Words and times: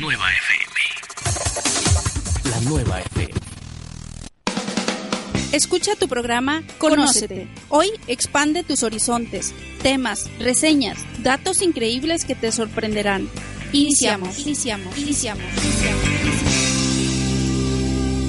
La 0.00 0.06
nueva 0.06 0.24
FM. 0.32 0.74
La 2.48 2.60
nueva 2.70 3.00
FM. 3.02 3.34
Escucha 5.52 5.94
tu 5.94 6.08
programa 6.08 6.62
Conócete. 6.78 7.48
Hoy 7.68 7.90
expande 8.06 8.62
tus 8.62 8.82
horizontes, 8.82 9.54
temas, 9.82 10.30
reseñas, 10.38 10.96
datos 11.22 11.60
increíbles 11.60 12.24
que 12.24 12.34
te 12.34 12.50
sorprenderán. 12.50 13.28
Iniciamos, 13.74 14.38
iniciamos, 14.38 14.96
iniciamos. 14.96 15.44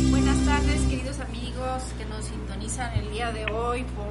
Buenas 0.09 0.45
tardes, 0.45 0.81
queridos 0.89 1.19
amigos 1.21 1.83
que 1.97 2.03
nos 2.03 2.25
sintonizan 2.25 2.99
el 2.99 3.09
día 3.13 3.31
de 3.31 3.45
hoy 3.45 3.85
por 3.95 4.10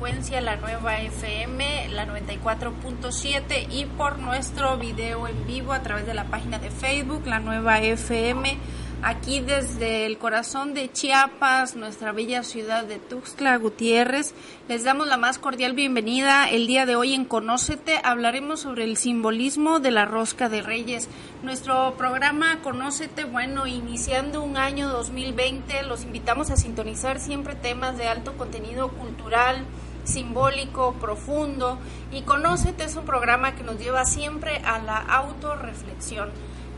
radiofrecuencia, 0.00 0.40
la 0.40 0.56
nueva 0.56 0.98
FM, 1.00 1.88
la 1.90 2.06
94.7 2.06 3.66
y 3.70 3.84
por 3.84 4.18
nuestro 4.18 4.78
video 4.78 5.28
en 5.28 5.46
vivo 5.46 5.72
a 5.72 5.82
través 5.82 6.06
de 6.06 6.14
la 6.14 6.24
página 6.24 6.58
de 6.58 6.70
Facebook, 6.70 7.26
la 7.26 7.38
nueva 7.38 7.80
FM 7.80 8.58
aquí 9.02 9.40
desde 9.40 10.06
el 10.06 10.18
corazón 10.18 10.74
de 10.74 10.90
Chiapas, 10.90 11.76
nuestra 11.76 12.12
bella 12.12 12.42
ciudad 12.42 12.84
de 12.84 12.98
Tuxtla 12.98 13.56
Gutiérrez. 13.56 14.34
Les 14.68 14.84
damos 14.84 15.06
la 15.06 15.16
más 15.16 15.38
cordial 15.38 15.72
bienvenida. 15.72 16.48
El 16.48 16.66
día 16.66 16.86
de 16.86 16.96
hoy 16.96 17.14
en 17.14 17.24
Conócete 17.24 17.98
hablaremos 18.02 18.60
sobre 18.60 18.84
el 18.84 18.96
simbolismo 18.96 19.80
de 19.80 19.90
la 19.90 20.04
rosca 20.04 20.48
de 20.48 20.62
Reyes. 20.62 21.08
Nuestro 21.42 21.94
programa 21.96 22.60
Conócete, 22.62 23.24
bueno, 23.24 23.66
iniciando 23.66 24.42
un 24.42 24.56
año 24.56 24.88
2020, 24.88 25.82
los 25.84 26.04
invitamos 26.04 26.50
a 26.50 26.56
sintonizar 26.56 27.20
siempre 27.20 27.54
temas 27.54 27.96
de 27.96 28.08
alto 28.08 28.36
contenido 28.36 28.88
cultural 28.88 29.64
simbólico, 30.04 30.94
profundo 30.94 31.78
y 32.12 32.22
Conócete 32.22 32.84
es 32.84 32.96
un 32.96 33.04
programa 33.04 33.54
que 33.54 33.62
nos 33.62 33.78
lleva 33.78 34.04
siempre 34.04 34.58
a 34.58 34.78
la 34.78 34.96
autorreflexión. 34.96 36.30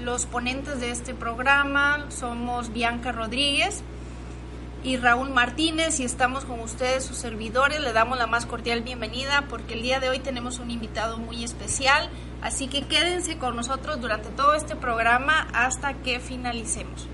Los 0.02 0.26
ponentes 0.26 0.80
de 0.80 0.90
este 0.90 1.14
programa 1.14 2.06
somos 2.10 2.72
Bianca 2.72 3.12
Rodríguez 3.12 3.82
y 4.84 4.96
Raúl 4.96 5.30
Martínez 5.30 6.00
y 6.00 6.04
estamos 6.04 6.44
con 6.44 6.60
ustedes, 6.60 7.04
sus 7.04 7.16
servidores. 7.16 7.80
Le 7.80 7.92
damos 7.92 8.18
la 8.18 8.26
más 8.26 8.46
cordial 8.46 8.82
bienvenida 8.82 9.44
porque 9.48 9.74
el 9.74 9.82
día 9.82 10.00
de 10.00 10.08
hoy 10.08 10.18
tenemos 10.18 10.58
un 10.58 10.70
invitado 10.70 11.18
muy 11.18 11.44
especial. 11.44 12.10
Así 12.42 12.66
que 12.66 12.82
quédense 12.82 13.38
con 13.38 13.54
nosotros 13.54 14.00
durante 14.00 14.30
todo 14.30 14.54
este 14.54 14.74
programa 14.74 15.46
hasta 15.52 15.94
que 15.94 16.18
finalicemos. 16.18 17.06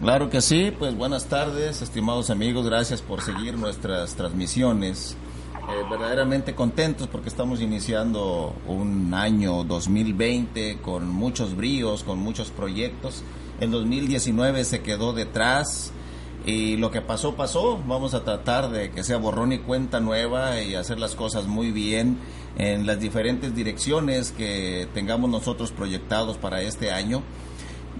Claro 0.00 0.28
que 0.30 0.40
sí, 0.42 0.72
pues 0.78 0.94
buenas 0.94 1.24
tardes, 1.24 1.80
estimados 1.80 2.28
amigos, 2.28 2.66
gracias 2.66 3.00
por 3.00 3.22
seguir 3.22 3.56
nuestras 3.56 4.14
transmisiones. 4.14 5.16
Eh, 5.68 5.84
verdaderamente 5.90 6.54
contentos 6.54 7.08
porque 7.08 7.28
estamos 7.28 7.60
iniciando 7.60 8.54
un 8.68 9.12
año 9.14 9.64
2020 9.64 10.78
con 10.78 11.08
muchos 11.08 11.56
bríos, 11.56 12.04
con 12.04 12.20
muchos 12.20 12.50
proyectos. 12.50 13.24
El 13.58 13.72
2019 13.72 14.64
se 14.64 14.82
quedó 14.82 15.12
detrás 15.12 15.90
y 16.44 16.76
lo 16.76 16.92
que 16.92 17.00
pasó, 17.00 17.34
pasó. 17.34 17.82
Vamos 17.84 18.14
a 18.14 18.22
tratar 18.22 18.70
de 18.70 18.92
que 18.92 19.02
sea 19.02 19.16
borrón 19.16 19.52
y 19.52 19.58
cuenta 19.58 19.98
nueva 19.98 20.62
y 20.62 20.76
hacer 20.76 21.00
las 21.00 21.16
cosas 21.16 21.48
muy 21.48 21.72
bien 21.72 22.18
en 22.56 22.86
las 22.86 23.00
diferentes 23.00 23.52
direcciones 23.52 24.30
que 24.30 24.86
tengamos 24.94 25.28
nosotros 25.30 25.72
proyectados 25.72 26.36
para 26.36 26.62
este 26.62 26.92
año. 26.92 27.24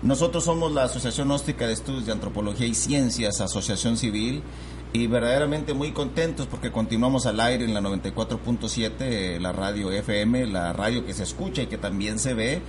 Nosotros 0.03 0.45
somos 0.45 0.71
la 0.73 0.85
Asociación 0.85 1.27
Gnóstica 1.27 1.67
de 1.67 1.73
Estudios 1.73 2.07
de 2.07 2.13
Antropología 2.13 2.67
y 2.67 2.75
Ciencias, 2.75 3.41
Asociación 3.41 3.97
Civil, 3.97 4.43
y 5.03 5.07
verdaderamente 5.09 5.75
muy 5.75 5.93
contentos 5.93 6.47
porque 6.47 6.73
continuamos 6.73 7.27
al 7.27 7.39
aire 7.41 7.67
en 7.67 7.75
la 7.75 7.83
94.7, 7.83 9.39
la 9.39 9.53
radio 9.53 9.91
FM, 9.91 10.47
la 10.47 10.73
radio 10.73 11.05
que 11.05 11.13
se 11.13 11.23
escucha 11.23 11.61
y 11.63 11.67
que 11.67 11.77
también 11.77 12.19
se 12.19 12.33
ve. 12.33 12.63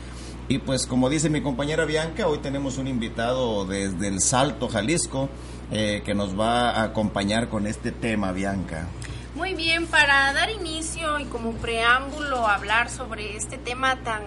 Y 0.49 0.59
pues 0.59 0.87
como 0.87 1.09
dice 1.09 1.29
mi 1.29 1.39
compañera 1.39 1.85
Bianca, 1.85 2.27
hoy 2.27 2.39
tenemos 2.39 2.77
un 2.77 2.89
invitado 2.89 3.63
desde 3.65 4.09
el 4.09 4.19
Salto, 4.19 4.67
Jalisco, 4.67 5.29
eh, 5.71 6.01
que 6.03 6.13
nos 6.13 6.37
va 6.37 6.71
a 6.71 6.83
acompañar 6.83 7.47
con 7.47 7.65
este 7.65 7.93
tema, 7.93 8.33
Bianca. 8.33 8.87
Muy 9.33 9.53
bien, 9.53 9.87
para 9.87 10.33
dar 10.33 10.49
inicio 10.49 11.19
y 11.19 11.25
como 11.25 11.53
preámbulo 11.53 12.45
hablar 12.45 12.89
sobre 12.89 13.37
este 13.37 13.57
tema 13.57 14.03
tan, 14.03 14.23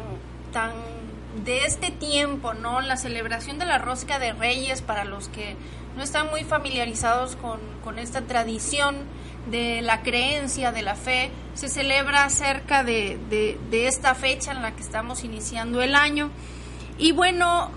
tan 0.54 0.72
de 1.44 1.66
este 1.66 1.90
tiempo, 1.90 2.54
¿no? 2.54 2.80
La 2.80 2.96
celebración 2.96 3.58
de 3.58 3.66
la 3.66 3.76
rosca 3.76 4.18
de 4.18 4.32
reyes 4.32 4.80
para 4.80 5.04
los 5.04 5.28
que 5.28 5.56
no 5.96 6.02
están 6.02 6.30
muy 6.30 6.44
familiarizados 6.44 7.36
con, 7.36 7.98
esta 7.98 8.22
tradición 8.22 8.96
de 9.50 9.82
la 9.82 10.02
creencia, 10.02 10.70
de 10.70 10.82
la 10.82 10.94
fe. 10.94 11.30
Se 11.54 11.68
celebra 11.68 12.28
cerca 12.30 12.84
de, 12.84 13.18
de, 13.28 13.86
esta 13.86 14.14
fecha 14.14 14.52
en 14.52 14.62
la 14.62 14.76
que 14.76 14.82
estamos 14.82 15.24
iniciando 15.24 15.82
el 15.82 15.94
año. 15.94 16.30
Y 16.98 17.12
bueno, 17.12 17.70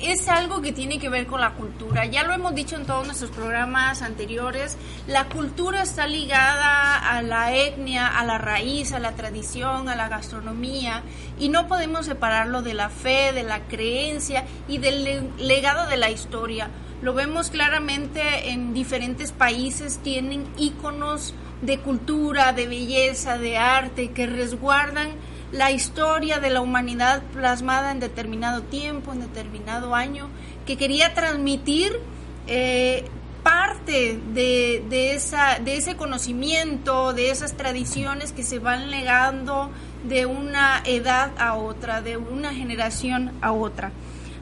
es 0.00 0.28
algo 0.28 0.62
que 0.62 0.72
tiene 0.72 0.98
que 0.98 1.08
ver 1.08 1.26
con 1.26 1.40
la 1.40 1.52
cultura. 1.52 2.06
Ya 2.06 2.24
lo 2.24 2.32
hemos 2.32 2.54
dicho 2.54 2.76
en 2.76 2.86
todos 2.86 3.06
nuestros 3.06 3.30
programas 3.30 4.02
anteriores, 4.02 4.76
la 5.06 5.28
cultura 5.28 5.82
está 5.82 6.06
ligada 6.06 6.96
a 6.98 7.22
la 7.22 7.54
etnia, 7.54 8.06
a 8.06 8.24
la 8.24 8.38
raíz, 8.38 8.92
a 8.92 8.98
la 8.98 9.12
tradición, 9.12 9.88
a 9.88 9.96
la 9.96 10.08
gastronomía, 10.08 11.02
y 11.38 11.50
no 11.50 11.68
podemos 11.68 12.06
separarlo 12.06 12.62
de 12.62 12.74
la 12.74 12.88
fe, 12.88 13.32
de 13.32 13.42
la 13.42 13.60
creencia 13.60 14.44
y 14.68 14.78
del 14.78 15.30
legado 15.38 15.86
de 15.86 15.96
la 15.96 16.10
historia. 16.10 16.70
Lo 17.02 17.14
vemos 17.14 17.50
claramente 17.50 18.50
en 18.50 18.74
diferentes 18.74 19.32
países, 19.32 19.98
tienen 20.02 20.46
íconos 20.58 21.34
de 21.62 21.78
cultura, 21.78 22.52
de 22.52 22.66
belleza, 22.66 23.38
de 23.38 23.56
arte, 23.56 24.10
que 24.10 24.26
resguardan 24.26 25.10
la 25.52 25.70
historia 25.70 26.38
de 26.38 26.50
la 26.50 26.60
humanidad 26.60 27.22
plasmada 27.32 27.90
en 27.90 28.00
determinado 28.00 28.62
tiempo, 28.62 29.12
en 29.12 29.20
determinado 29.20 29.94
año, 29.94 30.28
que 30.66 30.76
quería 30.76 31.14
transmitir 31.14 31.98
eh, 32.46 33.04
parte 33.42 34.20
de, 34.34 34.84
de, 34.88 35.14
esa, 35.14 35.58
de 35.58 35.76
ese 35.76 35.96
conocimiento, 35.96 37.14
de 37.14 37.30
esas 37.30 37.56
tradiciones 37.56 38.32
que 38.32 38.42
se 38.42 38.58
van 38.58 38.90
legando 38.90 39.70
de 40.04 40.26
una 40.26 40.82
edad 40.84 41.30
a 41.38 41.54
otra, 41.54 42.02
de 42.02 42.16
una 42.16 42.52
generación 42.54 43.32
a 43.40 43.52
otra. 43.52 43.92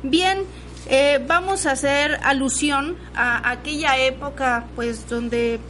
Bien, 0.02 0.44
eh, 0.87 1.22
vamos 1.27 1.66
a 1.66 1.72
hacer 1.72 2.19
alusión 2.22 2.97
a 3.15 3.50
aquella 3.50 3.99
época, 3.99 4.66
pues, 4.75 5.09
donde 5.09 5.61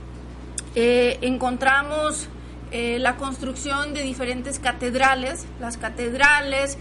eh, 0.75 1.19
encontramos 1.23 2.29
eh, 2.71 2.99
la 3.01 3.17
construcción 3.17 3.95
de 3.95 4.03
diferentes 4.03 4.59
catedrales, 4.59 5.47
las 5.61 5.77
catedrales, 5.77 6.79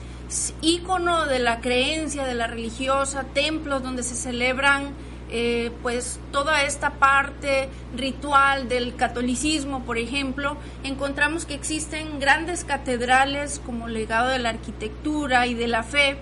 ícono 0.62 1.26
de 1.26 1.40
la 1.40 1.62
creencia, 1.62 2.26
de 2.26 2.36
la 2.36 2.48
religiosa, 2.48 3.24
templos 3.34 3.82
donde 3.82 4.04
se 4.04 4.16
celebran 4.16 4.94
pues 5.82 6.22
toda 6.32 6.64
esta 6.64 6.92
parte 6.92 7.68
ritual 7.98 8.70
del 8.70 8.96
catolicismo, 8.96 9.84
por 9.84 9.98
ejemplo, 9.98 10.56
encontramos 10.86 11.46
que 11.46 11.54
existen 11.54 12.22
grandes 12.22 12.64
catedrales 12.64 13.60
como 13.66 13.90
legado 13.90 14.30
de 14.30 14.40
la 14.40 14.50
arquitectura 14.50 15.46
y 15.46 15.54
de 15.54 15.68
la 15.68 15.84
fe, 15.84 16.18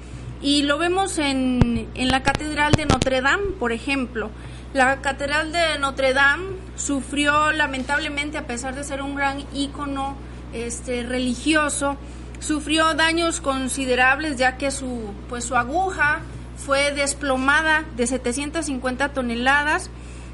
y 0.46 0.62
lo 0.62 0.78
vemos 0.78 1.18
en, 1.18 1.90
en 1.96 2.10
la 2.10 2.22
Catedral 2.22 2.74
de 2.74 2.86
Notre 2.86 3.20
Dame, 3.22 3.54
por 3.60 3.72
ejemplo. 3.72 4.30
La 4.76 5.02
Catedral 5.02 5.52
de 5.52 5.80
Notre 5.80 6.14
Dame 6.14 6.58
sufrió 6.76 7.52
lamentablemente, 7.52 8.38
a 8.38 8.46
pesar 8.46 8.76
de 8.76 8.84
ser 8.84 9.02
un 9.02 9.16
gran 9.16 9.44
ícono 9.56 10.16
este, 10.54 11.02
religioso, 11.02 11.98
sufrió 12.40 12.94
daños 12.94 13.42
considerables 13.42 14.38
ya 14.38 14.56
que 14.56 14.70
su, 14.70 15.16
pues, 15.30 15.46
su 15.46 15.56
aguja 15.56 16.20
fue 16.64 16.92
desplomada 16.92 17.84
de 17.96 18.06
750 18.06 19.14
toneladas 19.14 19.90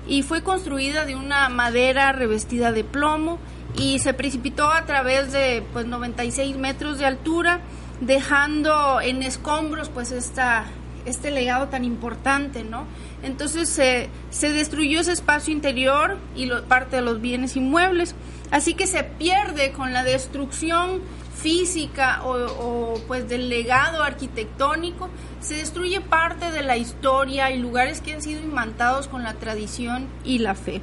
y 0.09 0.23
fue 0.23 0.43
construida 0.43 1.05
de 1.05 1.15
una 1.15 1.47
madera 1.47 2.11
revestida 2.11 2.73
de 2.73 2.83
plomo 2.83 3.39
y 3.77 3.99
se 3.99 4.13
precipitó 4.13 4.69
a 4.71 4.85
través 4.85 5.31
de 5.31 5.63
pues 5.71 5.85
96 5.85 6.57
metros 6.57 6.97
de 6.97 7.05
altura 7.05 7.61
dejando 8.01 8.99
en 8.99 9.23
escombros 9.23 9.89
pues 9.89 10.11
esta, 10.11 10.65
este 11.05 11.31
legado 11.31 11.67
tan 11.69 11.85
importante, 11.85 12.63
¿no? 12.63 12.85
Entonces 13.23 13.69
se, 13.69 14.09
se 14.31 14.51
destruyó 14.51 14.99
ese 14.99 15.13
espacio 15.13 15.53
interior 15.53 16.17
y 16.35 16.49
parte 16.67 16.97
de 16.97 17.01
los 17.03 17.21
bienes 17.21 17.55
inmuebles, 17.55 18.15
así 18.49 18.73
que 18.73 18.87
se 18.87 19.03
pierde 19.03 19.71
con 19.71 19.93
la 19.93 20.03
destrucción 20.03 21.01
física 21.41 22.21
o, 22.23 22.95
pues 23.07 23.27
del 23.27 23.49
legado 23.49 24.03
arquitectónico, 24.03 25.09
se 25.39 25.55
destruye 25.55 26.01
parte 26.01 26.51
de 26.51 26.61
la 26.61 26.77
historia 26.77 27.51
y 27.51 27.57
lugares 27.57 28.01
que 28.01 28.13
han 28.13 28.21
sido 28.21 28.41
imantados 28.41 29.07
con 29.07 29.23
la 29.23 29.33
tradición 29.33 30.07
y 30.23 30.39
la 30.39 30.53
fe. 30.53 30.81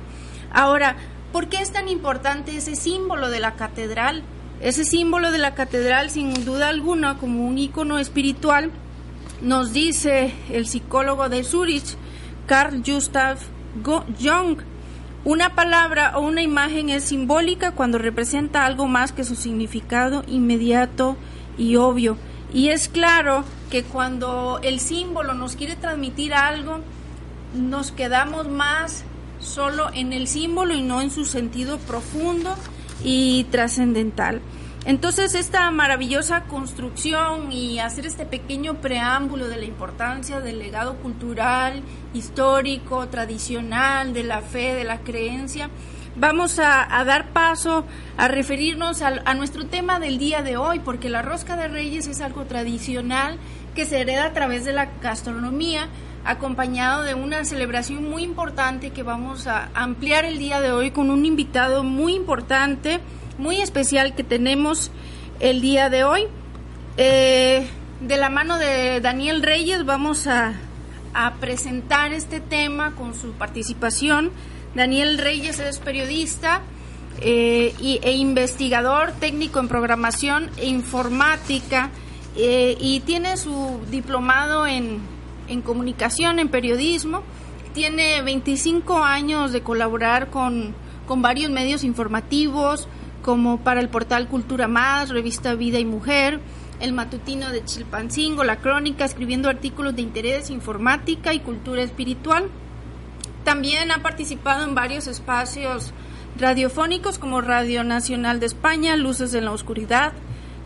Ahora, 0.52 0.96
¿por 1.32 1.48
qué 1.48 1.58
es 1.58 1.72
tan 1.72 1.88
importante 1.88 2.56
ese 2.56 2.74
símbolo 2.74 3.30
de 3.30 3.38
la 3.40 3.54
catedral? 3.54 4.24
Ese 4.60 4.84
símbolo 4.84 5.30
de 5.30 5.38
la 5.38 5.54
catedral, 5.54 6.10
sin 6.10 6.44
duda 6.44 6.68
alguna, 6.68 7.18
como 7.18 7.46
un 7.46 7.58
icono 7.58 7.98
espiritual, 7.98 8.72
nos 9.40 9.72
dice 9.72 10.34
el 10.50 10.66
psicólogo 10.66 11.28
de 11.28 11.44
Zurich, 11.44 11.96
Carl 12.46 12.82
Gustav 12.82 13.38
Jung, 13.84 14.58
una 15.24 15.54
palabra 15.54 16.16
o 16.16 16.22
una 16.22 16.42
imagen 16.42 16.88
es 16.88 17.04
simbólica 17.04 17.72
cuando 17.72 17.98
representa 17.98 18.64
algo 18.64 18.88
más 18.88 19.12
que 19.12 19.24
su 19.24 19.36
significado 19.36 20.24
inmediato 20.26 21.16
y 21.56 21.76
obvio. 21.76 22.16
Y 22.52 22.70
es 22.70 22.88
claro 22.88 23.44
que 23.70 23.84
cuando 23.84 24.58
el 24.62 24.80
símbolo 24.80 25.34
nos 25.34 25.54
quiere 25.54 25.76
transmitir 25.76 26.34
algo, 26.34 26.80
nos 27.54 27.92
quedamos 27.92 28.48
más 28.48 29.04
solo 29.38 29.90
en 29.92 30.12
el 30.12 30.26
símbolo 30.26 30.74
y 30.74 30.82
no 30.82 31.00
en 31.00 31.10
su 31.10 31.24
sentido 31.24 31.78
profundo 31.78 32.56
y 33.04 33.44
trascendental. 33.44 34.40
Entonces 34.84 35.34
esta 35.34 35.70
maravillosa 35.70 36.44
construcción 36.44 37.52
y 37.52 37.78
hacer 37.78 38.06
este 38.06 38.24
pequeño 38.24 38.80
preámbulo 38.80 39.48
de 39.48 39.56
la 39.56 39.64
importancia 39.66 40.40
del 40.40 40.58
legado 40.58 40.96
cultural, 40.96 41.82
histórico, 42.14 43.06
tradicional, 43.08 44.14
de 44.14 44.22
la 44.22 44.40
fe, 44.40 44.74
de 44.74 44.84
la 44.84 45.00
creencia, 45.00 45.68
vamos 46.16 46.58
a, 46.58 46.86
dar 47.04 47.32
paso 47.32 47.84
a 48.16 48.28
referirnos 48.28 49.02
a, 49.02 49.12
a, 49.24 49.34
nuestro 49.34 49.66
tema 49.66 50.00
del 50.00 50.18
día 50.18 50.42
de 50.42 50.56
hoy, 50.56 50.80
porque 50.80 51.10
la 51.10 51.22
rosca 51.22 51.56
de 51.56 51.68
reyes 51.68 52.06
es 52.06 52.20
algo 52.20 52.44
tradicional 52.44 53.38
que 53.74 53.84
se 53.84 54.00
hereda 54.00 54.26
a 54.26 54.32
través 54.32 54.64
de 54.64 54.72
la 54.72 54.86
gastronomía, 55.02 55.88
acompañado 56.24 57.02
de 57.02 57.14
una 57.14 57.44
celebración 57.44 58.08
muy 58.10 58.22
importante 58.22 58.90
que 58.90 59.02
vamos 59.02 59.46
a 59.46 59.70
ampliar 59.74 60.24
el 60.24 60.38
día 60.38 60.60
de 60.60 60.72
hoy 60.72 60.90
con 60.90 61.10
un 61.10 61.24
invitado 61.24 61.84
muy 61.84 62.14
importante 62.14 63.00
muy 63.38 63.60
especial 63.62 64.14
que 64.14 64.24
tenemos 64.24 64.90
el 65.40 65.60
día 65.60 65.88
de 65.88 66.04
hoy. 66.04 66.22
Eh, 66.96 67.66
de 68.00 68.16
la 68.16 68.28
mano 68.28 68.58
de 68.58 69.00
Daniel 69.00 69.42
Reyes 69.42 69.84
vamos 69.84 70.26
a, 70.26 70.54
presentar 71.40 72.12
este 72.12 72.38
tema 72.38 72.94
con 72.94 73.12
su 73.12 73.32
participación. 73.32 74.30
Daniel 74.76 75.18
Reyes 75.18 75.58
es 75.58 75.80
periodista 75.80 76.60
eh, 77.20 77.74
e 77.80 78.12
investigador 78.12 79.10
técnico 79.18 79.58
en 79.58 79.66
programación 79.66 80.48
e 80.58 80.66
informática 80.66 81.90
eh, 82.36 82.76
y 82.78 83.00
tiene 83.00 83.36
su 83.36 83.80
diplomado 83.90 84.64
en, 84.64 85.00
en 85.48 85.62
comunicación, 85.62 86.38
en 86.38 86.48
periodismo. 86.48 87.22
Tiene 87.74 88.22
25 88.22 88.98
años 88.98 89.52
de 89.52 89.62
colaborar 89.62 90.30
con, 90.30 90.74
con 91.06 91.22
varios 91.22 91.50
medios 91.50 91.84
informativos, 91.84 92.88
como 93.22 93.60
para 93.60 93.80
el 93.80 93.88
portal 93.88 94.28
Cultura 94.28 94.68
Más, 94.68 95.10
revista 95.10 95.54
Vida 95.54 95.78
y 95.78 95.84
Mujer, 95.84 96.40
el 96.80 96.92
matutino 96.92 97.50
de 97.50 97.64
Chilpancingo, 97.64 98.44
la 98.44 98.56
crónica, 98.56 99.04
escribiendo 99.04 99.48
artículos 99.48 99.96
de 99.96 100.02
interés, 100.02 100.50
informática 100.50 101.34
y 101.34 101.40
cultura 101.40 101.82
espiritual. 101.82 102.48
También 103.44 103.90
ha 103.90 104.02
participado 104.02 104.64
en 104.64 104.74
varios 104.74 105.06
espacios 105.06 105.92
radiofónicos 106.38 107.18
como 107.18 107.40
Radio 107.40 107.82
Nacional 107.82 108.40
de 108.40 108.46
España, 108.46 108.96
Luces 108.96 109.34
en 109.34 109.44
la 109.44 109.52
Oscuridad, 109.52 110.12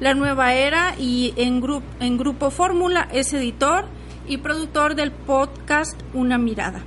La 0.00 0.14
Nueva 0.14 0.54
Era 0.54 0.94
y 0.98 1.32
en, 1.36 1.62
en 2.00 2.18
Grupo 2.18 2.50
Fórmula 2.50 3.08
es 3.12 3.32
editor 3.32 3.86
y 4.26 4.38
productor 4.38 4.94
del 4.94 5.10
podcast 5.10 6.00
Una 6.14 6.38
Mirada. 6.38 6.82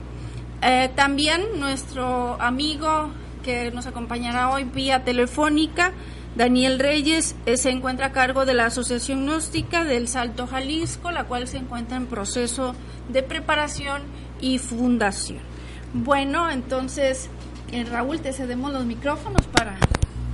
Eh, 0.61 0.89
también 0.95 1.59
nuestro 1.59 2.41
amigo 2.41 3.11
que 3.43 3.71
nos 3.71 3.85
acompañará 3.85 4.49
hoy 4.49 4.63
vía 4.63 5.03
telefónica. 5.03 5.91
Daniel 6.35 6.79
Reyes 6.79 7.35
eh, 7.45 7.57
se 7.57 7.69
encuentra 7.69 8.07
a 8.07 8.11
cargo 8.11 8.45
de 8.45 8.53
la 8.53 8.65
Asociación 8.65 9.25
Gnóstica 9.25 9.83
del 9.83 10.07
Salto 10.07 10.47
Jalisco, 10.47 11.11
la 11.11 11.25
cual 11.25 11.47
se 11.47 11.57
encuentra 11.57 11.97
en 11.97 12.07
proceso 12.07 12.75
de 13.09 13.23
preparación 13.23 14.01
y 14.41 14.57
fundación. 14.57 15.39
Bueno, 15.93 16.49
entonces, 16.49 17.29
eh, 17.71 17.85
Raúl, 17.85 18.19
te 18.19 18.33
cedemos 18.33 18.73
los 18.73 18.85
micrófonos 18.85 19.45
para, 19.47 19.77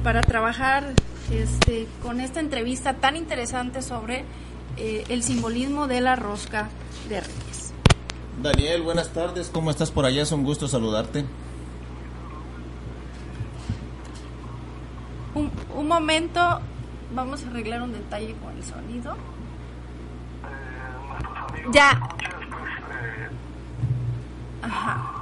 para 0.03 0.21
trabajar 0.21 0.93
este, 1.31 1.87
con 2.01 2.19
esta 2.19 2.39
entrevista 2.39 2.95
tan 2.95 3.15
interesante 3.15 3.81
sobre 3.81 4.25
eh, 4.77 5.03
el 5.09 5.23
simbolismo 5.23 5.87
de 5.87 6.01
la 6.01 6.15
rosca 6.15 6.69
de 7.09 7.21
Reyes. 7.21 7.73
Daniel, 8.41 8.81
buenas 8.81 9.09
tardes, 9.09 9.49
¿cómo 9.53 9.69
estás 9.69 9.91
por 9.91 10.05
allá? 10.05 10.23
Es 10.23 10.31
un 10.31 10.43
gusto 10.43 10.67
saludarte. 10.67 11.25
Un, 15.33 15.87
momento, 15.87 16.59
vamos 17.13 17.43
a 17.43 17.49
arreglar 17.49 17.81
un 17.81 17.93
detalle 17.93 18.35
con 18.41 18.55
el 18.55 18.63
sonido. 18.63 19.15
ya. 21.71 21.99
Ajá. 24.61 25.21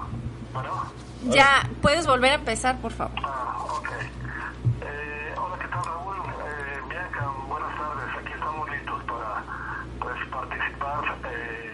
Ya, 1.25 1.69
puedes 1.81 2.07
volver 2.07 2.31
a 2.31 2.35
empezar, 2.35 2.77
por 2.79 2.91
favor. 2.91 3.19
Ah. 3.23 3.55
Eh, 4.81 5.33
hola, 5.37 5.57
¿qué 5.59 5.67
tal, 5.67 5.83
Raúl? 5.83 6.15
Eh, 6.17 6.81
Bianca, 6.89 7.27
buenas 7.47 7.77
tardes. 7.77 8.17
Aquí 8.17 8.33
estamos 8.33 8.69
listos 8.69 9.03
para 9.03 9.43
pues, 9.99 10.27
participar. 10.31 11.17
Eh, 11.25 11.69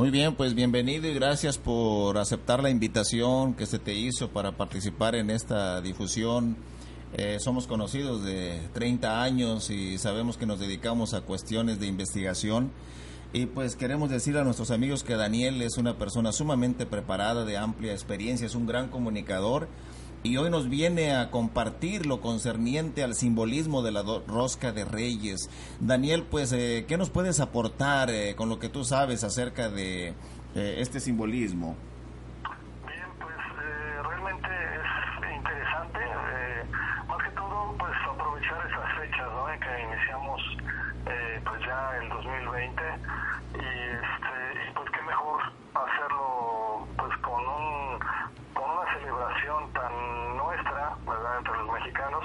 Muy 0.00 0.08
bien, 0.08 0.34
pues 0.34 0.54
bienvenido 0.54 1.06
y 1.08 1.12
gracias 1.12 1.58
por 1.58 2.16
aceptar 2.16 2.62
la 2.62 2.70
invitación 2.70 3.52
que 3.52 3.66
se 3.66 3.78
te 3.78 3.92
hizo 3.92 4.30
para 4.30 4.52
participar 4.52 5.14
en 5.14 5.28
esta 5.28 5.82
difusión. 5.82 6.56
Eh, 7.12 7.36
somos 7.38 7.66
conocidos 7.66 8.24
de 8.24 8.62
30 8.72 9.22
años 9.22 9.68
y 9.68 9.98
sabemos 9.98 10.38
que 10.38 10.46
nos 10.46 10.58
dedicamos 10.58 11.12
a 11.12 11.20
cuestiones 11.20 11.80
de 11.80 11.86
investigación. 11.86 12.70
Y 13.34 13.44
pues 13.44 13.76
queremos 13.76 14.08
decir 14.08 14.38
a 14.38 14.42
nuestros 14.42 14.70
amigos 14.70 15.04
que 15.04 15.16
Daniel 15.16 15.60
es 15.60 15.76
una 15.76 15.98
persona 15.98 16.32
sumamente 16.32 16.86
preparada, 16.86 17.44
de 17.44 17.58
amplia 17.58 17.92
experiencia, 17.92 18.46
es 18.46 18.54
un 18.54 18.66
gran 18.66 18.88
comunicador 18.88 19.68
y 20.22 20.36
hoy 20.36 20.50
nos 20.50 20.68
viene 20.68 21.14
a 21.16 21.30
compartir 21.30 22.06
lo 22.06 22.20
concerniente 22.20 23.02
al 23.02 23.14
simbolismo 23.14 23.82
de 23.82 23.92
la 23.92 24.02
rosca 24.26 24.72
de 24.72 24.84
reyes. 24.84 25.48
Daniel, 25.80 26.26
pues, 26.30 26.52
eh, 26.52 26.84
¿qué 26.86 26.98
nos 26.98 27.10
puedes 27.10 27.40
aportar 27.40 28.10
eh, 28.10 28.34
con 28.36 28.48
lo 28.48 28.58
que 28.58 28.68
tú 28.68 28.84
sabes 28.84 29.24
acerca 29.24 29.70
de 29.70 30.08
eh, 30.54 30.76
este 30.78 31.00
simbolismo? 31.00 31.74
Bien, 32.86 33.06
pues 33.18 33.36
realmente 34.02 34.48
es 34.48 35.36
interesante, 35.36 35.98
más 37.08 37.22
que 37.24 37.30
todo, 37.30 37.74
pues 37.78 37.92
aprovechar 38.12 38.66
esas 38.66 39.00
fechas, 39.00 39.28
¿no? 39.32 39.52
En 39.52 39.60
que 39.60 39.82
iniciamos, 39.94 40.42
pues 41.44 41.60
ya 41.66 41.96
el 42.02 42.08
2020 42.10 42.82
y, 43.54 43.58
este, 43.58 44.68
y 44.68 44.74
pues 44.74 44.90
qué 44.90 45.02
mejor 45.02 45.40
hacerlo, 45.74 46.86
pues 46.96 47.16
con 47.22 47.40
un 47.40 47.98
con 48.54 48.70
una 48.70 48.92
celebración 48.92 49.72
tan 49.72 50.36
nuestra, 50.36 50.96
¿verdad?, 51.06 51.38
entre 51.38 51.56
los 51.56 51.72
mexicanos, 51.72 52.24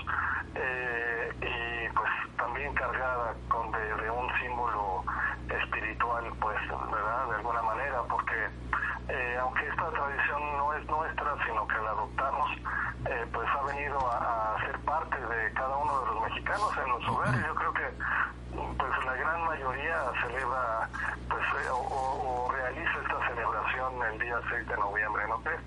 eh, 0.56 1.34
y 1.42 1.94
pues 1.94 2.10
también 2.38 2.74
cargada 2.74 3.34
con 3.48 3.72
de, 3.72 4.10
un 4.10 4.30
símbolo 4.40 5.04
espiritual, 5.50 6.34
pues, 6.42 6.58
¿verdad?, 6.70 7.28
de 7.30 7.36
alguna 7.36 7.62
manera, 7.62 8.02
porque 8.10 8.50
eh, 9.08 9.38
aunque 9.40 9.68
esta 9.68 9.90
tradición 9.92 10.58
no 10.58 10.74
es 10.74 10.86
nuestra, 10.88 11.36
sino 11.46 11.68
que 11.68 11.76
la 11.76 11.92
adoptamos, 11.92 12.52
eh, 13.06 13.26
pues 13.32 13.48
ha 13.50 13.64
venido 13.64 14.00
a, 14.12 14.58
ser 14.60 14.80
parte 14.80 15.18
de 15.18 15.54
cada 15.54 15.78
uno 15.78 16.00
de 16.00 16.06
los 16.08 16.22
mexicanos 16.24 16.72
en 16.78 16.90
los 16.90 17.08
hogares. 17.08 17.46
Yo 17.46 17.56
creo 17.56 17.74
que 17.74 17.92
pues 18.78 19.06
la 19.06 19.14
gran 19.16 19.46
mayoría 19.46 19.98
celebra 20.22 20.90
pues 21.30 21.44
o, 21.70 21.76
o, 21.76 22.52
realiza 22.52 22.94
esta 23.04 23.28
celebración 23.28 23.94
el 24.12 24.20
día 24.20 24.40
6 24.50 24.68
de 24.68 24.78
noviembre, 24.78 25.28
¿no 25.28 25.40
crees? 25.42 25.62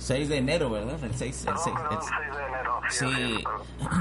6 0.00 0.28
de 0.28 0.38
enero, 0.38 0.70
¿verdad? 0.70 1.02
El 1.04 1.14
6, 1.14 1.46
el 1.46 1.54
6, 1.56 1.76
de 1.76 2.46
enero. 2.46 2.80
Sí, 2.88 3.44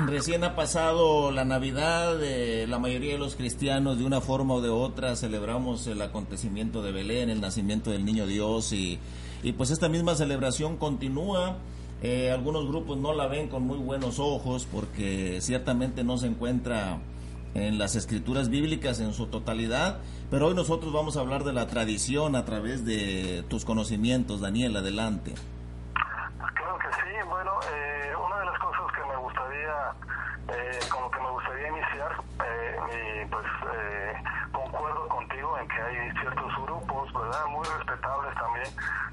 recién 0.08 0.44
ha 0.44 0.56
pasado 0.56 1.32
la 1.32 1.46
Navidad, 1.46 2.24
eh, 2.24 2.66
la 2.68 2.80
mayoría 2.80 3.14
de 3.14 3.20
los 3.20 3.36
cristianos 3.36 4.00
de 4.00 4.06
una 4.06 4.22
forma 4.22 4.56
o 4.56 4.62
de 4.62 4.70
otra 4.70 5.16
celebramos 5.16 5.86
el 5.88 6.02
acontecimiento 6.02 6.82
de 6.82 6.92
Belén, 6.92 7.30
el 7.30 7.42
nacimiento 7.42 7.92
del 7.92 8.06
niño 8.06 8.26
Dios 8.26 8.72
y, 8.74 8.98
y 9.44 9.52
pues 9.54 9.72
esta 9.72 9.90
misma 9.90 10.16
celebración 10.16 10.78
continúa. 10.78 11.58
Eh, 12.02 12.32
algunos 12.32 12.66
grupos 12.68 12.98
no 12.98 13.14
la 13.14 13.28
ven 13.28 13.50
con 13.50 13.64
muy 13.64 13.78
buenos 13.78 14.20
ojos 14.20 14.66
porque 14.72 15.40
ciertamente 15.42 16.06
no 16.06 16.18
se 16.18 16.28
encuentra 16.28 17.00
en 17.54 17.78
las 17.78 17.96
escrituras 17.96 18.50
bíblicas 18.50 19.00
en 19.00 19.14
su 19.14 19.28
totalidad, 19.28 20.00
pero 20.30 20.48
hoy 20.48 20.56
nosotros 20.56 20.94
vamos 20.94 21.18
a 21.18 21.22
hablar 21.22 21.44
de 21.44 21.54
la 21.54 21.68
tradición 21.68 22.36
a 22.36 22.46
través 22.46 22.86
de 22.86 23.44
tus 23.50 23.66
conocimientos, 23.66 24.42
Daniel, 24.42 24.78
adelante. 24.78 25.34
Claro 26.36 26.78
que 26.78 26.94
sí, 26.94 27.28
bueno, 27.28 27.52
eh, 27.74 28.12
una 28.16 28.40
de 28.40 28.46
las 28.46 28.60
cosas 28.60 28.86
que 28.94 29.02
me 29.10 29.18
gustaría, 29.18 29.74
eh, 30.54 30.80
como 30.92 31.12
que 31.12 31.20
me 31.20 31.32
gustaría 31.32 31.68
iniciar, 31.70 32.24
eh, 32.46 33.24
y 33.24 33.26
pues 33.30 33.46
eh, 33.74 34.14
concuerdo 34.52 35.08
contigo 35.08 35.58
en 35.58 35.68
que 35.80 35.86
hay 35.86 36.12
ciertos 36.20 36.56
grupos, 36.64 37.14
¿verdad? 37.14 37.46
Muy 37.48 37.66
respetables 37.66 38.36
también, 38.36 38.68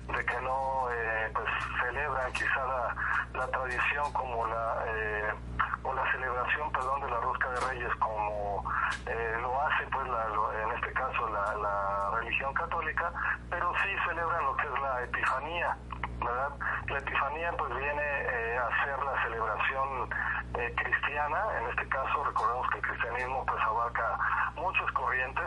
de 0.09 0.25
que 0.25 0.41
no 0.41 0.89
eh, 0.91 1.31
pues 1.35 1.47
celebran 1.83 2.33
quizá 2.33 2.65
la, 2.67 2.97
la 3.39 3.47
tradición 3.49 4.13
como 4.13 4.47
la 4.47 4.75
eh, 4.87 5.35
o 5.83 5.93
la 5.95 6.11
celebración 6.13 6.71
perdón 6.73 7.01
de 7.03 7.11
la 7.11 7.21
rosca 7.21 7.49
de 7.51 7.61
reyes 7.69 7.95
como 7.97 8.65
eh, 9.07 9.39
lo 9.41 9.61
hace 9.63 9.87
pues 9.93 10.09
la, 10.09 10.27
lo- 10.29 10.53
en 10.53 10.71
este 10.73 10.93
caso 10.93 11.29
la, 11.29 11.55
la 11.57 12.11
religión 12.19 12.53
católica 12.55 13.13
pero 13.51 13.73
sí 13.83 13.89
celebran 14.09 14.45
lo 14.45 14.57
que 14.57 14.67
es 14.67 14.81
la 14.81 15.03
epifanía 15.05 15.77
verdad 16.25 16.51
la 16.89 16.99
epifanía 16.99 17.53
pues 17.57 17.75
viene 17.77 18.03
eh, 18.03 18.59
a 18.59 18.85
ser 18.85 18.99
la 19.05 19.23
celebración 19.23 20.09
eh, 20.55 20.75
cristiana 20.77 21.41
en 21.61 21.69
este 21.71 21.89
caso 21.89 22.25
recordemos 22.25 22.69
que 22.71 22.79
el 22.79 22.87
cristianismo 22.87 23.45
pues 23.47 23.63
abarca 23.63 24.19
muchas 24.57 24.91
corrientes 24.93 25.47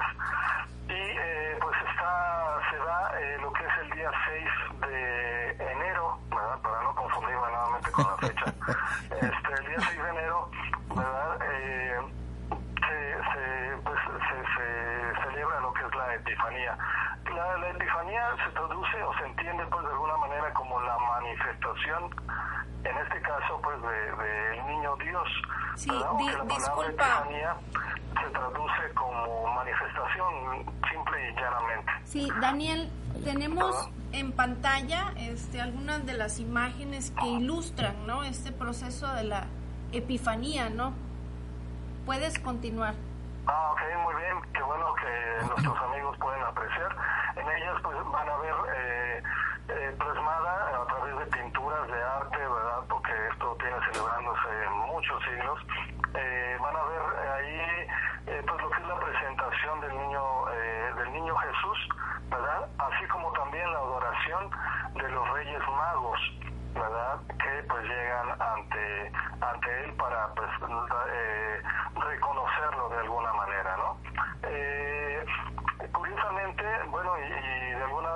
y 0.88 0.94
eh, 0.94 1.58
pues 1.62 1.76
está 1.90 2.56
se 2.72 2.78
da 2.78 3.20
eh, 3.20 3.38
lo 3.42 3.52
que 3.54 3.64
es 3.66 3.74
el 3.82 3.90
día 3.92 4.12
6 4.28 4.82
de 4.90 5.52
enero 5.72 6.18
¿verdad? 6.30 6.60
para 6.62 6.82
no 6.84 6.96
confundirme 6.96 7.42
nuevamente 7.48 7.92
con 7.92 8.06
la 8.06 8.18
fecha 8.18 8.46
este 9.12 9.54
el 9.60 9.68
día 9.68 9.78
6 9.80 10.04
de 10.04 10.10
enero 10.10 10.50
verdad 10.96 11.40
eh, 11.52 11.98
se, 12.80 13.16
se, 13.34 13.78
pues, 13.84 14.00
se, 14.30 14.38
se 14.56 15.22
celebra 15.24 15.60
lo 15.62 15.74
que 15.74 15.86
es 15.86 15.96
la 15.96 16.16
epifanía. 16.16 16.78
La, 17.36 17.58
la 17.58 17.70
epifanía 17.70 18.24
se 18.44 18.52
traduce 18.52 19.04
o 19.04 19.14
se 19.18 19.26
entiende 19.26 19.66
pues 19.68 19.86
de 19.86 19.92
alguna 19.92 20.18
manera 20.18 20.54
como 20.54 20.80
la 20.82 20.98
manifestación 20.98 22.10
en 22.84 22.98
este 22.98 23.22
caso 23.22 23.60
pues 23.62 23.82
de, 23.82 24.16
de 24.24 24.58
el 24.58 24.66
niño 24.68 24.96
Dios 24.98 25.28
Sí, 25.76 25.90
di- 25.92 26.32
la 26.32 26.44
disculpa. 26.46 26.90
epifanía 27.06 27.56
se 28.20 28.30
traduce 28.32 28.94
como 28.96 29.48
manifestación 29.54 30.66
simple 30.90 31.30
y 31.30 31.36
llanamente. 31.36 31.92
Sí, 32.04 32.28
Daniel, 32.42 32.90
tenemos 33.20 33.90
en 34.12 34.32
pantalla 34.32 35.14
este, 35.18 35.62
algunas 35.62 36.06
de 36.06 36.14
las 36.14 36.40
imágenes 36.40 37.12
que 37.12 37.28
ilustran 37.28 38.08
¿no? 38.08 38.24
este 38.24 38.52
proceso 38.52 39.12
de 39.14 39.24
la 39.24 39.48
epifanía, 39.92 40.70
¿no? 40.70 40.94
Puedes 42.06 42.40
continuar. 42.40 42.96
Ah, 43.48 43.72
ok, 43.72 43.82
muy 44.04 44.16
bien. 44.16 44.38
Qué 44.54 44.62
bueno 44.62 44.94
que 44.96 45.46
nuestros 45.46 45.78
amigos 45.80 46.18
pueden 46.20 46.44
apreciar. 46.44 46.96
En 47.36 47.48
ellas 47.50 47.78
pues 47.82 47.98
van 48.12 48.30
a 48.30 48.38
ver 48.38 48.56
eh, 48.76 49.24
eh, 49.70 49.96
plasmada 49.98 50.82
a 50.82 50.86
través 50.86 51.18
de 51.20 51.26
pinturas 51.38 51.88
de 51.88 52.04
arte, 52.04 52.38
¿verdad? 52.38 52.82
Porque 52.90 53.12
esto 53.32 53.58
tiene 53.60 53.76
celebrándose 53.92 54.50
muchos 54.88 55.24
siglos. 55.24 55.60
Eh, 56.14 56.58
van 56.62 56.76
a 56.76 56.84
ver 56.84 57.02
eh, 57.02 57.30
ahí 57.38 58.34
eh, 58.34 58.44
pues 58.48 58.62
lo 58.62 58.70
que 58.70 58.82
es 58.82 58.88
la 58.88 59.00
presentación 59.00 59.82
del 59.82 59.98
niño 59.98 60.50
eh, 60.52 60.94
del 60.98 61.14
niño 61.14 61.36
Jesús, 61.38 61.90
¿verdad? 62.30 62.68
Así 62.78 63.08
como 63.08 63.32
también 63.34 63.72
la 63.72 63.80
adoración 63.80 64.50
de 64.96 65.10
los 65.10 65.30
Reyes 65.34 65.62
Magos. 65.78 66.20
¿verdad? 66.74 67.20
Que 67.28 67.64
pues 67.68 67.84
llegan 67.84 68.30
ante 68.40 69.12
él 69.84 69.94
para 69.96 70.28
pues 70.36 70.50
eh, 71.14 71.62
reconocerlo 71.96 72.90
de 72.90 72.98
alguna 73.00 73.34
manera, 73.34 73.78
¿no? 73.78 73.98
Eh, 74.44 75.26
curiosamente, 75.94 76.64
bueno, 76.88 77.12
y, 77.20 77.24
y 77.24 77.72
de 77.76 77.84
alguna 77.84 78.10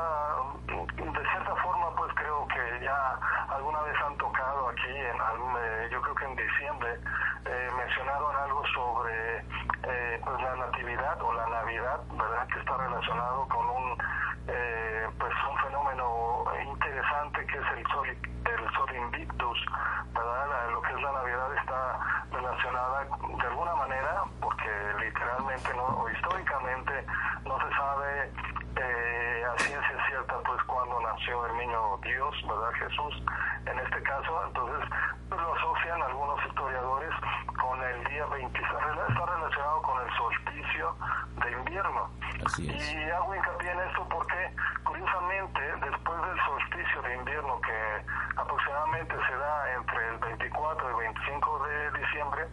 de 0.98 1.30
cierta 1.30 1.56
forma 1.58 1.96
pues 1.96 2.14
creo 2.16 2.48
que 2.48 2.80
ya 2.84 3.20
alguna 3.50 3.82
vez 3.82 3.96
han 4.06 4.18
tocado 4.18 4.70
aquí 4.70 4.90
en 4.90 5.22
algún- 5.22 5.58
eh, 5.60 5.88
yo 5.92 6.02
creo 6.02 6.16
que 6.16 6.26
en 6.26 6.36
diciembre 6.36 7.00
eh, 7.46 7.70
mencionaron 7.78 8.36
algo 8.36 8.64
sobre 8.74 9.38
eh, 9.84 10.22
pues 10.24 10.42
la 10.42 10.56
natividad 10.56 11.22
o 11.22 11.34
la 11.34 11.46
navidad, 11.48 12.00
¿verdad? 12.12 12.48
Que 12.48 12.60
está 12.60 12.78
relacionado 12.78 13.48
con 13.50 13.66
un 13.70 13.98
eh, 14.48 15.08
pues 15.20 15.34
un 15.50 15.58
fenómeno 15.60 16.46
interesante 16.66 17.46
que 17.46 17.58
es 17.58 17.66
el 17.78 17.88
sol 17.88 18.08
el 18.08 18.74
sol 18.74 18.96
invictus 18.96 19.58
verdad 20.14 20.48
La- 20.50 20.72
lo 20.72 20.82
que 20.82 20.94
es 20.94 21.02
la 21.02 21.12
navidad 21.14 21.56
está 21.56 22.00
relacionada 22.32 23.04
de 23.40 23.48
alguna 23.48 23.76
manera 23.76 24.24
porque 24.42 24.70
literalmente 25.00 25.74
no 25.76 25.84
o 25.86 26.10
históricamente 26.10 27.06
no 27.46 27.58
se 27.60 27.76
sabe 27.76 28.32
eh, 28.76 29.46
a 29.46 29.58
ciencia 29.60 30.06
cierta 30.08 30.36
pues 30.46 30.62
cuándo 30.64 31.00
nació 31.02 31.46
el 31.46 31.58
niño 31.58 31.98
Dios 32.34 32.48
verdad 32.48 32.72
Jesús 32.74 33.24
en 33.66 33.80
este 33.80 34.04
caso. 34.04 34.44
Entonces 34.48 34.90
pues, 35.30 35.42
lo 35.42 35.54
asocian 35.56 36.02
algunos 36.02 36.46
historiadores 36.46 37.10
con 37.62 37.82
el 37.82 38.04
día 38.06 38.26
26 38.28 38.64
está 39.10 39.26
relacionado 39.26 39.82
con 39.82 40.02
el 40.02 40.14
solsticio 40.18 40.96
de 41.44 41.52
invierno. 41.52 42.10
Así 42.46 42.70
es. 42.76 42.94
y 42.94 43.04
hago 43.12 43.36
hincapié 43.36 43.72
en 43.72 43.80
esto 43.82 44.08
porque, 44.10 44.54
curiosamente, 44.84 45.62
después 45.62 46.22
del 46.24 46.40
solsticio 46.46 47.02
de 47.04 47.16
invierno 47.16 47.62
que 47.62 48.06
aproximadamente 48.36 49.16
se 49.28 49.36
da 49.38 49.74
entre 49.76 50.10
el 50.10 50.18
24 50.18 50.88
y 50.88 50.90
el 50.92 50.96
25 51.14 51.60
de 51.66 51.92
diciembre, 51.92 52.48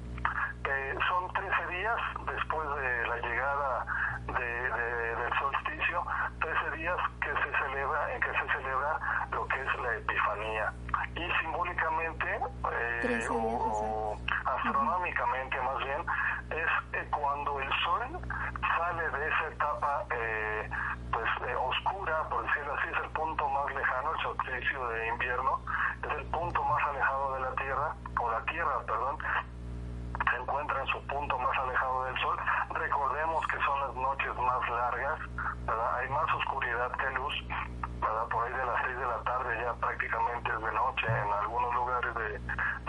eh, 0.64 0.98
son 1.08 1.32
13 1.32 1.66
días 1.66 1.96
después 2.26 2.68
de 2.76 3.06
la 3.08 3.16
llegada 3.16 3.86
de- 4.26 4.70
de- 4.70 5.16
del 5.16 5.38
solsticio, 5.38 6.04
13 6.40 6.70
días 6.76 6.96
que 7.20 7.32
se 7.32 7.58
celebra, 7.58 8.14
en 8.14 8.20
que 8.20 8.32
se 8.32 8.46
celebra 8.52 9.26
lo 9.32 9.46
que 9.48 9.60
es 9.60 9.80
la 9.80 9.94
Epifanía. 9.96 10.72
Y 11.16 11.30
simbólicamente, 11.40 12.36
eh, 12.72 12.98
13 13.02 13.16
días, 13.18 13.30
o, 13.30 13.34
o 14.14 14.16
astronómicamente 14.46 15.60
más 15.62 15.78
bien, 15.78 16.04
es 16.50 16.68
eh, 16.94 17.08
cuando 17.10 17.60
el 17.60 17.68
sol 17.84 18.18
sale 18.76 19.10
de 19.10 19.28
esa 19.28 19.46
etapa 19.48 20.04
eh, 20.10 20.70
pues 21.12 21.28
eh, 21.48 21.54
oscura, 21.56 22.22
por 22.28 22.42
decirlo 22.46 22.74
así, 22.74 22.88
es 22.88 22.98
el 23.04 23.10
punto 23.10 23.48
más 23.48 23.66
lejano, 23.74 24.12
el 24.14 24.20
solsticio 24.22 24.88
de 24.88 25.08
invierno, 25.08 25.60
es 26.02 26.10
el 26.12 26.24
punto 26.26 26.62
más 26.64 26.82
alejado 26.88 27.34
de 27.34 27.40
la 27.40 27.54
Tierra, 27.56 27.94
o 28.20 28.30
la 28.30 28.40
Tierra, 28.44 28.78
perdón, 28.86 29.18
se 30.30 30.36
encuentra 30.36 30.80
en 30.80 30.86
su 30.88 31.06
punto 31.06 31.38
más 31.38 31.56
alejado 31.58 32.04
del 32.04 32.18
sol. 32.20 32.36
Recordemos 32.70 33.46
que 33.48 33.58
son 33.62 33.80
las 33.80 33.94
noches 33.94 34.36
más 34.36 34.68
largas, 34.70 35.18
¿verdad? 35.66 35.96
Hay 35.98 36.08
más 36.10 36.34
oscuridad 36.34 36.90
que 36.92 37.10
luz, 37.12 37.34
¿verdad? 38.00 38.26
Por 38.30 38.46
ahí 38.46 38.52
de 38.52 38.64
las 38.66 38.82
6 38.84 38.96
de 38.98 39.06
la 39.06 39.18
tarde 39.24 39.60
ya 39.62 39.74
prácticamente 39.74 40.50
es 40.50 40.60
de 40.60 40.72
noche 40.72 41.06
en 41.06 41.32
algunos 41.32 41.74
lugares 41.74 42.14
de, 42.14 42.38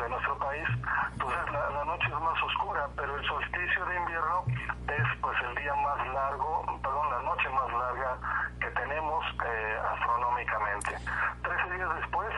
de 0.04 0.10
nuestro 0.10 0.38
país. 0.38 0.68
Entonces 1.14 1.52
la, 1.52 1.70
la 1.72 1.86
noche 1.86 2.08
es 2.08 2.20
más 2.22 2.44
oscura, 2.44 2.88
pero 2.96 3.16
el 3.18 3.26
solsticio 3.28 3.86
de 3.86 3.96
invierno 3.98 4.44
es 4.88 5.18
pues 5.22 5.38
el 5.42 5.56
día 5.56 5.74
más 5.76 6.08
largo, 6.14 6.66
perdón, 6.82 7.10
la 7.10 7.22
noche 7.24 7.50
más 7.50 7.72
larga 7.74 8.18
que 8.60 8.68
tenemos 8.72 9.26
eh, 9.46 9.80
astronómicamente. 9.94 10.96
Trece 11.44 11.74
días 11.76 11.96
después, 12.02 12.34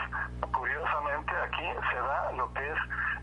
curiosamente 0.52 1.32
aquí 1.46 1.68
se 1.92 1.98
da 1.98 2.32
lo 2.34 2.52
que 2.54 2.72
es 2.72 2.78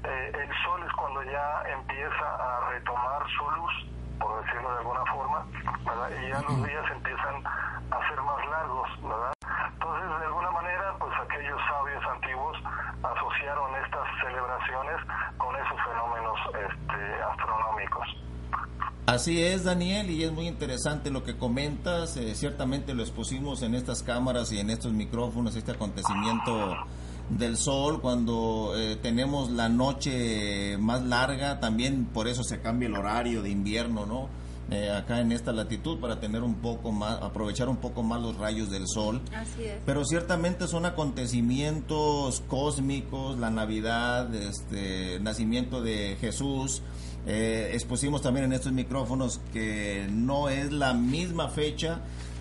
eh, 0.04 0.32
el 0.34 0.62
sol 0.64 0.82
es 0.86 0.92
cuando 0.94 1.22
ya 1.24 1.62
empieza 1.68 2.24
a 2.34 2.70
retomar 2.70 3.22
su 3.36 3.50
luz, 3.50 3.72
por 4.18 4.42
decirlo 4.44 4.72
de 4.72 4.78
alguna 4.78 5.04
forma, 5.06 5.44
¿verdad? 5.84 6.10
y 6.22 6.28
ya 6.30 6.40
los 6.40 6.62
días 6.64 6.90
empiezan 6.90 7.44
a 7.46 8.08
ser 8.08 8.20
más 8.22 8.46
largos, 8.46 8.88
¿verdad? 9.02 9.32
Entonces, 9.74 10.20
de 10.20 10.26
alguna 10.26 10.50
manera, 10.52 10.94
pues 10.98 11.12
aquellos 11.20 11.60
sabios 11.68 12.04
antiguos 12.06 12.56
asociaron 13.02 13.74
estas 13.84 14.06
celebraciones 14.22 14.96
con 15.36 15.54
esos 15.56 15.80
fenómenos 15.84 16.38
este, 16.54 17.22
astronómicos. 17.22 18.08
Así 19.20 19.42
es, 19.42 19.64
Daniel, 19.64 20.08
y 20.08 20.24
es 20.24 20.32
muy 20.32 20.48
interesante 20.48 21.10
lo 21.10 21.22
que 21.22 21.36
comentas. 21.36 22.16
eh, 22.16 22.34
ciertamente 22.34 22.94
lo 22.94 23.02
expusimos 23.02 23.60
en 23.60 23.74
estas 23.74 24.02
cámaras 24.02 24.50
y 24.50 24.58
en 24.58 24.70
estos 24.70 24.94
micrófonos, 24.94 25.54
este 25.56 25.72
acontecimiento 25.72 26.74
del 27.28 27.58
sol, 27.58 28.00
cuando 28.00 28.72
eh, 28.74 28.96
tenemos 28.96 29.50
la 29.50 29.68
noche 29.68 30.78
más 30.78 31.02
larga, 31.02 31.60
también 31.60 32.06
por 32.06 32.28
eso 32.28 32.42
se 32.42 32.62
cambia 32.62 32.88
el 32.88 32.94
horario 32.94 33.42
de 33.42 33.50
invierno, 33.50 34.06
¿no? 34.06 34.28
Eh, 34.70 34.88
acá 34.90 35.20
en 35.20 35.32
esta 35.32 35.52
latitud 35.52 35.98
para 35.98 36.18
tener 36.18 36.42
un 36.42 36.54
poco 36.54 36.90
más, 36.90 37.20
aprovechar 37.20 37.68
un 37.68 37.76
poco 37.76 38.02
más 38.02 38.22
los 38.22 38.38
rayos 38.38 38.70
del 38.70 38.86
sol. 38.86 39.20
Así 39.34 39.64
es. 39.64 39.80
Pero 39.84 40.02
ciertamente 40.06 40.66
son 40.66 40.86
acontecimientos 40.86 42.42
cósmicos, 42.48 43.36
la 43.38 43.50
Navidad, 43.50 44.34
este 44.34 45.20
nacimiento 45.20 45.82
de 45.82 46.16
Jesús. 46.20 46.82
Eh, 47.26 47.70
expusimos 47.74 48.22
también 48.22 48.46
en 48.46 48.52
estos 48.52 48.72
micrófonos 48.72 49.40
que 49.52 50.08
no 50.10 50.48
es 50.48 50.72
la 50.72 50.94
misma 50.94 51.48
fecha 51.48 52.00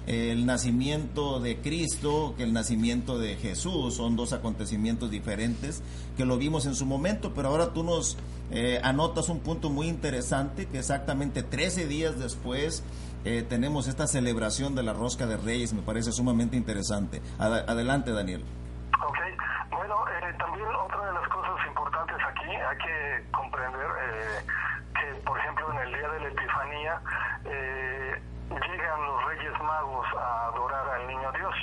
el 0.10 0.48
nacimiento 0.48 1.40
de 1.40 1.58
Cristo 1.58 2.34
que 2.36 2.44
el 2.44 2.52
nacimiento 2.52 3.20
de 3.20 3.36
Jesús. 3.36 3.96
Son 3.96 4.16
dos 4.16 4.34
acontecimientos 4.34 5.12
diferentes 5.12 5.84
que 6.18 6.26
lo 6.26 6.38
vimos 6.38 6.66
en 6.66 6.74
su 6.74 6.88
momento, 6.88 7.32
pero 7.36 7.50
ahora 7.50 7.74
tú 7.74 7.84
nos 7.84 8.18
eh, 8.50 8.82
anotas 8.84 9.30
un 9.30 9.40
punto 9.40 9.70
muy 9.70 9.88
interesante 9.88 10.66
que 10.68 10.80
exactamente 10.80 11.44
13 11.44 11.86
días 11.86 12.18
después 12.18 12.84
eh, 13.24 13.46
tenemos 13.48 13.88
esta 13.88 14.08
celebración 14.08 14.74
de 14.74 14.82
la 14.82 14.94
rosca 14.94 15.28
de 15.28 15.38
reyes, 15.38 15.74
me 15.74 15.84
parece 15.84 16.12
sumamente 16.12 16.58
interesante. 16.58 17.22
adelante, 17.38 18.12
Daniel. 18.12 18.44
Ok, 19.08 19.18
bueno, 19.70 19.96
eh, 20.08 20.34
también 20.40 20.68
otra 20.68 21.06
de 21.06 21.14
las 21.14 21.30
cosas 21.30 21.68
importantes 21.68 22.18
aquí, 22.28 22.50
hay 22.50 22.78
que 22.78 23.32
comprender 23.32 23.86
que, 24.94 25.22
por 25.26 25.38
ejemplo, 25.38 25.72
en 25.74 25.80
el 25.80 25.94
día 25.94 26.10
de 26.10 26.20
la 26.20 26.28
Epifanía, 26.28 27.02
llegan 27.46 29.06
los 29.06 29.26
Reyes 29.26 29.62
Magos 29.62 30.08
a 30.18 30.46
adorar 30.48 30.90
al 30.90 31.08
Niño 31.08 31.32
Dios. 31.34 31.56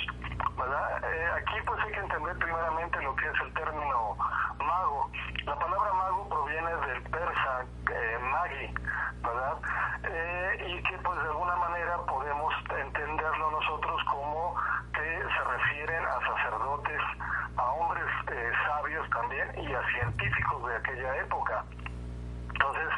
¿verdad? 0.57 1.03
Eh, 1.03 1.29
aquí 1.37 1.55
pues 1.65 1.79
hay 1.83 1.91
que 1.91 1.99
entender 1.99 2.37
primeramente 2.37 3.01
lo 3.01 3.15
que 3.15 3.27
es 3.27 3.41
el 3.41 3.53
término 3.53 4.17
mago. 4.59 5.11
La 5.45 5.55
palabra 5.55 5.93
mago 5.93 6.29
proviene 6.29 6.75
del 6.87 7.01
persa 7.03 7.65
eh, 7.91 8.17
magi, 8.19 8.73
¿verdad? 9.21 9.57
Eh, 10.03 10.65
y 10.67 10.83
que 10.83 10.97
pues 10.97 11.21
de 11.21 11.29
alguna 11.29 11.55
manera 11.57 11.97
podemos 12.07 12.53
entenderlo 12.79 13.51
nosotros 13.51 14.03
como 14.05 14.55
que 14.93 15.19
se 15.21 15.43
refieren 15.43 16.03
a 16.05 16.19
sacerdotes, 16.25 17.01
a 17.57 17.63
hombres 17.63 18.05
sabios 18.65 19.09
también 19.11 19.47
y 19.57 19.73
a 19.73 19.81
científicos 19.91 20.67
de 20.67 20.75
aquella 20.75 21.15
época. 21.17 21.63
Entonces, 22.49 22.89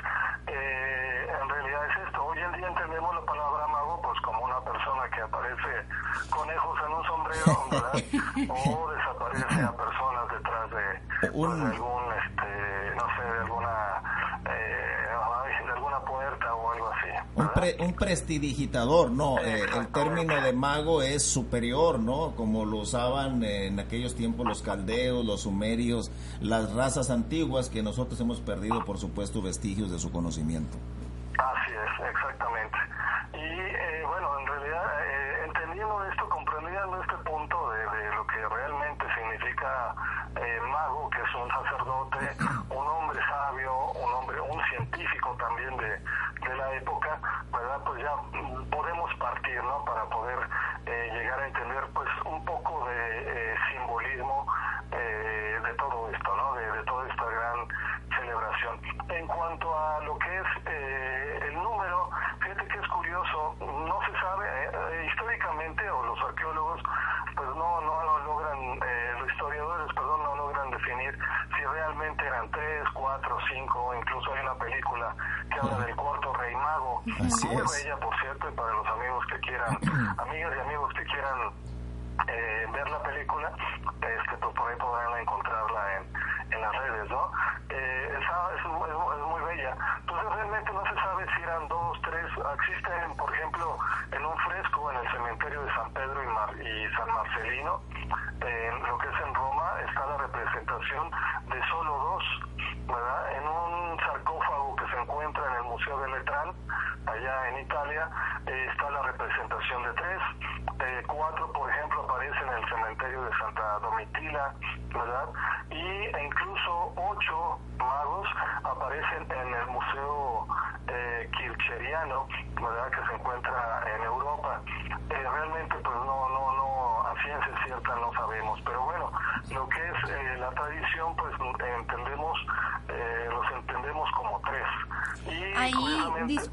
en 0.47 1.49
realidad 1.49 1.85
es 1.89 2.07
esto. 2.07 2.23
Hoy 2.23 2.39
en 2.39 2.51
día 2.53 2.67
entendemos 2.67 3.13
la 3.13 3.21
palabra 3.21 3.67
mago 3.67 4.01
pues 4.01 4.19
como 4.21 4.45
una 4.45 4.59
persona 4.61 5.09
que 5.09 5.21
aparece 5.21 5.85
conejos 6.29 6.79
en 6.85 6.93
un 6.93 7.03
sombrero, 7.03 7.65
¿verdad? 7.71 7.93
o 8.75 8.91
desaparece 8.91 9.61
a 9.61 9.75
personas 9.75 10.31
detrás 10.31 10.71
de, 10.71 11.29
pues, 11.31 11.51
algún, 11.51 12.03
este, 12.13 12.95
no 12.95 13.05
sé, 13.15 13.23
de 13.23 13.39
alguna, 13.39 14.03
eh, 14.49 15.65
de 15.65 15.71
alguna 15.71 15.99
puerta 16.01 16.55
o 16.55 16.71
algo 16.71 16.89
así. 16.89 17.77
Un, 17.79 17.87
un 17.87 17.93
prestidigitador, 17.93 19.11
¿no? 19.11 19.39
Eh, 19.39 19.65
el 19.77 19.87
término 19.87 20.41
de 20.41 20.53
mago 20.53 21.01
es 21.01 21.23
superior, 21.23 21.99
¿no? 21.99 22.35
Como 22.35 22.65
lo 22.65 22.77
usaban 22.77 23.43
en 23.43 23.79
aquellos 23.79 24.15
tiempos 24.15 24.45
los 24.45 24.61
caldeos, 24.61 25.25
los 25.25 25.41
sumerios, 25.41 26.11
las 26.41 26.73
razas 26.73 27.09
antiguas 27.09 27.69
que 27.69 27.83
nosotros 27.83 28.19
hemos 28.19 28.39
perdido, 28.39 28.83
por 28.85 28.97
supuesto, 28.97 29.41
vestigios 29.41 29.91
de 29.91 29.99
su 29.99 30.11
conocimiento. 30.11 30.77
Así 31.37 31.71
es, 31.71 32.09
exactamente. 32.09 32.77
Y 33.33 33.37
eh, 33.37 34.03
bueno, 34.05 34.39
en 34.39 34.47
realidad, 34.47 34.78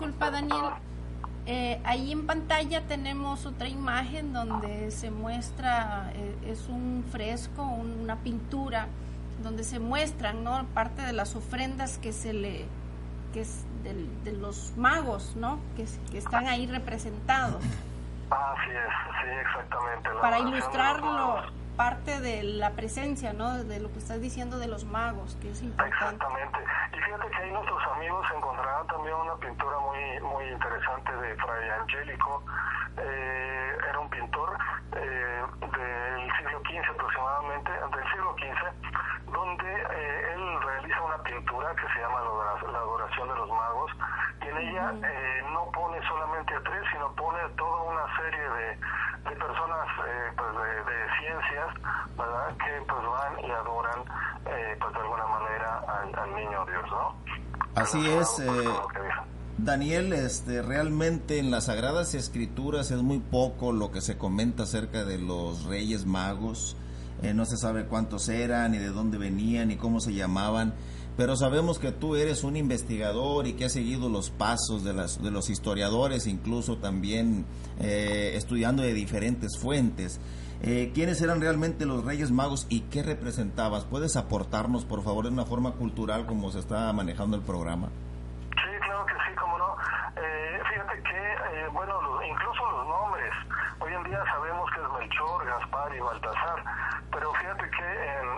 disculpa 0.06 0.30
Daniel. 0.30 0.72
Eh, 1.46 1.80
ahí 1.84 2.12
en 2.12 2.26
pantalla 2.26 2.82
tenemos 2.82 3.46
otra 3.46 3.68
imagen 3.68 4.32
donde 4.32 4.90
se 4.90 5.10
muestra, 5.10 6.10
eh, 6.14 6.36
es 6.48 6.68
un 6.68 7.04
fresco, 7.10 7.62
una 7.62 8.16
pintura, 8.16 8.88
donde 9.42 9.62
se 9.62 9.78
muestran 9.78 10.42
¿no? 10.42 10.64
parte 10.74 11.02
de 11.02 11.12
las 11.12 11.36
ofrendas 11.36 11.98
que 11.98 12.12
se 12.12 12.32
le 12.32 12.66
que 13.32 13.42
es 13.42 13.64
de, 13.82 14.32
los 14.32 14.72
magos, 14.76 15.36
¿no? 15.36 15.58
Que, 15.76 15.84
que, 16.10 16.18
están 16.18 16.46
ahí 16.46 16.66
representados. 16.66 17.62
Así 18.30 18.70
es, 18.70 19.22
sí, 19.22 19.30
exactamente. 19.40 20.08
Para 20.20 20.38
ilustrarlo 20.38 21.42
parte 21.76 22.20
de 22.20 22.42
la 22.42 22.70
presencia, 22.70 23.32
¿no? 23.32 23.62
De 23.64 23.80
lo 23.80 23.92
que 23.92 23.98
estás 23.98 24.20
diciendo 24.20 24.58
de 24.58 24.66
los 24.66 24.84
magos, 24.84 25.36
que 25.40 25.50
es 25.50 25.62
importante. 25.62 25.94
Exactamente. 25.94 26.58
Y 26.92 26.96
fíjate 26.96 27.28
que 27.28 27.36
ahí 27.36 27.52
nuestros 27.52 27.82
amigos 27.94 28.26
encontrarán 28.34 28.86
también 28.86 29.14
una 29.14 29.36
pintura 29.36 29.78
muy 29.80 30.20
muy 30.20 30.44
interesante 30.48 31.12
de 31.12 31.36
Fray 31.36 31.68
Angélico. 31.80 32.42
Eh, 32.98 33.76
era 33.90 33.98
un 34.00 34.08
pintor 34.08 34.56
eh, 34.92 35.42
del 35.60 36.32
siglo 36.38 36.60
XV 36.64 36.90
aproximadamente, 36.90 37.70
del 37.70 38.10
siglo 38.10 38.34
XV, 38.38 39.32
donde 39.32 39.68
eh, 39.68 40.32
él 40.34 40.62
realiza 40.62 41.02
una 41.02 41.22
pintura 41.22 41.74
que 41.76 41.86
se 41.92 42.00
llama 42.00 42.20
La 42.72 42.78
adoración 42.78 43.28
de 43.28 43.34
los 43.34 43.48
magos, 43.50 43.92
y 44.40 44.48
en 44.48 44.56
ella 44.56 44.92
no 45.52 45.70
pone 45.72 46.00
solamente 46.08 46.54
a 46.54 46.62
tres, 46.62 46.82
sino 46.90 47.12
pone 47.16 47.38
toda 47.56 47.82
una 47.82 48.16
serie 48.16 48.48
de 48.48 48.78
de 49.28 49.36
personas 49.36 49.86
eh, 50.06 50.32
pues 50.36 50.50
de, 50.52 50.96
ciencias, 51.20 51.68
¿verdad? 52.16 52.56
Que 52.58 52.84
pues 52.86 53.02
van 53.02 53.44
y 53.44 53.50
adoran 53.50 54.00
eh, 54.46 54.76
pues 54.80 54.92
de 54.92 55.00
alguna 55.00 55.26
manera 55.26 55.82
al, 55.88 56.34
niño 56.34 56.66
Dios, 56.66 56.84
¿no? 56.90 57.14
Así 57.74 58.06
es. 58.06 58.38
Eh, 58.40 58.68
Daniel, 59.58 60.12
este, 60.12 60.62
realmente 60.62 61.38
en 61.38 61.50
las 61.50 61.66
Sagradas 61.66 62.14
Escrituras 62.14 62.90
es 62.90 63.02
muy 63.02 63.18
poco 63.18 63.72
lo 63.72 63.90
que 63.90 64.00
se 64.00 64.18
comenta 64.18 64.64
acerca 64.64 65.04
de 65.04 65.18
los 65.18 65.64
Reyes 65.64 66.06
Magos. 66.06 66.76
no 67.34 67.46
se 67.46 67.56
sabe 67.56 67.86
cuántos 67.86 68.28
eran, 68.28 68.72
ni 68.72 68.78
de 68.78 68.88
dónde 68.88 69.18
venían, 69.18 69.68
ni 69.68 69.76
cómo 69.76 70.00
se 70.00 70.12
llamaban 70.12 70.74
pero 71.16 71.36
sabemos 71.36 71.78
que 71.78 71.92
tú 71.92 72.16
eres 72.16 72.44
un 72.44 72.56
investigador 72.56 73.46
y 73.46 73.54
que 73.54 73.64
has 73.64 73.72
seguido 73.72 74.08
los 74.08 74.30
pasos 74.30 74.84
de, 74.84 74.92
las, 74.92 75.22
de 75.22 75.30
los 75.30 75.48
historiadores, 75.48 76.26
incluso 76.26 76.76
también 76.76 77.46
eh, 77.80 78.32
estudiando 78.34 78.82
de 78.82 78.92
diferentes 78.92 79.58
fuentes. 79.58 80.20
Eh, 80.62 80.90
¿Quiénes 80.94 81.20
eran 81.20 81.40
realmente 81.40 81.84
los 81.84 82.04
Reyes 82.04 82.30
Magos 82.30 82.66
y 82.70 82.80
qué 82.82 83.02
representabas? 83.02 83.84
¿Puedes 83.84 84.16
aportarnos, 84.16 84.84
por 84.84 85.02
favor, 85.02 85.24
de 85.24 85.32
una 85.32 85.44
forma 85.44 85.72
cultural 85.72 86.26
como 86.26 86.50
se 86.50 86.60
está 86.60 86.92
manejando 86.92 87.36
el 87.36 87.42
programa? 87.42 87.88
Sí, 88.50 88.72
claro 88.80 89.04
que 89.06 89.12
sí, 89.12 89.34
cómo 89.38 89.58
no. 89.58 89.76
Eh, 90.16 90.60
fíjate 90.72 91.02
que, 91.02 91.68
bueno, 91.72 91.94
incluso 92.22 92.70
los 92.72 92.88
nombres, 92.88 93.32
hoy 93.80 93.92
en 93.92 94.04
día 94.04 94.22
sabemos 94.32 94.70
que 94.74 94.80
es 94.80 94.88
Melchor, 94.98 95.46
Gaspar 95.46 95.94
y 95.94 96.00
Baltasar, 96.00 96.64
pero 97.12 97.32
fíjate 97.34 97.70
que 97.70 97.88
en, 98.16 98.28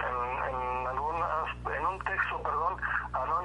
en, 0.55 0.87
algunas, 0.87 1.79
en 1.79 1.87
un 1.87 1.99
texto, 2.01 2.43
perdón, 2.43 2.77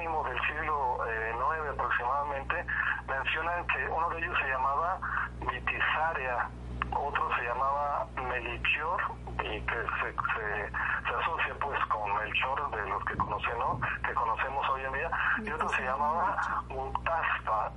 anónimo 0.03 0.23
del 0.23 0.39
siglo 0.47 0.97
IX 1.05 1.65
eh, 1.65 1.69
aproximadamente, 1.69 2.65
mencionan 3.07 3.65
que 3.67 3.87
uno 3.89 4.09
de 4.09 4.17
ellos 4.19 4.37
se 4.39 4.47
llamaba 4.47 4.99
Vitisarea, 5.39 6.49
otro 6.91 7.35
se 7.35 7.43
llamaba 7.43 8.07
Melchior 8.15 9.01
y 9.43 9.61
que 9.61 9.75
se, 9.75 10.11
se, 10.11 10.71
se, 10.71 11.15
asocia 11.15 11.55
pues 11.59 11.79
con 11.85 12.15
Melchor 12.15 12.71
de 12.71 12.89
los 12.89 13.03
que 13.05 13.15
conocemos, 13.15 13.81
que 14.05 14.13
conocemos 14.13 14.69
hoy 14.69 14.81
en 14.83 14.93
día, 14.93 15.11
y 15.43 15.51
otro 15.51 15.69
se 15.69 15.83
llamaba 15.83 16.63
Mutaspa, 16.69 17.71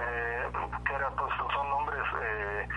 eh, 0.00 0.52
que 0.86 0.94
era, 0.94 1.10
pues, 1.10 1.32
son 1.52 1.68
nombres 1.70 2.04
eh, 2.22 2.68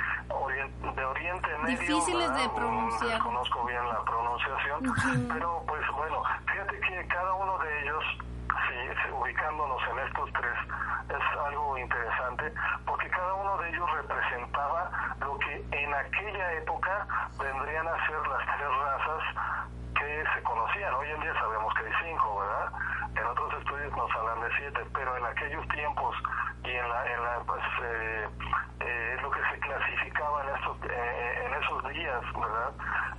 de 0.95 1.05
Oriente 1.05 1.57
Medio. 1.63 1.79
Difíciles 1.79 2.35
de 2.35 2.49
pronunciar. 2.49 3.19
conozco 3.21 3.65
bien 3.65 3.87
la 3.87 4.03
pronunciación, 4.03 5.27
pero 5.33 5.63
pues 5.67 5.81
bueno, 5.95 6.23
fíjate 6.51 6.79
que 6.79 7.07
cada 7.07 7.33
uno 7.35 7.57
de 7.59 7.81
ellos 7.81 8.03
ubicándonos 9.19 9.81
en 9.91 9.99
estos 9.99 10.31
tres, 10.33 10.57
es 11.09 11.39
algo 11.39 11.77
interesante 11.77 12.53
porque 12.85 13.09
cada 13.09 13.33
uno 13.33 13.57
de 13.57 13.69
ellos 13.69 13.91
representaba 13.93 14.91
lo 15.19 15.37
que 15.39 15.65
en 15.71 15.93
aquella 15.93 16.53
época 16.53 17.07
vendrían 17.39 17.87
a 17.87 18.07
ser 18.07 18.27
las 18.27 18.45
tres 18.45 18.69
razas 18.69 19.23
que 19.97 20.23
se 20.33 20.43
conocían. 20.43 20.93
Hoy 20.93 21.09
en 21.09 21.21
día 21.21 21.33
sabemos 21.33 21.73
que 21.73 21.85
hay 21.85 21.93
cinco, 22.03 22.39
¿verdad? 22.39 22.71
En 23.15 23.25
otros 23.25 23.53
estudios 23.59 23.97
nos 23.97 24.11
hablan 24.11 24.41
de 24.41 24.49
siete, 24.57 24.79
pero 24.93 25.17
en 25.17 25.25
aquellos 25.25 25.67
tiempos 25.69 26.15
y 26.63 26.71
en 26.71 26.89
la, 26.89 27.13
en 27.13 27.23
la 27.23 27.39
pues, 27.45 27.63
eh, 27.83 28.29
eh, 28.81 29.17
lo 29.21 29.31
que 29.31 29.41
se 29.51 29.59
clasificaba 29.59 30.43
en 30.43 30.55
estos, 30.55 30.77
eh, 30.83 31.45
en 31.45 31.63
esos 31.63 31.89
días, 31.89 32.21
¿verdad? 32.33 32.73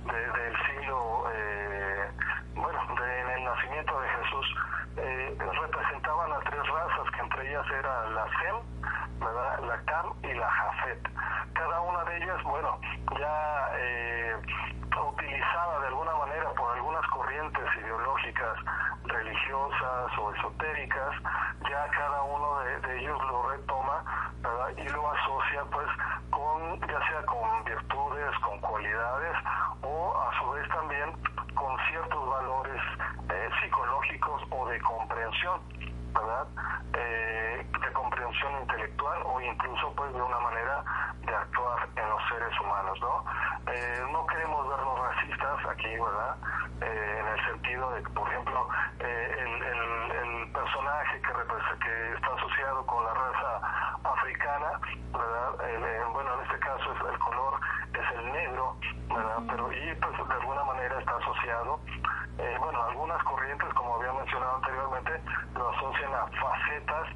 del 0.09 0.55
siglo, 0.65 1.25
bueno, 2.55 2.79
en 2.89 3.29
el 3.29 3.43
nacimiento 3.43 3.99
de 3.99 4.09
Jesús, 4.09 4.55
eh, 4.97 5.37
representaban 5.37 6.31
a 6.33 6.39
tres 6.39 6.67
razas, 6.67 7.11
que 7.11 7.21
entre 7.21 7.49
ellas 7.49 7.65
era 7.71 8.09
la 8.09 8.25
Sem, 8.39 8.55
la 9.67 9.81
Cam 9.85 10.13
y 10.23 10.33
la 10.33 10.49
Jafet. 10.49 10.99
Cada 11.53 11.81
una 11.81 12.03
de 12.05 12.17
ellas, 12.17 12.43
bueno, 12.43 12.79
ya 13.17 13.69
eh, 13.77 14.35
utilizada 15.13 15.79
de 15.79 15.87
alguna 15.87 16.15
manera 16.15 16.49
por 16.53 16.75
algunas 16.75 17.05
corrientes 17.07 17.65
ideológicas, 17.77 18.57
religiosas 19.05 20.17
o 20.17 20.33
esotéricas, 20.33 21.15
ya 21.69 21.87
cada 21.91 22.23
uno 22.23 22.59
de, 22.59 22.99
ellos 22.99 23.19
lo 23.25 23.49
retoma 23.49 24.03
y 24.75 24.89
lo 24.89 25.11
asocia 25.11 25.63
pues 25.71 25.87
con, 26.29 26.79
ya 26.81 27.07
sea 27.07 27.25
con 27.25 27.63
virtudes, 27.63 28.39
con 28.39 28.59
cualidades 28.59 29.35
o 29.83 30.21
a 30.21 30.39
su 30.39 30.49
vez 30.51 30.67
también 30.69 31.13
con 31.55 31.77
ciertos 31.89 32.29
valores 32.29 32.81
eh, 33.29 33.49
psicológicos 33.61 34.41
o 34.49 34.67
de 34.67 34.79
comprensión, 34.81 35.61
¿verdad? 36.13 36.47
Eh, 36.93 37.67
de 37.79 37.93
comprensión 37.93 38.61
intelectual 38.61 39.21
o 39.25 39.41
incluso 39.41 39.93
pues 39.95 40.13
de 40.13 40.21
una 40.21 40.39
manera 40.39 40.83
de 41.21 41.35
actuar 41.35 41.87
en 41.95 42.09
los 42.09 42.21
seres 42.29 42.59
humanos, 42.59 42.97
¿no? 43.01 43.23
Eh, 43.71 44.03
no 44.11 44.25
queremos 44.25 44.67
vernos 44.67 44.99
racistas 44.99 45.65
aquí, 45.67 45.95
¿verdad? 45.99 46.37
en 46.81 47.27
el 47.27 47.45
sentido 47.45 47.91
de 47.91 48.01
que, 48.03 48.09
por 48.11 48.25
ejemplo, 48.29 48.69
el, 48.99 49.63
el, 49.63 50.51
personaje 50.53 51.21
que, 51.21 51.33
que 51.83 52.13
está 52.13 52.27
asociado 52.35 52.85
con 52.85 53.03
la 53.03 53.13
raza 53.13 53.99
africana, 54.05 54.79
¿verdad? 55.11 56.09
bueno, 56.13 56.33
en 56.35 56.41
este 56.45 56.59
caso 56.59 56.93
es 56.93 57.13
el 57.13 57.19
color 57.19 57.59
es 57.93 58.17
el 58.17 58.31
negro, 58.31 58.77
¿verdad? 59.09 59.39
Pero 59.49 59.73
y 59.73 59.95
pues 59.95 60.27
de 60.29 60.33
alguna 60.33 60.63
manera 60.63 60.99
está 60.99 61.17
asociado 61.17 61.79
eh, 62.39 62.55
bueno, 62.59 62.81
algunas 62.83 63.21
corrientes, 63.23 63.67
como 63.73 63.95
había 63.95 64.13
mencionado 64.13 64.55
anteriormente, 64.55 65.11
a 66.13 66.27
facetas 66.27 67.07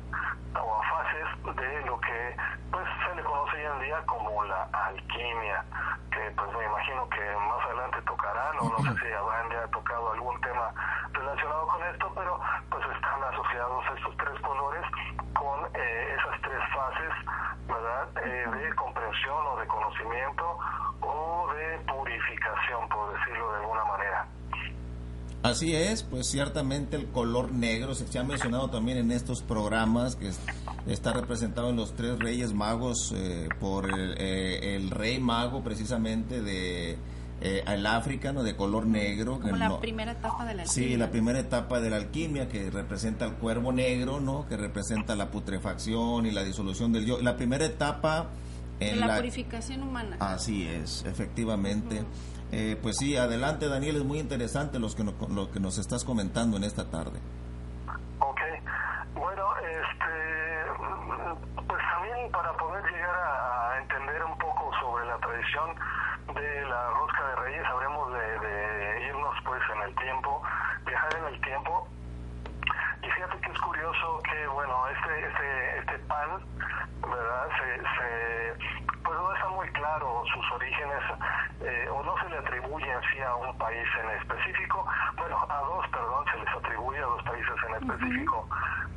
o 0.55 0.75
a 0.75 0.83
fases 0.83 1.55
de 1.55 1.81
lo 1.85 1.99
que 1.99 2.35
pues 2.71 2.85
se 3.05 3.15
le 3.15 3.23
conoce 3.23 3.57
hoy 3.57 3.73
en 3.73 3.79
día 3.81 4.01
como 4.05 4.43
la 4.45 4.67
alquimia, 4.71 5.63
que 6.11 6.31
pues 6.35 6.51
me 6.53 6.65
imagino 6.65 7.09
que 7.09 7.35
más 7.37 7.65
adelante 7.65 8.01
tocarán, 8.03 8.55
o 8.59 8.69
no 8.69 8.77
sé 8.79 8.99
si 8.99 9.13
habrán 9.13 9.49
ya 9.49 9.67
tocado 9.67 10.11
algún 10.11 10.39
tema 10.41 10.71
relacionado 11.11 11.67
con 11.67 11.83
esto, 11.83 12.11
pero 12.15 12.39
pues 12.69 12.83
están 12.95 13.23
asociados 13.23 13.83
estos 13.97 14.17
tres 14.17 14.39
colores 14.41 14.85
con 15.33 15.65
eh, 15.73 16.15
esas 16.17 16.41
tres 16.41 16.61
fases, 16.73 17.13
¿verdad? 17.67 18.07
Eh, 18.25 18.47
de 18.49 18.75
comprensión 18.75 19.47
o 19.47 19.57
de 19.57 19.67
conocimiento 19.67 20.57
o 21.01 21.53
de 21.53 21.77
purificación, 21.87 22.87
por 22.89 23.13
decirlo 23.13 23.51
de 23.51 23.59
alguna 23.59 23.85
manera. 23.85 24.27
Así 25.43 25.75
es, 25.75 26.03
pues 26.03 26.27
ciertamente 26.27 26.95
el 26.95 27.07
color 27.07 27.51
negro 27.51 27.93
se, 27.95 28.17
ha 28.17 28.23
mencionado 28.23 28.69
también 28.69 28.97
en 28.97 29.11
estos 29.11 29.41
programas 29.41 30.15
que 30.15 30.31
está 30.87 31.11
representado 31.11 31.69
en 31.69 31.75
los 31.75 31.95
tres 31.95 32.17
reyes 32.17 32.53
magos 32.53 33.13
eh, 33.13 33.49
por 33.59 33.89
eh, 33.93 34.75
el, 34.77 34.89
rey 34.89 35.19
mago 35.19 35.61
precisamente 35.61 36.41
de 36.41 36.97
eh, 37.41 37.61
el 37.67 37.85
África, 37.85 38.31
de 38.31 38.55
color 38.55 38.87
negro. 38.87 39.41
Como 39.41 39.57
la 39.57 39.81
primera 39.81 40.13
etapa 40.13 40.45
de 40.45 40.55
la 40.55 40.63
alquimia. 40.63 40.89
Sí, 40.89 40.95
la 40.95 41.11
primera 41.11 41.39
etapa 41.39 41.81
de 41.81 41.89
la 41.89 41.97
alquimia 41.97 42.47
que 42.47 42.71
representa 42.71 43.25
el 43.25 43.33
cuervo 43.33 43.73
negro, 43.73 44.21
¿no? 44.21 44.47
Que 44.47 44.55
representa 44.55 45.13
la 45.17 45.29
putrefacción 45.29 46.25
y 46.25 46.31
la 46.31 46.45
disolución 46.45 46.93
del 46.93 47.05
yo. 47.05 47.21
La 47.21 47.35
primera 47.35 47.65
etapa 47.65 48.29
en 48.79 48.99
la, 49.01 49.17
purificación 49.17 49.83
humana. 49.83 50.15
Así 50.21 50.65
es, 50.65 51.03
efectivamente. 51.05 52.03
Eh, 52.55 52.77
pues 52.79 52.97
sí, 52.99 53.17
adelante 53.17 53.67
Daniel, 53.67 53.95
es 53.95 54.03
muy 54.03 54.19
interesante 54.19 54.77
los 54.77 54.93
que 54.93 55.03
lo 55.03 55.49
que 55.49 55.59
nos 55.59 55.79
estás 55.79 56.03
comentando 56.05 56.55
en 56.55 56.63
esta 56.63 56.87
tarde. 56.87 57.17
Ok, 58.19 58.41
bueno, 59.15 59.43
este, 59.57 60.13
pues 61.65 61.81
también 61.81 62.31
para 62.31 62.53
poder 62.53 62.85
llegar 62.91 63.15
a 63.15 63.79
entender 63.81 64.23
un 64.23 64.37
poco 64.37 64.69
sobre 64.79 65.03
la 65.07 65.17
tradición 65.17 65.73
de 66.35 66.61
la 66.69 66.89
rosca 66.91 67.27
de 67.29 67.35
reyes, 67.37 67.65
habremos 67.65 68.13
de, 68.13 69.07
irnos 69.09 69.35
pues 69.45 69.61
en 69.75 69.89
el 69.89 69.95
tiempo, 69.95 70.43
viajar 70.85 71.09
en 71.17 71.33
el 71.33 71.41
tiempo. 71.41 71.87
Y 73.01 73.09
fíjate 73.09 73.41
que 73.41 73.51
es 73.51 73.59
curioso 73.61 74.19
que, 74.29 74.47
bueno, 74.47 74.75
este, 74.89 75.25
este, 75.25 75.79
este 75.79 75.99
pan, 76.05 76.29
¿verdad? 77.01 77.49
Se, 77.57 77.81
se 77.81 78.72
pues 79.13 79.21
no 79.21 79.35
está 79.35 79.49
muy 79.49 79.67
claro 79.69 80.23
sus 80.33 80.51
orígenes 80.53 81.03
eh, 81.61 81.87
o 81.91 82.03
no 82.03 82.17
se 82.17 82.29
le 82.29 82.37
atribuye 82.37 82.91
así 82.93 83.19
a 83.21 83.35
un 83.35 83.55
país 83.57 83.87
en 84.01 84.09
específico, 84.17 84.85
bueno, 85.17 85.37
a 85.49 85.59
dos, 85.59 85.87
perdón, 85.89 86.25
se 86.31 86.37
les 86.39 86.49
atribuye 86.49 86.97
a 86.97 87.05
dos 87.05 87.23
países 87.23 87.55
en 87.67 87.75
específico, 87.75 88.47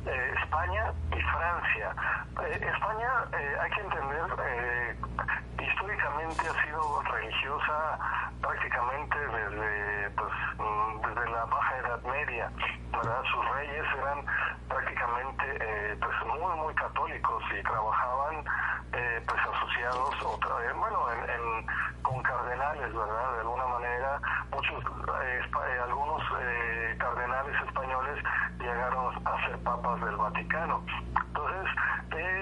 eh, 0.05 0.33
España 0.41 0.93
y 1.15 1.21
Francia. 1.21 1.95
Eh, 2.41 2.69
España, 2.73 3.09
hay 3.61 3.71
que 3.71 3.81
entender, 3.81 4.97
históricamente 5.61 6.41
ha 6.49 6.65
sido 6.65 7.01
religiosa 7.03 7.99
prácticamente 8.41 9.17
desde, 9.19 10.09
pues, 10.11 10.33
mm, 10.57 11.01
desde 11.01 11.29
la 11.29 11.45
Baja 11.45 11.77
Edad 11.77 12.03
Media, 12.03 12.51
¿verdad? 12.91 13.23
Sus 13.31 13.49
reyes 13.55 13.85
eran 13.99 14.25
prácticamente 14.67 15.97
pues, 16.01 16.25
muy, 16.25 16.55
muy 16.57 16.73
católicos 16.73 17.43
y 17.57 17.61
trabajaban 17.63 18.43
pues 19.27 19.41
asociados 19.41 20.15
otra 20.23 20.55
vez, 20.55 20.73
bueno, 20.75 21.05
con 22.01 22.21
cardenales, 22.23 22.93
¿verdad? 22.93 23.33
De 23.33 23.39
alguna 23.41 23.67
manera, 23.67 24.21
muchos, 24.51 24.83
eh, 25.23 25.41
eh, 25.41 25.79
algunos 25.83 26.21
eh, 26.39 26.95
cardenales 26.97 27.55
españoles 27.67 28.23
llegaron 28.59 29.13
del 30.05 30.15
Vaticano. 30.15 30.83
Entonces, 31.27 31.71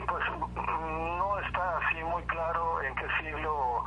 pues 0.08 0.24
no 0.58 1.40
está 1.40 1.78
así 1.78 2.04
muy 2.04 2.24
claro 2.24 2.82
en 2.84 2.96
qué 2.96 3.08
siglo 3.20 3.84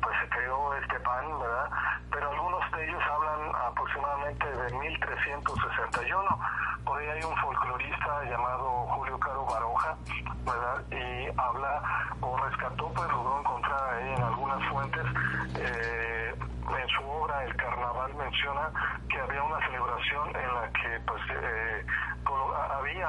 pues 0.00 0.16
se 0.20 0.28
creó 0.28 0.74
este 0.74 1.00
pan, 1.00 1.38
¿verdad? 1.40 1.70
Pero 2.10 2.30
algunos 2.30 2.70
de 2.72 2.84
ellos 2.84 3.02
hablan 3.10 3.54
aproximadamente 3.68 4.46
de 4.46 4.78
1361. 4.78 6.38
Por 6.84 6.98
ahí 6.98 7.08
hay 7.08 7.22
un 7.22 7.36
folclorista 7.36 8.24
llamado 8.24 8.86
Julio 8.88 9.18
Caro 9.18 9.44
Baroja, 9.46 9.96
¿verdad? 10.44 10.84
Y 10.90 11.28
habla 11.36 11.82
o 12.20 12.36
rescató, 12.36 12.92
pues 12.94 13.08
logró 13.10 13.40
encontrar 13.40 13.94
ahí 13.94 14.14
en 14.14 14.22
algunas 14.22 14.68
fuentes, 14.68 15.04
eh, 15.56 16.34
en 16.36 16.88
su 16.88 17.02
obra 17.08 17.44
El 17.44 17.56
Carnaval 17.56 18.14
menciona 18.14 18.70
que 19.08 19.20
había 19.20 19.42
una 19.42 19.66
celebración 19.66 20.28
en 20.36 20.54
la 20.54 20.70
que 20.72 21.00
pues 21.06 21.22
eh, 21.30 21.86
había, 22.78 23.08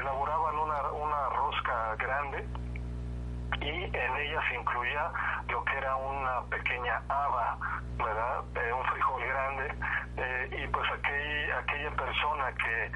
elaboraban 0.00 0.56
una, 0.56 0.90
una 0.92 1.28
rosca 1.30 1.96
grande 1.96 2.48
y 3.60 3.81
en 3.92 4.16
ella 4.16 4.40
se 4.48 4.54
incluía 4.54 5.10
lo 5.48 5.64
que 5.64 5.76
era 5.76 5.96
una 5.96 6.42
pequeña 6.50 7.02
haba, 7.08 7.58
¿verdad? 7.96 8.44
Eh, 8.54 8.72
un 8.72 8.84
frijol 8.84 9.22
grande, 9.24 9.74
y 10.56 10.66
pues 10.68 10.90
aquel, 10.90 11.52
aquella 11.52 11.90
persona 11.92 12.52
que 12.52 12.92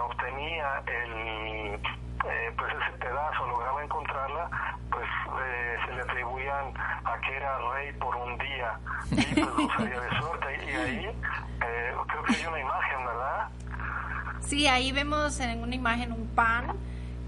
obtenía 0.00 0.82
el 0.86 1.80
eh, 2.24 2.52
pues 2.56 2.72
ese 2.72 2.98
pedazo 2.98 3.46
lograba 3.46 3.82
encontrarla, 3.82 4.50
pues 4.90 5.06
eh, 5.40 5.76
se 5.86 5.94
le 5.94 6.02
atribuían 6.02 6.74
a 7.04 7.18
que 7.20 7.36
era 7.36 7.58
rey 7.72 7.92
por 7.92 8.16
un 8.16 8.36
día 8.38 8.78
y 9.10 9.40
pues 9.40 9.56
gozaría 9.56 10.00
de 10.00 10.18
suerte. 10.18 10.64
Y 10.66 10.74
ahí 10.74 11.04
eh, 11.06 11.94
creo 12.08 12.22
que 12.24 12.34
hay 12.34 12.46
una 12.46 12.60
imagen, 12.60 13.06
¿verdad? 13.06 13.48
Sí, 14.40 14.66
ahí 14.66 14.90
vemos 14.90 15.38
en 15.40 15.62
una 15.62 15.74
imagen 15.74 16.12
un 16.12 16.26
pan 16.34 16.76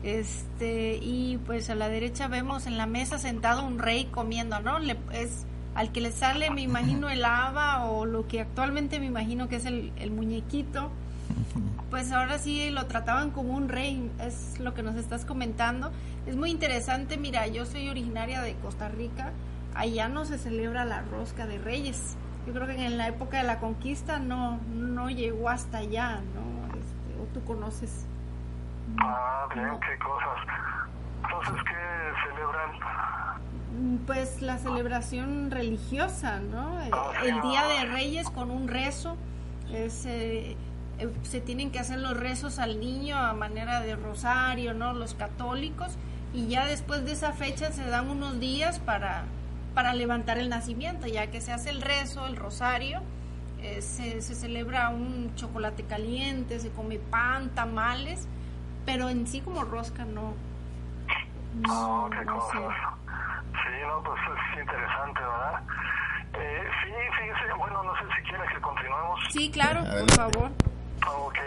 Este, 0.02 0.96
y 0.96 1.38
pues 1.44 1.68
a 1.68 1.74
la 1.74 1.88
derecha 1.88 2.26
vemos 2.28 2.66
en 2.66 2.78
la 2.78 2.86
mesa 2.86 3.18
sentado 3.18 3.66
un 3.66 3.78
rey 3.78 4.06
comiendo, 4.06 4.60
¿no? 4.60 4.78
Le, 4.78 4.96
es 5.12 5.44
al 5.74 5.92
que 5.92 6.00
le 6.00 6.10
sale, 6.10 6.50
me 6.50 6.62
imagino, 6.62 7.10
el 7.10 7.24
haba 7.24 7.84
o 7.84 8.06
lo 8.06 8.26
que 8.26 8.40
actualmente 8.40 8.98
me 8.98 9.06
imagino 9.06 9.48
que 9.48 9.56
es 9.56 9.66
el, 9.66 10.10
muñequito. 10.10 10.90
Pues 11.90 12.12
ahora 12.12 12.38
sí 12.38 12.70
lo 12.70 12.86
trataban 12.86 13.30
como 13.30 13.54
un 13.54 13.68
rey, 13.68 14.10
es 14.20 14.58
lo 14.58 14.74
que 14.74 14.82
nos 14.82 14.96
estás 14.96 15.24
comentando. 15.24 15.90
Es 16.26 16.36
muy 16.36 16.50
interesante, 16.50 17.16
mira, 17.16 17.46
yo 17.46 17.66
soy 17.66 17.88
originaria 17.88 18.42
de 18.42 18.54
Costa 18.54 18.88
Rica, 18.88 19.32
allá 19.74 20.08
no 20.08 20.24
se 20.24 20.38
celebra 20.38 20.84
la 20.84 21.02
rosca 21.02 21.46
de 21.46 21.58
reyes. 21.58 22.16
Yo 22.46 22.52
creo 22.52 22.66
que 22.66 22.84
en 22.84 22.96
la 22.96 23.08
época 23.08 23.38
de 23.38 23.44
la 23.44 23.58
conquista 23.58 24.18
no, 24.18 24.58
no 24.74 25.10
llegó 25.10 25.50
hasta 25.50 25.78
allá, 25.78 26.20
¿no? 26.34 26.66
Este, 26.68 27.20
o 27.20 27.26
tú 27.34 27.44
conoces. 27.44 28.06
Ah, 28.98 29.46
bien, 29.54 29.78
qué 29.80 29.98
cosas. 29.98 30.38
Entonces, 31.22 31.64
¿qué 31.64 32.28
celebran? 32.28 32.70
Pues 34.06 34.42
la 34.42 34.58
celebración 34.58 35.50
religiosa, 35.50 36.40
¿no? 36.40 36.80
El 36.80 37.40
Día 37.42 37.66
de 37.66 37.84
Reyes 37.86 38.28
con 38.30 38.50
un 38.50 38.68
rezo. 38.68 39.16
Es, 39.72 40.04
eh, 40.06 40.56
se 41.22 41.40
tienen 41.40 41.70
que 41.70 41.78
hacer 41.78 41.98
los 42.00 42.16
rezos 42.16 42.58
al 42.58 42.80
niño 42.80 43.16
a 43.16 43.32
manera 43.32 43.80
de 43.80 43.96
rosario, 43.96 44.74
¿no? 44.74 44.92
Los 44.92 45.14
católicos. 45.14 45.96
Y 46.34 46.48
ya 46.48 46.66
después 46.66 47.04
de 47.04 47.12
esa 47.12 47.32
fecha 47.32 47.72
se 47.72 47.84
dan 47.86 48.10
unos 48.10 48.38
días 48.40 48.78
para, 48.80 49.24
para 49.74 49.94
levantar 49.94 50.38
el 50.38 50.48
nacimiento, 50.48 51.06
ya 51.06 51.28
que 51.28 51.40
se 51.40 51.52
hace 51.52 51.70
el 51.70 51.80
rezo, 51.82 52.26
el 52.26 52.36
rosario. 52.36 53.00
eh, 53.62 53.82
se, 53.82 54.22
se 54.22 54.34
celebra 54.34 54.88
un 54.88 55.32
chocolate 55.36 55.82
caliente, 55.84 56.58
se 56.60 56.70
come 56.70 56.98
pan, 56.98 57.50
tamales, 57.50 58.26
pero 58.86 59.08
en 59.08 59.26
sí 59.26 59.40
como 59.40 59.62
rosca 59.64 60.04
no. 60.04 60.34
Ah, 61.68 62.06
No, 62.06 62.10
qué 62.10 62.24
no 62.24 62.40
sé. 62.50 62.58
cosas. 62.58 62.76
Sí, 63.52 63.86
no, 63.86 64.02
pues 64.02 64.20
es 64.22 64.60
interesante, 64.60 65.20
¿verdad? 65.20 65.62
Eh, 66.34 66.70
sí, 66.84 66.90
fíjese, 67.18 67.52
bueno, 67.54 67.82
no 67.82 67.94
sé 67.96 68.04
si 68.16 68.22
quiere 68.28 68.46
que 68.48 68.60
continuemos. 68.60 69.20
Sí, 69.30 69.50
claro, 69.50 69.80
por 69.80 70.10
favor. 70.12 70.50
Ah, 71.02 71.10
Ok. 71.12 71.38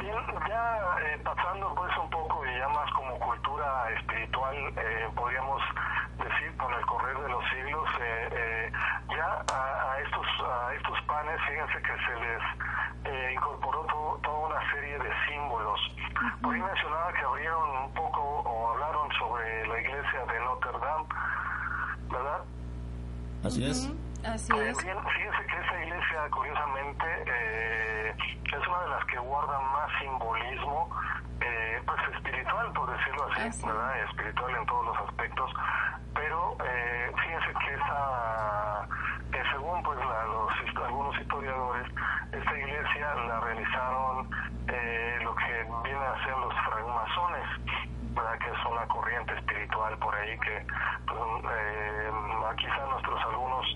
Bien, 0.00 0.16
ya 0.48 0.78
eh, 1.06 1.18
pasando 1.24 1.72
pues 1.74 1.90
un 1.96 2.10
poco 2.10 2.44
y 2.46 2.58
ya 2.58 2.68
más 2.68 2.90
como 2.92 3.18
cultura 3.20 3.90
espiritual, 3.98 4.54
eh, 4.76 5.08
podríamos 5.14 5.62
decir 6.18 6.56
con 6.58 6.72
el 6.74 6.84
correr 6.86 7.16
de 7.18 7.28
los 7.28 7.44
siglos, 7.50 7.88
eh, 8.00 8.28
eh, 8.32 8.72
ya 9.16 9.44
a, 9.54 9.92
a 9.92 10.00
estos 10.00 10.26
a 10.44 10.74
estos 10.74 11.00
panes, 11.02 11.40
fíjense 11.48 11.80
que 11.82 12.04
se 12.04 12.14
les 12.20 12.42
eh, 13.04 13.32
incorporó 13.34 13.80
to- 13.86 14.20
toda 14.22 14.48
una 14.48 14.70
serie 14.72 14.98
de 14.98 15.10
símbolos. 15.28 15.80
Por 16.42 16.54
ahí 16.54 16.60
mencionaba 16.60 17.12
que 17.12 17.20
abrieron 17.24 17.70
un 17.84 17.94
poco 17.94 18.20
o 18.20 18.70
hablaron 18.72 19.08
sobre 19.12 19.66
la 19.68 19.80
iglesia 19.80 20.26
de 20.26 20.40
Notre 20.40 20.78
Dame, 20.78 21.04
¿verdad? 22.10 22.40
Así 23.50 23.64
es. 23.66 23.90
Así 24.24 24.52
Eh, 24.54 24.68
es. 24.70 24.84
bien, 24.84 24.96
fíjense 25.02 25.46
que 25.46 25.58
esa 25.58 25.82
iglesia, 25.84 26.30
curiosamente, 26.30 27.06
eh, 27.26 28.14
es 28.44 28.68
una 28.68 28.80
de 28.82 28.88
las 28.90 29.04
que 29.06 29.18
guarda 29.18 29.58
más 29.58 29.90
simbolismo, 30.00 30.88
eh, 31.40 31.82
pues 31.84 31.98
espiritual, 32.14 32.72
por 32.72 32.96
decirlo 32.96 33.26
así, 33.32 33.40
Así. 33.48 33.66
¿verdad? 33.66 34.04
Espiritual 34.04 34.54
en 34.54 34.66
todos 34.66 34.86
los 34.86 34.98
aspectos. 35.08 35.50
Pero 36.14 36.56
eh, 36.64 37.12
fíjense 37.22 37.52
que 37.58 37.74
esa, 37.74 38.88
que 39.32 39.42
según 39.50 39.82
pues 39.82 39.98
la- 39.98 40.24
los 40.26 40.50
algunos 40.86 41.18
historiadores, 41.20 41.86
esta 42.30 42.56
iglesia 42.58 43.14
la 43.26 43.40
realizaron 43.40 44.30
eh, 44.68 45.18
lo 45.24 45.34
que 45.34 45.66
viene 45.82 46.04
a 46.06 46.24
ser 46.24 46.36
los 46.38 46.54
francmasones, 46.54 47.46
¿verdad? 48.22 48.38
Que 48.38 48.50
es 48.50 48.66
una 48.66 48.86
corriente 48.88 49.34
espiritual 49.34 49.96
por 49.98 50.14
ahí 50.14 50.38
que 50.40 50.66
pues, 51.06 51.20
eh, 51.52 52.10
quizá 52.56 52.86
nuestros 52.90 53.22
algunos 53.24 53.66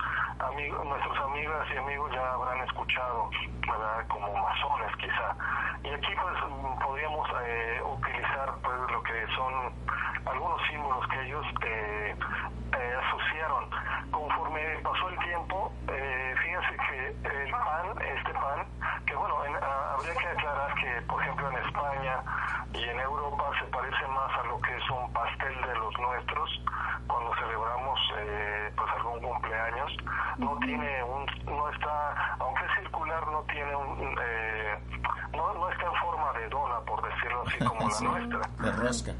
amigos, 0.41 0.85
nuestros 0.85 1.19
amigas 1.21 1.67
y 1.73 1.77
amigos 1.79 2.13
ya 2.13 2.33
habrán 2.33 2.61
escuchado, 2.65 3.31
¿verdad? 3.67 4.07
Como 4.09 4.35
masones 4.37 4.97
quizá. 4.97 5.37
Y 5.85 5.89
aquí 5.91 6.13
pues 6.21 6.37
podríamos 6.83 7.29
eh, 7.45 7.81
utilizar 7.85 8.53
pues 8.63 8.77
lo 8.91 9.03
que 9.03 9.27
son 9.35 9.73
algunos 10.27 10.61
símbolos 10.69 11.07
que 11.09 11.21
ellos 11.27 11.47
eh, 11.63 12.17
eh, 12.79 12.95
asociaron. 13.07 13.71
Conforme 14.11 14.79
pasó 14.83 15.09
el 15.09 15.19
tiempo, 15.21 15.73
eh, 15.89 16.35
fíjense 16.43 16.77
que 16.89 17.09
el 17.45 17.51
pan, 17.53 18.67
que 19.07 19.15
bueno, 19.15 19.45
en- 19.45 19.57
ah, 19.63 19.95
habría 19.97 20.15
que 20.15 20.29
aclarar 20.29 20.75
que, 20.75 21.03
por 21.03 21.23
ejemplo, 21.23 21.51
en 21.51 21.57
España 21.67 22.17
y 22.73 22.83
en 22.85 23.01
Europa 23.01 23.45
se 23.59 23.65
parece 23.67 24.07
más 24.09 24.31
a 24.39 24.45
lo 24.45 24.61
que 24.61 24.77
es 24.77 24.91
un 24.91 25.13
pastel 25.13 25.61
de 25.63 25.75
los 25.77 25.99
nuestros 25.99 26.61
cuando 27.07 27.35
celebramos 27.37 28.01
eh, 28.19 28.73
pues 28.77 28.91
algún 28.93 29.21
cumpleaños. 29.21 29.97
No 30.39 30.57
tiene 30.59 31.03
un, 31.05 31.27
no 31.47 31.69
está, 31.71 32.35
aunque 32.41 32.65
es 32.65 32.73
circular, 32.81 33.27
no 33.29 33.43
tiene 33.43 33.77
un, 33.77 34.17
eh, 34.21 34.79
no, 35.33 35.55
no 35.55 35.69
está 35.71 35.85
en 35.87 35.95
forma 35.97 36.33
de 36.33 36.49
dona, 36.49 36.81
por 36.81 37.03
así, 37.87 38.05
la 38.05 38.11
nuestra. 38.11 38.41
De 38.65 38.73
rosca. 38.73 39.13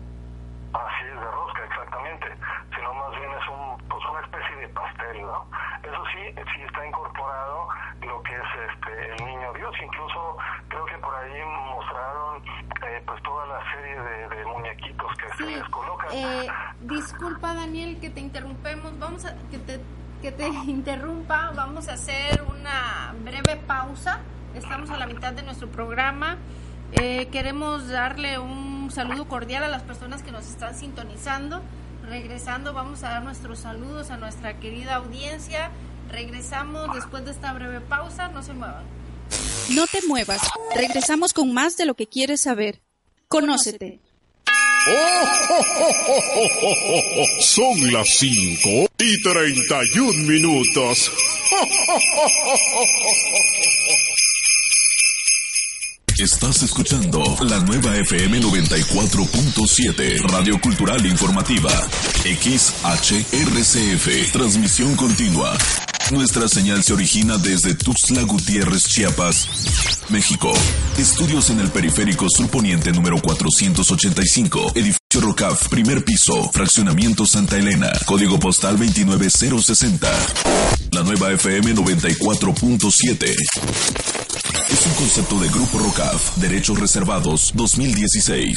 Así 0.75 1.05
es, 1.07 1.15
de 1.21 1.31
rosca, 1.31 1.65
exactamente. 1.65 2.27
Sino 2.75 2.95
más 2.95 3.11
bien 3.11 3.31
es 3.31 3.49
un, 3.49 3.89
pues 3.89 4.03
una 4.11 4.21
especie 4.21 4.57
de 4.57 4.69
pastel, 4.69 5.23
¿no? 5.23 5.47
Eso 5.83 6.03
sí, 6.13 6.35
sí 6.55 6.63
está 6.63 6.87
incorporado 6.87 7.69
lo 8.03 8.23
que 8.23 8.35
es 8.35 8.51
este 8.73 9.15
el 9.15 9.25
niño 9.25 9.53
Dios. 9.55 9.75
Incluso 9.85 10.37
creo 10.69 10.85
que 10.87 10.99
por 10.99 11.15
ahí 11.15 11.41
mostraron 11.75 12.43
eh, 12.45 13.03
pues 13.07 13.23
toda 13.23 13.47
la 13.47 13.61
serie 13.73 14.01
de, 14.01 14.37
de 14.37 14.45
muñequitos 14.47 15.13
que 15.17 15.29
se 15.37 15.51
les 15.51 15.69
colocan. 15.69 16.09
eh, 16.13 16.47
disculpa 16.81 17.55
Daniel 17.55 17.99
que 18.01 18.11
te 18.11 18.21
interrumpemos, 18.21 18.99
vamos 18.99 19.25
a 19.27 19.35
que 19.51 19.59
te 19.59 19.81
que 20.23 20.33
te 20.33 20.49
interrumpa, 20.67 21.53
vamos 21.55 21.89
a 21.89 21.93
hacer 21.95 22.43
una 22.49 23.15
breve 23.23 23.57
pausa. 23.67 24.21
Estamos 24.55 24.89
a 24.91 24.97
la 24.97 25.07
mitad 25.07 25.33
de 25.35 25.43
nuestro 25.43 25.69
programa. 25.69 26.37
Eh, 27.01 27.29
queremos 27.33 27.89
darle 27.89 28.39
un 28.39 28.91
saludo 28.91 29.27
cordial 29.27 29.65
a 29.65 29.69
las 29.69 29.83
personas 29.83 30.23
que 30.23 30.31
nos 30.31 30.47
están 30.47 30.79
sintonizando. 30.79 31.63
Regresando, 32.03 32.73
vamos 32.73 33.03
a 33.03 33.11
dar 33.11 33.23
nuestros 33.23 33.61
saludos 33.61 34.11
a 34.11 34.17
nuestra 34.17 34.59
querida 34.61 34.97
audiencia. 34.97 35.71
Regresamos 36.11 36.95
después 36.95 37.25
de 37.25 37.33
esta 37.33 37.53
breve 37.53 37.81
pausa, 37.81 38.29
no 38.29 38.43
se 38.43 38.53
muevan. 38.53 38.85
No 39.71 39.87
te 39.87 40.07
muevas. 40.07 40.43
Regresamos 40.75 41.33
con 41.33 41.53
más 41.53 41.77
de 41.77 41.87
lo 41.87 41.95
que 41.95 42.07
quieres 42.07 42.43
saber. 42.43 42.81
Conócete. 43.29 44.01
Son 47.41 47.93
las 47.93 48.09
5 48.19 48.69
y 48.99 49.23
31 49.23 50.13
minutos. 50.29 51.11
Estás 56.25 56.63
escuchando 56.63 57.23
la 57.43 57.61
nueva 57.61 57.95
FM 57.97 58.41
94.7, 58.41 60.23
Radio 60.33 60.59
Cultural 60.59 61.05
Informativa. 61.05 61.69
XHRCF, 62.25 63.53
transmisión 64.33 64.97
continua. 64.97 65.55
Nuestra 66.11 66.49
señal 66.49 66.83
se 66.83 66.93
origina 66.93 67.39
desde 67.39 67.75
Tuxtla 67.75 68.23
Gutiérrez, 68.23 68.87
Chiapas, 68.87 69.49
México. 70.11 70.53
Estudios 70.99 71.49
en 71.51 71.61
el 71.61 71.71
periférico 71.71 72.27
surponiente 72.29 72.93
número 72.93 73.21
485, 73.21 74.73
edificio 74.75 75.21
Rocaf, 75.21 75.69
primer 75.69 76.05
piso, 76.05 76.51
fraccionamiento 76.53 77.25
Santa 77.25 77.57
Elena, 77.57 77.91
código 78.05 78.39
postal 78.39 78.77
29060. 78.77 80.11
La 80.93 81.03
nueva 81.03 81.33
FM 81.33 81.75
94.7. 81.75 83.35
Es 84.71 84.87
un 84.87 84.93
concepto 84.95 85.41
de 85.41 85.49
Grupo 85.49 85.79
Rocaf, 85.79 86.37
Derechos 86.37 86.79
Reservados 86.79 87.53
2016. 87.55 88.55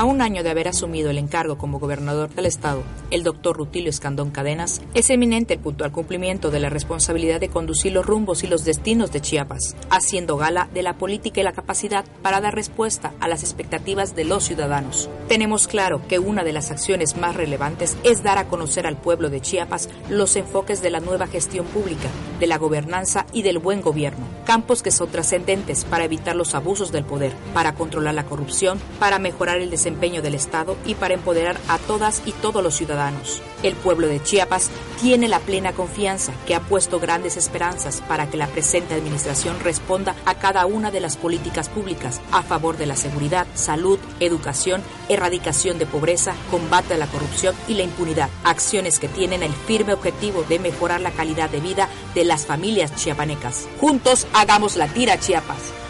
A 0.00 0.04
un 0.04 0.22
año 0.22 0.42
de 0.42 0.48
haber 0.48 0.66
asumido 0.66 1.10
el 1.10 1.18
encargo 1.18 1.58
como 1.58 1.78
gobernador 1.78 2.30
del 2.30 2.46
estado, 2.46 2.82
el 3.10 3.22
doctor 3.22 3.54
Rutilio 3.54 3.90
Escandón 3.90 4.30
Cadenas, 4.30 4.80
es 4.94 5.10
eminente 5.10 5.52
el 5.52 5.60
puntual 5.60 5.92
cumplimiento 5.92 6.50
de 6.50 6.58
la 6.58 6.70
responsabilidad 6.70 7.38
de 7.38 7.50
conducir 7.50 7.92
los 7.92 8.06
rumbos 8.06 8.42
y 8.42 8.46
los 8.46 8.64
destinos 8.64 9.12
de 9.12 9.20
Chiapas, 9.20 9.76
haciendo 9.90 10.38
gala 10.38 10.70
de 10.72 10.82
la 10.82 10.96
política 10.96 11.42
y 11.42 11.44
la 11.44 11.52
capacidad 11.52 12.06
para 12.22 12.40
dar 12.40 12.54
respuesta 12.54 13.12
a 13.20 13.28
las 13.28 13.42
expectativas 13.42 14.16
de 14.16 14.24
los 14.24 14.44
ciudadanos. 14.44 15.10
Tenemos 15.28 15.68
claro 15.68 16.00
que 16.08 16.18
una 16.18 16.44
de 16.44 16.54
las 16.54 16.70
acciones 16.70 17.18
más 17.18 17.36
relevantes 17.36 17.98
es 18.02 18.22
dar 18.22 18.38
a 18.38 18.48
conocer 18.48 18.86
al 18.86 18.96
pueblo 18.96 19.28
de 19.28 19.42
Chiapas 19.42 19.90
los 20.08 20.34
enfoques 20.34 20.80
de 20.80 20.88
la 20.88 21.00
nueva 21.00 21.26
gestión 21.26 21.66
pública, 21.66 22.08
de 22.38 22.46
la 22.46 22.56
gobernanza 22.56 23.26
y 23.34 23.42
del 23.42 23.58
buen 23.58 23.82
gobierno, 23.82 24.24
campos 24.46 24.82
que 24.82 24.92
son 24.92 25.10
trascendentes 25.10 25.84
para 25.84 26.06
evitar 26.06 26.36
los 26.36 26.54
abusos 26.54 26.90
del 26.90 27.04
poder, 27.04 27.34
para 27.52 27.74
controlar 27.74 28.14
la 28.14 28.24
corrupción, 28.24 28.80
para 28.98 29.18
mejorar 29.18 29.58
el 29.58 29.68
desempeño 29.68 29.89
desempeño 29.90 30.22
del 30.22 30.36
Estado 30.36 30.76
y 30.86 30.94
para 30.94 31.14
empoderar 31.14 31.58
a 31.68 31.78
todas 31.78 32.22
y 32.24 32.32
todos 32.32 32.62
los 32.62 32.76
ciudadanos. 32.76 33.42
El 33.64 33.74
pueblo 33.74 34.06
de 34.06 34.22
Chiapas 34.22 34.70
tiene 35.00 35.26
la 35.26 35.40
plena 35.40 35.72
confianza 35.72 36.32
que 36.46 36.54
ha 36.54 36.60
puesto 36.60 37.00
grandes 37.00 37.36
esperanzas 37.36 38.00
para 38.02 38.30
que 38.30 38.36
la 38.36 38.46
presente 38.46 38.94
administración 38.94 39.58
responda 39.60 40.14
a 40.24 40.36
cada 40.36 40.64
una 40.66 40.92
de 40.92 41.00
las 41.00 41.16
políticas 41.16 41.68
públicas 41.68 42.20
a 42.30 42.42
favor 42.42 42.76
de 42.76 42.86
la 42.86 42.94
seguridad, 42.94 43.46
salud, 43.54 43.98
educación, 44.20 44.80
erradicación 45.08 45.78
de 45.78 45.86
pobreza, 45.86 46.34
combate 46.50 46.94
a 46.94 46.98
la 46.98 47.06
corrupción 47.08 47.54
y 47.66 47.74
la 47.74 47.82
impunidad, 47.82 48.30
acciones 48.44 49.00
que 49.00 49.08
tienen 49.08 49.42
el 49.42 49.52
firme 49.52 49.92
objetivo 49.92 50.44
de 50.48 50.60
mejorar 50.60 51.00
la 51.00 51.10
calidad 51.10 51.50
de 51.50 51.60
vida 51.60 51.88
de 52.14 52.24
las 52.24 52.46
familias 52.46 52.94
chiapanecas. 52.94 53.66
Juntos 53.80 54.26
hagamos 54.34 54.76
la 54.76 54.86
tira 54.86 55.18
Chiapas. 55.18 55.89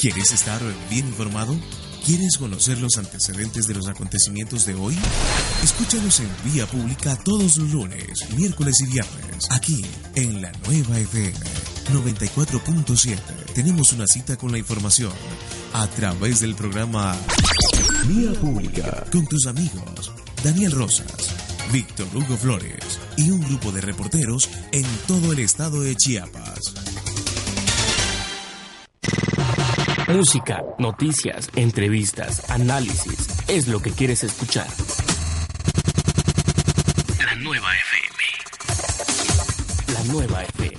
¿Quieres 0.00 0.32
estar 0.32 0.62
bien 0.88 1.08
informado? 1.08 1.54
¿Quieres 2.06 2.38
conocer 2.38 2.78
los 2.78 2.96
antecedentes 2.96 3.66
de 3.66 3.74
los 3.74 3.86
acontecimientos 3.86 4.64
de 4.64 4.74
hoy? 4.74 4.96
Escúchanos 5.62 6.20
en 6.20 6.30
vía 6.42 6.64
pública 6.64 7.18
todos 7.22 7.58
los 7.58 7.70
lunes, 7.70 8.30
miércoles 8.34 8.76
y 8.80 8.92
viernes, 8.92 9.50
aquí 9.50 9.84
en 10.14 10.40
la 10.40 10.52
nueva 10.66 10.98
FM 10.98 11.38
94.7. 11.92 13.18
Tenemos 13.54 13.92
una 13.92 14.06
cita 14.06 14.38
con 14.38 14.50
la 14.52 14.56
información 14.56 15.12
a 15.74 15.86
través 15.88 16.40
del 16.40 16.54
programa 16.54 17.14
Vía 18.06 18.32
Pública 18.40 19.04
con 19.12 19.26
tus 19.26 19.46
amigos 19.46 20.12
Daniel 20.42 20.72
Rosas, 20.72 21.28
Víctor 21.74 22.06
Hugo 22.14 22.38
Flores 22.38 22.98
y 23.18 23.30
un 23.30 23.42
grupo 23.42 23.70
de 23.70 23.82
reporteros 23.82 24.48
en 24.72 24.86
todo 25.06 25.34
el 25.34 25.40
estado 25.40 25.82
de 25.82 25.94
Chiapas. 25.94 26.79
Música, 30.12 30.64
noticias, 30.78 31.48
entrevistas, 31.54 32.50
análisis. 32.50 33.28
Es 33.46 33.68
lo 33.68 33.80
que 33.80 33.92
quieres 33.92 34.24
escuchar. 34.24 34.66
La 37.24 37.34
nueva 37.36 37.68
FM. 37.76 38.16
La 39.94 40.12
nueva 40.12 40.42
FM. 40.42 40.76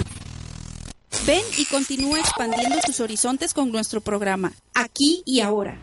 Ven 1.26 1.44
y 1.58 1.66
continúa 1.66 2.20
expandiendo 2.20 2.78
tus 2.86 3.00
horizontes 3.00 3.54
con 3.54 3.72
nuestro 3.72 4.02
programa, 4.02 4.52
aquí 4.74 5.24
y 5.26 5.40
ahora. 5.40 5.78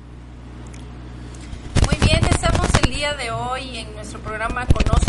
Muy 1.86 1.96
bien, 2.06 2.22
estamos 2.26 2.66
el 2.84 2.90
día 2.94 3.14
de 3.14 3.30
hoy 3.30 3.78
en 3.78 3.94
nuestro 3.94 4.20
programa 4.20 4.66
Conócete 4.66 5.07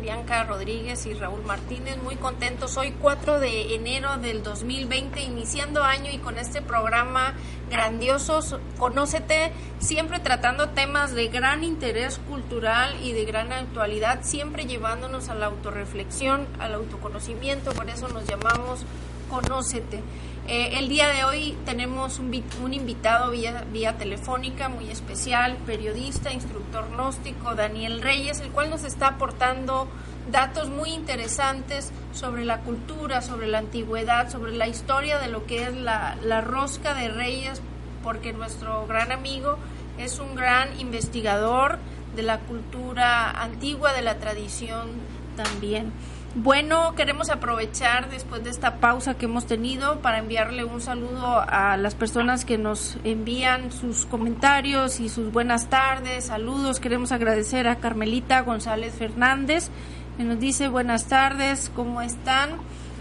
Bianca 0.00 0.42
Rodríguez 0.42 1.06
y 1.06 1.14
Raúl 1.14 1.44
Martínez, 1.44 1.96
muy 2.02 2.16
contentos. 2.16 2.76
Hoy 2.76 2.92
4 3.00 3.38
de 3.38 3.76
enero 3.76 4.16
del 4.16 4.42
2020, 4.42 5.22
iniciando 5.22 5.84
año 5.84 6.10
y 6.10 6.18
con 6.18 6.38
este 6.38 6.60
programa 6.60 7.34
grandioso, 7.70 8.40
Conócete, 8.78 9.52
siempre 9.78 10.18
tratando 10.18 10.70
temas 10.70 11.14
de 11.14 11.28
gran 11.28 11.62
interés 11.62 12.18
cultural 12.28 12.96
y 13.00 13.12
de 13.12 13.24
gran 13.24 13.52
actualidad, 13.52 14.20
siempre 14.22 14.66
llevándonos 14.66 15.28
a 15.28 15.36
la 15.36 15.46
autorreflexión, 15.46 16.48
al 16.58 16.74
autoconocimiento, 16.74 17.72
por 17.72 17.88
eso 17.88 18.08
nos 18.08 18.26
llamamos 18.26 18.84
Conócete. 19.30 20.02
Eh, 20.48 20.78
el 20.78 20.88
día 20.88 21.08
de 21.08 21.22
hoy 21.22 21.56
tenemos 21.64 22.18
un, 22.18 22.34
invitado 22.74 23.30
vía, 23.30 23.64
vía, 23.72 23.96
telefónica 23.96 24.68
muy 24.68 24.90
especial, 24.90 25.56
periodista, 25.64 26.32
instructor 26.32 26.90
gnóstico, 26.90 27.54
Daniel 27.54 28.02
Reyes, 28.02 28.40
el 28.40 28.50
cual 28.50 28.68
nos 28.68 28.82
está 28.82 29.06
aportando 29.08 29.86
datos 30.32 30.68
muy 30.68 30.90
interesantes 30.90 31.92
sobre 32.12 32.44
la 32.44 32.62
cultura, 32.62 33.22
sobre 33.22 33.46
la 33.46 33.58
antigüedad, 33.58 34.28
sobre 34.28 34.52
la 34.52 34.66
historia 34.66 35.18
de 35.18 35.28
lo 35.28 35.46
que 35.46 35.62
es 35.62 35.76
la, 35.76 36.16
la 36.24 36.40
rosca 36.40 36.94
de 36.94 37.08
reyes, 37.08 37.62
porque 38.02 38.32
nuestro 38.32 38.86
gran 38.88 39.12
amigo 39.12 39.56
es 39.98 40.18
un 40.18 40.34
gran 40.34 40.80
investigador 40.80 41.78
de 42.16 42.22
la 42.22 42.40
cultura 42.40 43.30
antigua, 43.30 43.92
de 43.92 44.02
la 44.02 44.18
tradición 44.18 44.88
también. 45.36 45.92
Bueno, 46.36 46.94
queremos 46.94 47.28
aprovechar 47.28 48.08
después 48.08 48.44
de 48.44 48.50
esta 48.50 48.76
pausa 48.76 49.14
que 49.14 49.24
hemos 49.24 49.46
tenido 49.46 49.98
para 49.98 50.18
enviarle 50.18 50.62
un 50.62 50.80
saludo 50.80 51.40
a 51.44 51.76
las 51.76 51.96
personas 51.96 52.44
que 52.44 52.56
nos 52.56 52.98
envían 53.02 53.72
sus 53.72 54.06
comentarios 54.06 55.00
y 55.00 55.08
sus 55.08 55.32
buenas 55.32 55.68
tardes, 55.68 56.26
saludos. 56.26 56.78
Queremos 56.78 57.10
agradecer 57.10 57.66
a 57.66 57.76
Carmelita 57.76 58.42
González 58.42 58.94
Fernández, 58.94 59.70
que 60.16 60.22
nos 60.22 60.38
dice 60.38 60.68
buenas 60.68 61.06
tardes, 61.06 61.68
¿cómo 61.74 62.00
están? 62.00 62.50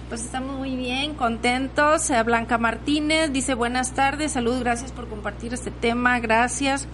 Pues 0.08 0.22
estamos 0.22 0.58
muy 0.58 0.76
bien, 0.76 1.14
contentos. 1.14 2.10
A 2.10 2.24
Blanca 2.24 2.58
Martínez 2.58 3.32
dice 3.32 3.54
buenas 3.54 3.94
tardes, 3.94 4.32
saludos, 4.32 4.62
gracias 4.62 4.92
por 4.92 5.08
compartir 5.08 5.54
este 5.54 5.70
tema, 5.70 6.20
gracias. 6.20 6.88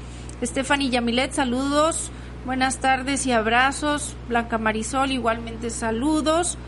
Stephanie 0.43 0.89
Yamilet, 0.89 1.31
saludos. 1.31 2.11
Buenas 2.45 2.77
tardes 2.77 3.25
y 3.25 3.31
abrazos. 3.31 4.15
Blanca 4.29 4.59
Marisol, 4.59 5.11
igualmente 5.11 5.71
saludos. 5.71 6.59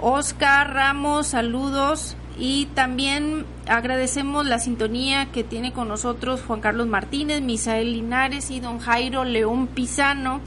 Oscar 0.00 0.72
Ramos, 0.72 1.26
saludos. 1.26 2.16
Y 2.38 2.66
también 2.74 3.44
agradecemos 3.68 4.46
la 4.46 4.58
sintonía 4.58 5.26
que 5.26 5.44
tiene 5.44 5.74
con 5.74 5.88
nosotros 5.88 6.40
Juan 6.40 6.62
Carlos 6.62 6.86
Martínez, 6.86 7.42
Misael 7.42 7.92
Linares 7.92 8.50
y 8.50 8.60
don 8.60 8.78
Jairo 8.78 9.24
León 9.24 9.66
Pisano 9.66 10.40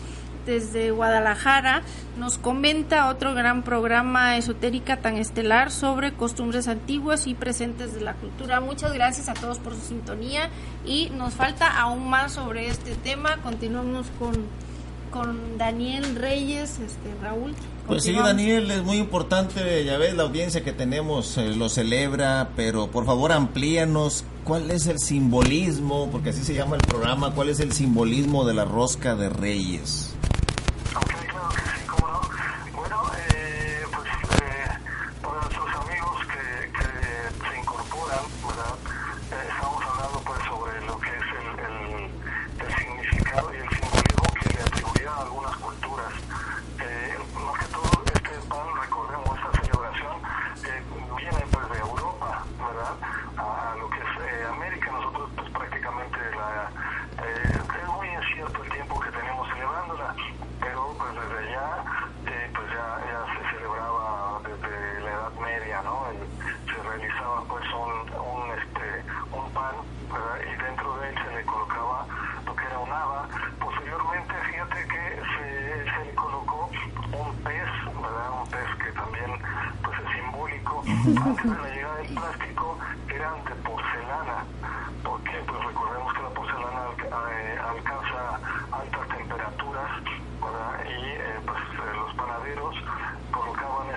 desde 0.45 0.91
Guadalajara. 0.91 1.81
Nos 2.17 2.37
comenta 2.37 3.09
otro 3.09 3.33
gran 3.33 3.63
programa 3.63 4.37
esotérica 4.37 4.97
tan 4.97 5.17
estelar 5.17 5.71
sobre 5.71 6.13
costumbres 6.13 6.67
antiguas 6.67 7.27
y 7.27 7.33
presentes 7.33 7.93
de 7.93 8.01
la 8.01 8.13
cultura. 8.13 8.59
Muchas 8.59 8.93
gracias 8.93 9.29
a 9.29 9.33
todos 9.33 9.59
por 9.59 9.75
su 9.75 9.81
sintonía 9.81 10.49
y 10.85 11.09
nos 11.11 11.33
falta 11.33 11.67
aún 11.67 12.09
más 12.09 12.33
sobre 12.33 12.67
este 12.67 12.95
tema. 12.95 13.37
Continuamos 13.37 14.07
con 14.19 14.47
con 15.13 15.59
Daniel 15.59 16.15
Reyes, 16.15 16.79
este 16.79 17.13
Raúl. 17.21 17.53
Pues 17.85 18.03
sí, 18.03 18.13
Daniel, 18.13 18.71
es 18.71 18.81
muy 18.81 18.97
importante, 18.97 19.85
ya 19.85 19.97
ves, 19.97 20.15
la 20.15 20.23
audiencia 20.23 20.63
que 20.63 20.73
tenemos 20.73 21.37
eh, 21.37 21.53
lo 21.55 21.69
celebra, 21.69 22.49
pero 22.55 22.87
por 22.87 23.05
favor 23.05 23.31
amplíanos 23.31 24.25
cuál 24.43 24.71
es 24.71 24.87
el 24.87 24.97
simbolismo, 24.97 26.09
porque 26.11 26.31
así 26.31 26.43
se 26.43 26.55
llama 26.55 26.77
el 26.77 26.81
programa, 26.81 27.31
cuál 27.35 27.49
es 27.49 27.59
el 27.59 27.73
simbolismo 27.73 28.43
de 28.43 28.55
la 28.55 28.65
rosca 28.65 29.15
de 29.15 29.29
Reyes. 29.29 30.13
antes 81.03 81.43
de 81.43 81.57
la 81.57 81.69
llegada 81.69 81.97
del 81.97 82.13
plástico 82.13 82.77
eran 83.09 83.43
de 83.45 83.55
porcelana, 83.55 84.45
porque 85.03 85.31
pues 85.47 85.63
recordemos 85.65 86.13
que 86.13 86.21
la 86.21 86.29
porcelana 86.29 86.83
eh, 87.31 87.59
alcanza 87.69 88.39
altas 88.71 89.07
temperaturas 89.09 89.91
y 90.85 91.05
eh, 91.05 91.39
pues 91.45 91.59
eh, 91.59 91.95
los 91.95 92.13
panaderos 92.15 92.75
colocaban 93.31 93.89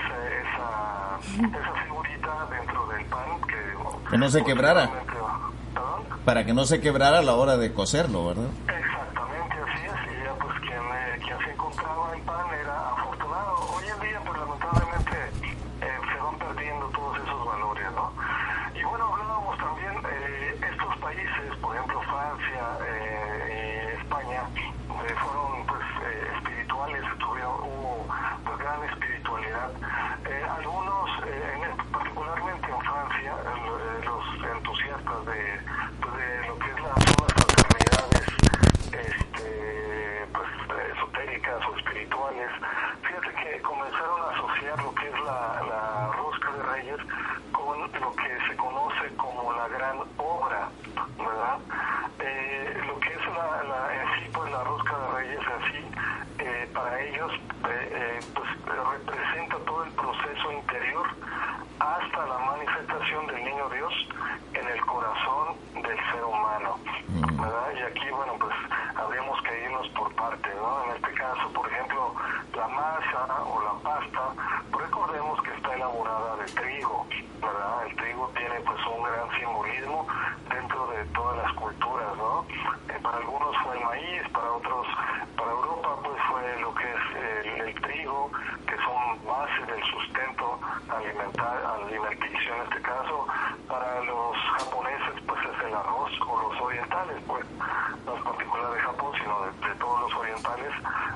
esa, 1.44 1.72
figurita 1.84 2.46
dentro 2.50 2.86
del 2.88 3.04
pan 3.06 3.40
que, 3.46 4.10
que 4.10 4.18
no 4.18 4.28
se 4.30 4.44
quebrara. 4.44 4.90
para 6.24 6.44
que 6.44 6.52
no 6.54 6.64
se 6.64 6.80
quebrara 6.80 7.18
a 7.18 7.22
la 7.22 7.34
hora 7.34 7.56
de 7.56 7.72
coserlo, 7.72 8.26
¿verdad? 8.26 8.48
Exactamente, 8.68 9.54
así 9.62 9.84
es. 9.86 10.12
Y 10.20 10.24
ya 10.24 10.34
pues 10.40 10.58
quien, 10.60 10.82
eh, 10.82 11.18
quien 11.24 11.38
se 11.38 11.50
encontraba 11.52 12.14
el 12.16 12.22
pan 12.22 12.46
era 12.60 12.90
afortunado. 12.90 13.54
Hoy 13.76 13.84
en 13.88 14.00
día 14.00 14.20
pues 14.24 14.38
lamentablemente 14.40 15.16
eh, 15.82 15.98
se 16.12 16.20
van 16.20 16.38
perdiendo 16.38 16.86
todos 16.88 17.18
esos 17.18 17.46
valores, 17.46 17.86
¿no? 17.92 18.12
Y 18.74 18.82
bueno, 18.82 19.04
hablábamos 19.14 19.58
también, 19.58 19.92
eh, 20.10 20.60
estos 20.72 20.96
países, 20.98 21.56
por 21.60 21.76
ejemplo 21.76 22.00
Francia 22.02 22.78
eh, 22.86 23.92
y 23.96 24.00
España, 24.00 24.42
eh, 24.58 25.14
fueron 25.22 25.66
pues 25.66 25.82
eh, 26.02 26.28
espirituales, 26.38 27.02
tuvieron, 27.18 27.54
hubo 27.62 28.06
pues 28.44 28.58
gran 28.58 28.82
espiritualidad. 28.84 29.70
Eh, 30.26 30.44
algunos, 30.58 31.08
eh, 31.24 31.52
en 31.54 31.70
este- 31.70 31.84
particularmente 31.92 32.66
en 32.68 32.80
Francia, 32.80 33.32
el- 33.46 34.02
eh, 34.02 34.04
los 34.04 34.56
entusiastas 34.56 35.26
de, 35.26 35.60
pues, 36.02 36.14
de 36.16 36.46
lo 36.48 36.58
que 36.58 36.66
es 36.70 36.80
la, 36.82 36.94
son 36.94 37.16
las 37.22 37.32
fraternidades 37.32 38.26
este, 38.92 40.26
pues, 40.32 40.48
esotéricas 40.96 41.66
o 41.66 41.76
espirituales, 41.78 42.50
fíjate 43.02 43.30
que 43.34 43.62
comenzaron 43.62 44.20
a 44.22 44.30
asociar 44.36 44.82
lo 44.82 44.94
que 44.94 45.08
es 45.08 45.20
la, 45.20 45.62
la 45.68 46.12
rosca 46.12 46.50
de 46.52 46.62
reyes 46.62 46.98
con 47.52 47.80
lo 47.80 48.12
que 48.16 48.38
se 48.48 48.56
conoce 48.56 49.14
como 49.16 49.52
la 49.52 49.68
gran 49.68 49.98
obra, 50.18 50.68
¿verdad? 51.18 51.58
Eh, 52.18 52.82
lo 52.86 52.98
que 53.00 53.12
es 53.12 53.26
la, 53.26 53.62
la, 53.64 53.94
en 54.02 54.08
sí, 54.24 54.30
pues 54.32 54.50
la 54.50 54.64
rosca 54.64 54.98
de 54.98 55.10
reyes 55.18 55.40
en 55.40 55.72
sí, 55.72 55.88
eh, 56.38 56.70
para 56.74 57.00
ellos, 57.00 57.32
eh, 57.32 57.90
eh, 57.92 58.20
pues 58.34 58.48
eh, 58.50 58.82
representa 58.92 59.56
todo 59.64 59.84
el 59.84 59.92
proceso 59.92 60.52
interior 60.52 61.06
hasta 61.78 62.26
la 62.26 62.38
manifestación 62.38 63.26
del 63.26 63.44
niño 63.44 63.68
Dios 63.70 63.92
en 64.54 64.66
el 64.66 64.80
corazón 64.86 65.56
del 65.74 65.96
ser 66.12 66.24
humano, 66.24 66.78
¿verdad? 67.38 67.68
Y 67.78 67.82
aquí, 67.82 68.10
bueno, 68.10 68.32
pues 68.40 68.54
habríamos 68.96 69.40
que 69.42 69.64
irnos 69.64 69.88
por 69.90 70.10
partes, 70.14 70.54
¿no? 70.56 70.84
En 70.84 70.96
este 70.96 71.12
caso, 71.12 71.52
por 71.52 71.68
ejemplo, 71.70 72.14
la 72.56 72.68
masa 72.68 73.42
o 73.44 73.60
la 73.62 73.72
pasta, 73.82 74.22
pues 74.72 74.84
recordemos 74.86 75.42
que 75.42 75.50
está 75.52 75.74
elaborada 75.74 76.36
de 76.36 76.44
trigo, 76.46 77.06
¿verdad? 77.42 77.86
El 77.86 77.96
trigo 77.96 78.30
tiene 78.34 78.60
pues 78.60 78.78
un 78.86 79.02
gran 79.02 79.30
simbolismo 79.38 80.06
dentro 80.48 80.86
de 80.88 81.04
todas 81.12 81.36
las 81.36 81.52
culturas, 81.52 82.16
¿no? 82.16 82.46
Eh, 82.88 82.98
para 83.02 83.18
algunos 83.18 83.54
fue 83.62 83.76
el 83.78 83.84
maíz, 83.84 84.22
para 84.32 84.50
otros, 84.52 84.86
para 85.36 85.50
Europa 85.50 85.96
pues 86.02 86.16
fue 86.30 86.60
lo 86.60 86.74
que 86.74 86.84
es 86.90 87.16
el, 87.44 87.60
el 87.68 87.74
trigo, 87.82 88.30
que 88.66 88.76
son 88.78 89.26
base 89.26 89.66
del 89.70 89.84
sustento 89.84 90.58
alimentar, 90.88 91.56
alimenticio 91.82 92.54
en 92.56 92.62
este 92.62 92.80
caso, 92.80 93.26
para 93.68 94.00
los 94.04 94.36
japoneses 94.58 95.20
pues 95.26 95.40
es 95.44 95.66
el 95.66 95.74
arroz 95.74 96.10
o 96.26 96.42
los 96.48 96.60
orientales, 96.62 97.16
pues 97.26 97.44
no 98.06 98.16
es 98.16 98.22
particular 98.22 98.70
de 98.72 98.80
Japón, 98.80 99.12
sino 99.20 99.40
de, 99.42 99.68
de 99.68 99.74
todos 99.76 100.00
los 100.00 100.14
orientales, 100.14 100.72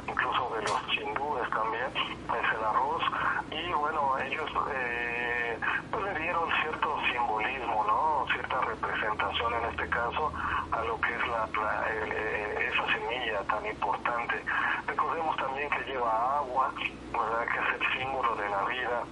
incluso 0.07 0.51
de 0.55 0.63
los 0.63 0.83
hindúes 0.99 1.40
también, 1.51 1.87
es 1.95 2.53
el 2.55 2.65
arroz, 2.65 3.03
y 3.51 3.73
bueno, 3.73 4.19
ellos 4.19 4.51
eh, 4.73 5.59
pues 5.91 6.05
le 6.05 6.21
dieron 6.21 6.49
cierto 6.63 6.97
simbolismo, 7.13 7.85
¿no? 7.85 8.27
Cierta 8.33 8.61
representación 8.61 9.55
en 9.55 9.65
este 9.71 9.89
caso 9.89 10.33
a 10.73 10.81
lo 10.83 11.01
que 11.01 11.15
es 11.15 11.27
la, 11.29 11.49
la- 11.61 11.85
eh, 11.91 12.71
esa 12.73 12.87
semilla 12.93 13.43
tan 13.45 13.67
importante. 13.67 14.43
Recordemos 14.87 15.37
también 15.37 15.69
que 15.71 15.85
lleva 15.91 16.39
agua, 16.39 16.73
¿verdad? 17.13 17.47
Que 17.53 17.59
es 17.59 17.81
el 17.81 17.99
símbolo 17.99 18.37
de 18.37 18.49
la 18.49 18.63
vida 18.65 19.03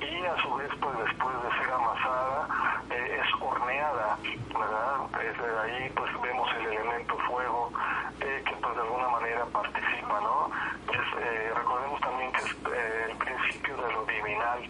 y 0.00 0.26
a 0.26 0.36
su 0.42 0.54
vez, 0.56 0.70
pues 0.80 0.98
después 0.98 1.34
de 1.42 1.50
ser 1.58 1.72
amasada, 1.72 2.48
eh, 2.90 3.20
es 3.22 3.42
horneada, 3.42 4.18
¿verdad? 4.52 4.96
Desde 5.12 5.58
ahí, 5.60 5.90
pues 5.96 6.10
vemos 6.20 6.48
el 6.56 6.66
elemento 6.66 7.16
fuego 7.26 7.72
eh, 8.20 8.42
que 8.46 8.54
pues 8.56 8.74
de 8.74 8.82
alguna 8.82 9.08
manera 9.08 9.44
participa, 9.46 10.20
¿no? 10.20 10.50
Es, 10.92 11.22
eh, 11.22 11.52
recordemos 11.54 12.00
también 12.00 12.30
que 12.32 12.42
es 12.42 12.52
eh, 12.72 13.06
el 13.10 13.16
principio 13.16 13.76
de 13.76 13.92
lo 13.92 14.04
divinal, 14.04 14.60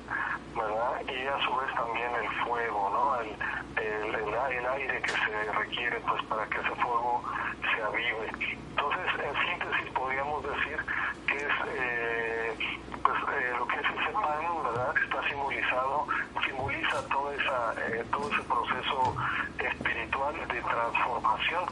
¿verdad? 0.55 0.93
Y 1.09 1.27
a 1.27 1.39
su 1.45 1.57
vez 1.57 1.75
también 1.75 2.11
el 2.15 2.29
fuego, 2.45 2.91
¿no? 2.91 3.21
El, 3.21 3.37
el, 3.77 4.15
el, 4.15 4.35
el 4.35 4.67
aire 4.67 5.03
que 5.03 5.11
se 5.11 5.53
requiere 5.53 6.01
pues 6.17 6.29
para 6.29 6.47
que 6.47 6.59
ese 6.59 6.75
fuego 6.77 7.23
se 7.61 7.83
avive. 7.83 8.31
Entonces, 8.71 9.07
en 9.21 9.35
síntesis 9.45 9.91
podríamos 9.93 10.43
decir 10.43 10.79
que 11.27 11.37
es 11.37 11.55
eh, 11.69 12.57
pues 13.03 13.19
eh, 13.37 13.55
lo 13.59 13.67
que 13.67 13.77
es 13.77 13.85
ese 13.85 14.13
pan, 14.13 14.65
¿verdad? 14.65 14.95
Está 15.05 15.29
simbolizado, 15.29 16.07
simboliza 16.45 17.09
toda 17.09 17.35
esa, 17.35 17.75
eh, 17.87 18.05
todo 18.11 18.31
ese 18.33 18.43
proceso 18.45 19.17
espiritual 19.59 20.35
de 20.49 20.63
transformación, 20.63 21.65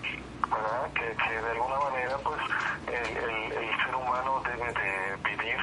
¿verdad? 0.50 0.92
Que, 0.92 1.16
que 1.16 1.40
de 1.40 1.50
alguna 1.50 1.78
manera 1.78 2.18
pues 2.22 2.40
el, 2.88 3.16
el, 3.16 3.52
el 3.52 3.76
ser 3.84 3.94
humano 3.94 4.42
debe 4.44 4.72
de 4.72 5.16
vivir. 5.24 5.56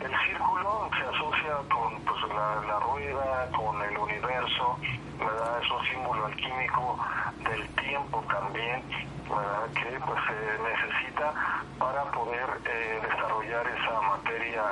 El 0.00 0.12
círculo 0.26 0.90
se 0.98 1.04
asocia 1.04 1.56
con 1.70 2.00
pues, 2.02 2.22
la, 2.34 2.60
la 2.66 2.80
rueda, 2.80 3.50
con 3.56 3.82
el 3.82 3.98
universo, 3.98 4.78
¿verdad? 5.18 5.62
Es 5.62 5.70
un 5.70 5.84
símbolo 5.86 6.26
alquímico 6.26 6.98
del 7.44 7.68
tiempo 7.76 8.05
también, 8.22 8.82
¿verdad? 9.28 9.68
Que 9.74 10.00
pues 10.00 10.20
se 10.26 10.62
necesita 10.62 11.32
para 11.78 12.04
poder 12.12 12.48
eh, 12.64 13.00
desarrollar 13.02 13.66
esa 13.66 14.00
materia 14.00 14.62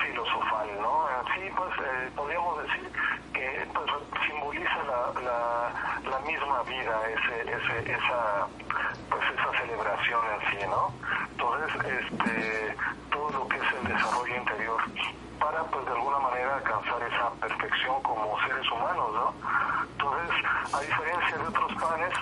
filosofal, 0.00 0.68
¿no? 0.80 1.06
Sí, 1.34 1.40
pues 1.56 1.72
eh, 1.78 2.10
podríamos 2.16 2.62
decir 2.62 2.92
que 3.32 3.68
pues, 3.72 3.90
simboliza 4.26 4.82
la, 4.84 5.20
la, 5.20 6.10
la 6.10 6.18
misma 6.20 6.62
vida, 6.64 7.00
ese, 7.08 7.42
ese, 7.42 7.92
esa, 7.92 8.46
pues 9.08 9.22
esa 9.30 9.58
celebración 9.60 10.20
en 10.34 10.50
sí, 10.50 10.66
¿no? 10.66 10.92
Entonces, 11.30 12.02
este, 12.02 12.76
todo 13.10 13.30
lo 13.30 13.48
que 13.48 13.56
es 13.56 13.72
el 13.80 13.88
desarrollo 13.88 14.36
interior 14.36 14.82
para, 15.38 15.62
pues, 15.64 15.84
de 15.86 15.92
alguna 15.92 16.18
manera 16.18 16.56
alcanzar 16.56 17.02
esa 17.02 17.30
perfección 17.40 18.02
como 18.02 18.38
seres 18.46 18.70
humanos, 18.70 19.12
¿no? 19.14 19.34
Entonces, 19.92 20.50
a 20.72 20.80
diferencia 20.80 21.38
de 21.38 21.46
otros 21.48 21.72
panes, 21.74 22.14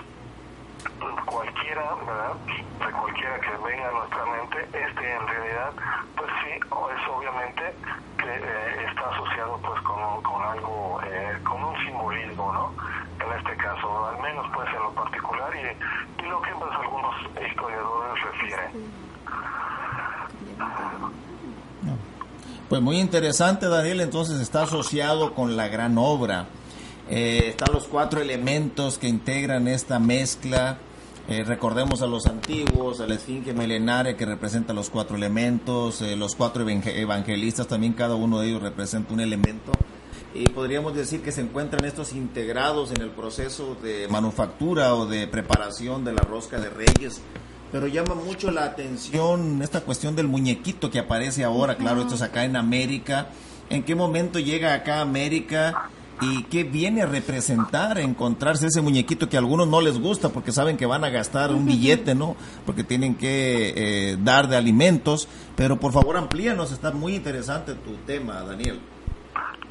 cualquiera, 1.25 1.95
¿verdad? 2.05 2.35
De 2.85 2.91
cualquiera 2.91 3.39
que 3.39 3.49
venga 3.63 3.87
a 3.87 3.91
nuestra 3.91 4.25
mente, 4.25 4.63
este 4.73 5.13
en 5.13 5.27
realidad, 5.27 5.71
pues 6.15 6.31
sí, 6.43 6.59
o 6.69 6.89
es 6.89 7.07
obviamente 7.07 7.73
que 8.21 8.29
eh, 8.29 8.85
está 8.89 9.09
asociado 9.09 9.57
pues 9.63 9.81
con, 9.81 10.21
con 10.23 10.41
algo, 10.43 10.99
eh, 11.05 11.37
con 11.43 11.63
un 11.63 11.75
simbolismo, 11.85 12.53
¿no? 12.53 12.73
En 13.25 13.37
este 13.37 13.55
caso, 13.57 14.05
al 14.07 14.21
menos 14.21 14.45
pues 14.53 14.67
en 14.69 14.81
lo 14.83 14.91
particular 14.93 15.51
y, 15.55 16.23
y 16.23 16.27
lo 16.27 16.41
que 16.41 16.51
pues 16.51 16.71
algunos 16.71 17.15
historiadores 17.49 18.23
refieren. 18.23 18.71
Pues 22.69 22.81
muy 22.81 22.99
interesante, 22.99 23.67
Daniel. 23.67 23.99
Entonces 23.99 24.39
está 24.39 24.63
asociado 24.63 25.33
con 25.33 25.57
la 25.57 25.67
gran 25.67 25.97
obra. 25.97 26.45
Eh, 27.09 27.49
están 27.49 27.73
los 27.73 27.87
cuatro 27.87 28.21
elementos 28.21 28.97
que 28.97 29.09
integran 29.09 29.67
esta 29.67 29.99
mezcla. 29.99 30.77
Eh, 31.27 31.43
recordemos 31.43 32.01
a 32.01 32.07
los 32.07 32.25
a 32.99 33.07
la 33.07 33.15
esfinge 33.15 33.53
milenaria 33.53 34.17
que 34.17 34.25
representa 34.25 34.73
los 34.73 34.89
cuatro 34.89 35.15
elementos, 35.15 36.01
eh, 36.01 36.15
los 36.15 36.35
cuatro 36.35 36.63
evangel- 36.63 36.95
evangelistas 36.97 37.67
también, 37.67 37.93
cada 37.93 38.15
uno 38.15 38.39
de 38.39 38.49
ellos 38.49 38.61
representa 38.61 39.13
un 39.13 39.19
elemento. 39.21 39.71
Y 40.33 40.45
podríamos 40.49 40.95
decir 40.95 41.21
que 41.21 41.31
se 41.31 41.41
encuentran 41.41 41.83
estos 41.85 42.13
integrados 42.13 42.91
en 42.91 43.01
el 43.01 43.09
proceso 43.09 43.75
de 43.81 44.07
manufactura 44.09 44.95
o 44.95 45.05
de 45.05 45.27
preparación 45.27 46.03
de 46.05 46.13
la 46.13 46.21
rosca 46.21 46.59
de 46.59 46.69
reyes. 46.69 47.21
Pero 47.71 47.87
llama 47.87 48.15
mucho 48.15 48.51
la 48.51 48.65
atención 48.65 49.61
esta 49.61 49.81
cuestión 49.81 50.15
del 50.15 50.27
muñequito 50.27 50.89
que 50.89 50.99
aparece 50.99 51.43
ahora, 51.43 51.75
claro, 51.77 52.01
esto 52.01 52.15
es 52.15 52.21
acá 52.21 52.43
en 52.45 52.55
América. 52.55 53.27
¿En 53.69 53.83
qué 53.83 53.95
momento 53.95 54.39
llega 54.39 54.73
acá 54.73 54.97
a 54.97 55.01
América 55.01 55.89
y 56.19 56.43
qué 56.43 56.63
viene 56.63 57.01
a 57.01 57.05
representar 57.05 57.97
encontrarse 57.99 58.67
ese 58.67 58.81
muñequito 58.81 59.29
que 59.29 59.37
a 59.37 59.39
algunos 59.39 59.67
no 59.67 59.81
les 59.81 59.99
gusta 59.99 60.29
porque 60.29 60.51
saben 60.51 60.77
que 60.77 60.85
van 60.85 61.03
a 61.03 61.09
gastar 61.09 61.51
un 61.51 61.65
billete, 61.65 62.13
¿no? 62.13 62.35
Porque 62.65 62.83
tienen 62.83 63.15
que 63.15 63.73
eh, 64.11 64.17
dar 64.19 64.47
de 64.47 64.57
alimentos. 64.57 65.27
Pero 65.55 65.77
por 65.79 65.91
favor 65.93 66.17
amplíanos, 66.17 66.71
está 66.71 66.91
muy 66.91 67.15
interesante 67.15 67.73
tu 67.75 67.95
tema, 68.05 68.41
Daniel. 68.41 68.79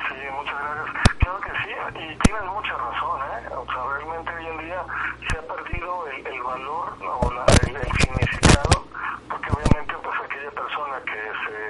Sí, 0.09 0.15
muchas 0.37 0.55
gracias. 0.59 0.97
Claro 1.19 1.41
que 1.41 1.51
sí, 1.51 1.71
y 1.95 2.19
tienes 2.25 2.45
mucha 2.53 2.75
razón, 2.77 3.21
¿eh? 3.21 3.55
O 3.55 3.65
sea, 3.67 3.83
realmente 3.99 4.31
hoy 4.35 4.47
en 4.47 4.67
día 4.67 4.83
se 5.31 5.39
ha 5.39 5.43
perdido 5.47 6.07
el, 6.09 6.27
el 6.35 6.43
valor 6.43 6.95
o 7.23 7.33
la- 7.33 7.47
el, 7.69 7.77
el 7.77 7.93
significado, 8.01 8.85
porque 9.29 9.51
obviamente 9.53 9.95
pues 10.03 10.17
aquella 10.25 10.51
persona 10.51 10.97
que 11.07 11.21
se, 11.47 11.63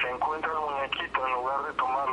se 0.00 0.06
encuentra 0.14 0.50
el 0.52 0.60
muñequito 0.64 1.26
en 1.26 1.32
lugar 1.34 1.60
de 1.66 1.72
tomarlo 1.76 2.07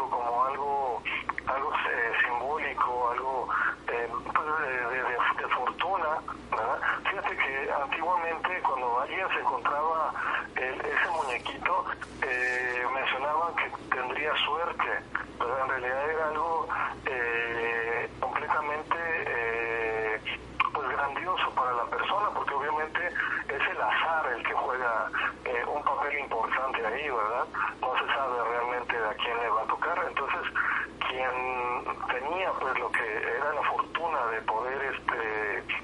tenía 32.07 32.51
pues 32.59 32.77
lo 32.79 32.91
que 32.91 33.17
era 33.37 33.53
la 33.53 33.63
fortuna 33.63 34.25
de 34.27 34.41
poder 34.41 34.81
este 34.95 35.74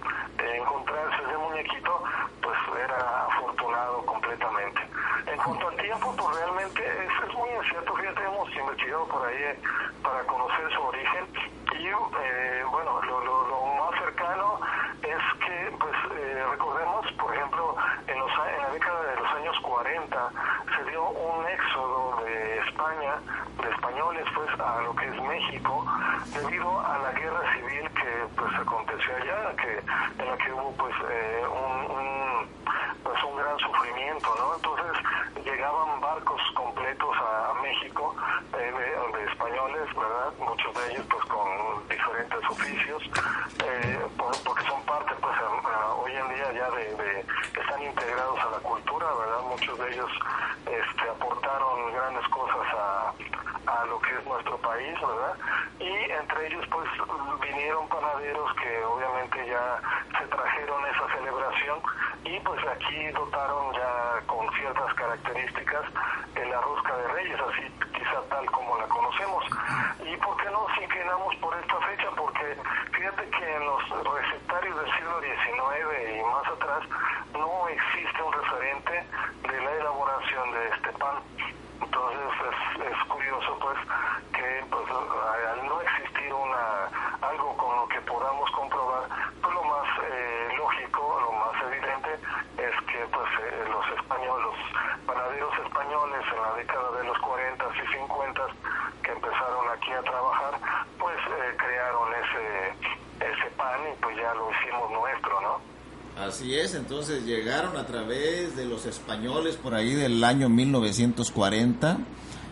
Así 106.27 106.53
es, 106.53 106.75
entonces 106.75 107.25
llegaron 107.25 107.77
a 107.77 107.87
través 107.87 108.55
de 108.55 108.65
los 108.65 108.85
españoles 108.85 109.55
por 109.55 109.73
ahí 109.73 109.95
del 109.95 110.23
año 110.23 110.49
1940 110.49 111.97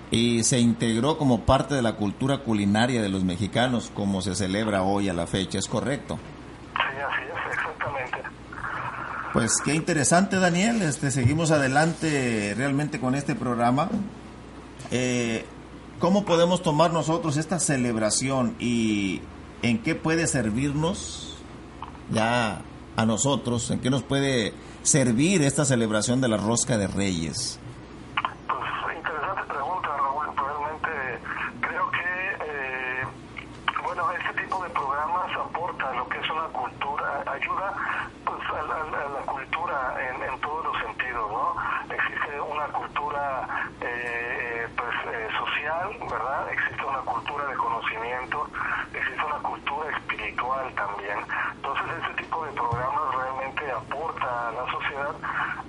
y 0.09 0.43
se 0.43 0.59
integró 0.59 1.19
como 1.19 1.45
parte 1.45 1.75
de 1.75 1.83
la 1.83 1.93
cultura 1.93 2.39
culinaria 2.39 2.99
de 2.99 3.09
los 3.09 3.23
mexicanos 3.23 3.91
como 3.93 4.23
se 4.23 4.33
celebra 4.33 4.81
hoy 4.81 5.07
a 5.07 5.13
la 5.13 5.27
fecha, 5.27 5.59
¿es 5.59 5.67
correcto? 5.67 6.17
Sí, 6.73 6.81
así 6.99 7.21
es, 7.25 7.57
exactamente. 7.57 8.17
Pues 9.33 9.57
qué 9.63 9.75
interesante 9.75 10.37
Daniel, 10.37 10.81
este, 10.81 11.11
seguimos 11.11 11.51
adelante 11.51 12.55
realmente 12.57 12.99
con 12.99 13.13
este 13.13 13.35
programa. 13.35 13.87
Eh, 14.89 15.45
¿Cómo 15.99 16.25
podemos 16.25 16.63
tomar 16.63 16.91
nosotros 16.91 17.37
esta 17.37 17.59
celebración 17.59 18.55
y 18.59 19.21
en 19.61 19.77
qué 19.83 19.93
puede 19.93 20.25
servirnos 20.25 21.37
ya 22.11 22.63
a 22.99 23.05
nosotros? 23.05 23.71
¿En 23.71 23.79
qué 23.79 23.89
nos 23.89 24.03
puede 24.03 24.53
servir 24.83 25.41
esta 25.41 25.63
celebración 25.63 26.19
de 26.19 26.27
la 26.27 26.37
rosca 26.37 26.77
de 26.77 26.87
reyes? 26.87 27.57
Pues 28.47 28.97
interesante 28.97 29.43
pregunta, 29.47 29.87
Raúl. 29.87 30.25
Realmente 30.35 31.19
creo 31.61 31.91
que, 31.91 32.37
eh, 32.45 33.03
bueno, 33.83 34.03
este 34.11 34.41
tipo 34.41 34.61
de 34.63 34.69
programas 34.71 35.31
aporta 35.33 35.93
lo 35.93 36.09
que 36.09 36.19
es 36.19 36.29
una 36.29 36.47
cultura, 36.47 37.23
ayuda 37.25 37.73
pues 38.25 38.39
a 38.49 38.63
la, 38.63 38.75
a 38.75 39.09
la 39.09 39.25
cultura 39.25 39.95
en, 40.09 40.21
en, 40.33 40.39
todos 40.41 40.65
los 40.65 40.77
sentidos, 40.83 41.31
¿no? 41.31 41.55
Existe 41.95 42.41
una 42.41 42.67
cultura 42.67 43.47
eh, 43.79 44.67
pues 44.75 44.95
eh, 45.15 45.27
social, 45.39 45.89
¿verdad? 46.01 46.51
Existe 46.51 46.83
una 46.83 46.99
cultura 46.99 47.45
de 47.47 47.55
conocimiento, 47.55 48.47
existe 48.93 49.23
una 49.25 49.39
cultura 49.39 49.97
espiritual 49.97 50.73
también. 50.75 51.17
Entonces 51.55 51.85
ese 52.03 52.13
tipo 52.15 52.45
de 52.45 52.51
programas 52.53 53.15
realmente 53.15 53.71
aporta 53.71 54.47
a 54.47 54.51
la 54.51 54.71
sociedad 54.71 55.15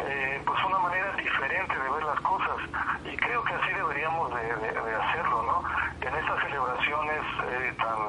eh, 0.00 0.42
pues 0.44 0.64
una 0.64 0.78
manera 0.78 1.12
diferente 1.16 1.74
de 1.74 1.90
ver 1.90 2.02
las 2.04 2.20
cosas 2.20 2.56
y 3.04 3.16
creo 3.16 3.42
que 3.44 3.54
así 3.54 3.72
deberíamos 3.72 4.34
de, 4.34 4.42
de, 4.42 4.72
de 4.72 4.94
hacerlo, 4.94 5.42
¿no? 5.42 5.62
En 6.00 6.14
estas 6.14 6.42
celebraciones 6.42 7.22
eh, 7.50 7.74
tan 7.78 8.00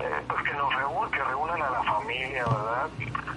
eh, 0.00 0.22
pues 0.28 0.42
que 0.42 0.54
nos 0.54 0.74
reúnen, 0.74 1.10
que 1.10 1.24
reúnen 1.24 1.62
a 1.62 1.70
la 1.70 1.82
familia, 1.84 2.44
¿verdad? 2.44 2.88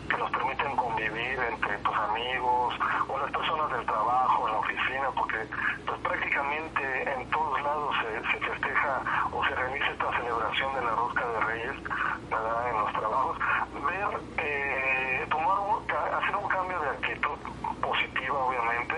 Que 0.10 0.18
nos 0.18 0.32
permiten 0.32 0.76
convivir 0.76 1.40
entre 1.40 1.78
pues 1.80 1.98
amigos 1.98 2.76
o 3.08 3.20
las 3.20 3.32
personas 3.32 3.72
del 3.72 3.86
trabajo, 3.86 4.48
en 4.48 4.54
la 4.54 4.60
oficina, 4.60 5.08
porque 5.16 5.38
pues 5.86 6.00
prácticamente 6.02 7.14
en 7.14 7.30
todos 7.30 7.62
lados 7.62 7.96
se, 8.02 8.32
se 8.32 8.46
festeja 8.46 9.30
o 9.32 9.44
se 9.46 9.56
realiza 9.56 9.88
esta 9.88 10.12
celebración 10.18 10.76
de 10.76 10.82
la 10.82 10.92
rosca 10.96 11.26
de 11.28 11.40
Reyes, 11.42 11.84
¿verdad? 12.30 12.70
En 12.70 12.80
los 12.80 12.94
trabajos, 12.94 13.38
ver, 13.86 14.22
eh, 14.38 15.28
tomar 15.30 15.60
un, 15.60 15.84
hacer 15.92 16.36
un 16.36 16.48
cambio 16.48 16.80
de 16.80 16.90
actitud 16.90 17.38
positiva, 17.82 18.38
obviamente, 18.40 18.96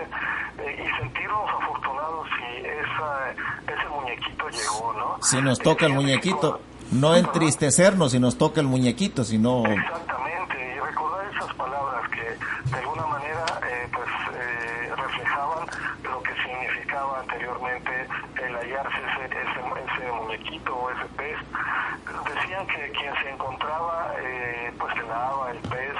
eh, 0.58 0.84
y 0.84 1.00
sentirnos 1.00 1.50
afortunados 1.50 2.28
si 2.36 2.66
esa, 2.66 3.30
ese 3.66 3.88
muñequito 3.88 4.48
llegó, 4.48 4.92
¿no? 4.94 5.15
Si 5.26 5.42
nos 5.42 5.58
toca 5.58 5.86
el 5.86 5.92
muñequito, 5.92 6.60
no 6.92 7.16
entristecernos 7.16 8.12
si 8.12 8.20
nos 8.20 8.38
toca 8.38 8.60
el 8.60 8.68
muñequito, 8.68 9.24
sino... 9.24 9.64
Exactamente, 9.66 10.76
y 10.76 10.78
recordar 10.78 11.26
esas 11.34 11.52
palabras 11.54 12.08
que 12.10 12.70
de 12.70 12.76
alguna 12.78 13.06
manera 13.06 13.44
eh, 13.68 13.88
pues 13.92 14.08
eh, 14.36 14.92
reflejaban 14.96 15.66
lo 16.04 16.22
que 16.22 16.32
significaba 16.44 17.18
anteriormente 17.22 18.06
el 18.40 18.54
hallarse 18.54 18.98
ese, 18.98 19.24
ese, 19.26 20.04
ese 20.04 20.12
muñequito 20.12 20.76
o 20.76 20.90
ese 20.92 21.06
pez. 21.16 21.38
Decían 22.32 22.64
que 22.68 22.92
quien 22.92 23.14
se 23.20 23.30
encontraba 23.30 24.12
eh, 24.20 24.72
pues 24.78 24.94
el 24.94 25.10
ave, 25.10 25.50
el 25.50 25.58
pez 25.68 25.96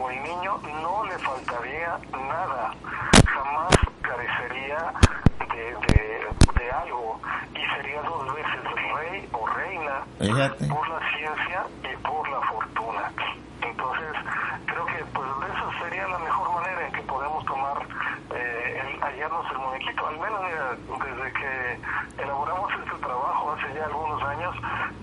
o 0.00 0.10
el 0.10 0.22
niño 0.22 0.58
no 0.80 1.04
le 1.04 1.18
faltaría 1.18 1.98
nada, 2.10 2.74
jamás 3.26 3.74
carecería 4.00 4.94
de, 5.52 5.92
de, 5.92 6.26
de 6.58 6.70
algo 6.70 7.20
y 7.54 7.76
sería 7.76 8.02
dos 8.02 8.34
veces 8.34 8.60
rey 8.94 9.28
o 9.32 9.46
reina 9.46 10.04
Fíjate. 10.22 10.66
por 10.66 10.88
la 10.88 11.00
ciencia 11.16 11.66
y 11.82 11.96
por 12.02 12.28
la 12.28 12.40
fortuna. 12.42 13.12
Entonces, 13.62 14.12
creo 14.66 14.86
que 14.86 15.04
pues 15.12 15.28
esa 15.50 15.84
sería 15.84 16.06
la 16.06 16.18
mejor 16.18 16.52
manera 16.54 16.86
en 16.86 16.92
que 16.92 17.02
podemos 17.02 17.44
tomar, 17.44 17.78
eh, 18.34 18.82
el, 18.82 19.02
hallarnos 19.02 19.46
el 19.50 19.58
muñequito. 19.58 20.06
Al 20.06 20.18
menos 20.18 20.40
mira, 20.44 20.76
desde 21.04 21.32
que 21.32 22.22
elaboramos 22.22 22.70
este 22.84 22.98
trabajo 22.98 23.52
hace 23.52 23.74
ya 23.74 23.84
algunos 23.86 24.22
años, 24.22 24.54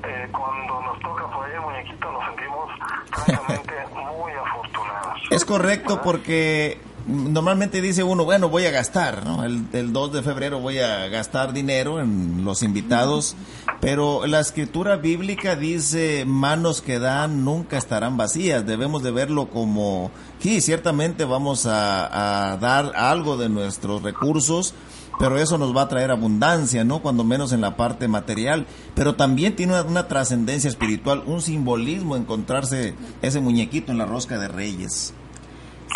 eh, 0.04 0.30
cuando 0.32 0.82
nos 0.82 1.00
toca 1.00 1.28
por 1.32 1.46
ahí 1.46 1.54
el 1.54 1.62
muñequito 1.62 2.12
nos 2.12 2.26
sentimos 2.26 2.70
francamente 3.12 3.74
muy 3.94 4.32
afortunados. 4.32 5.22
Es 5.32 5.46
correcto 5.46 6.02
porque 6.02 6.80
normalmente 7.10 7.82
dice 7.82 8.04
uno, 8.04 8.24
bueno, 8.24 8.50
voy 8.50 8.66
a 8.66 8.72
gastar, 8.72 9.26
¿no? 9.26 9.44
El, 9.44 9.66
el, 9.74 9.92
2 9.92 10.14
de 10.14 10.24
febrero 10.24 10.60
voy 10.60 10.80
a 10.80 11.08
gastar 11.08 11.54
dinero 11.54 12.00
en 12.00 12.44
los 12.46 12.64
invitados, 12.64 13.36
pero 13.82 14.26
la 14.28 14.40
escritura 14.40 14.98
bíblica 14.98 15.56
dice, 15.56 16.26
manos 16.26 16.82
que 16.82 17.00
dan 17.00 17.46
nunca 17.46 17.78
estarán 17.78 18.18
vacías, 18.18 18.66
debemos 18.66 19.04
de 19.04 19.12
verlo 19.12 19.50
como, 19.50 20.12
sí, 20.40 20.62
ciertamente 20.62 21.26
vamos 21.26 21.66
a, 21.66 22.52
a 22.52 22.58
dar 22.58 22.92
algo 22.96 23.38
de 23.38 23.50
nuestros 23.50 24.04
recursos, 24.04 24.74
pero 25.20 25.38
eso 25.38 25.58
nos 25.58 25.76
va 25.76 25.82
a 25.84 25.88
traer 25.90 26.12
abundancia, 26.12 26.86
¿no? 26.86 27.00
Cuando 27.02 27.26
menos 27.26 27.52
en 27.52 27.60
la 27.60 27.76
parte 27.76 28.08
material, 28.08 28.66
pero 28.96 29.16
también 29.16 29.56
tiene 29.56 29.74
una, 29.74 29.84
una 29.84 30.08
trascendencia 30.08 30.70
espiritual, 30.70 31.24
un 31.26 31.42
simbolismo 31.42 32.16
encontrarse 32.16 32.96
ese 33.22 33.42
muñequito 33.42 33.92
en 33.92 33.98
la 33.98 34.06
rosca 34.06 34.40
de 34.40 34.48
reyes. 34.48 35.14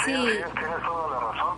Sí, 0.03 0.11
tienes 0.11 0.83
toda 0.85 1.09
la 1.09 1.19
razón. 1.31 1.57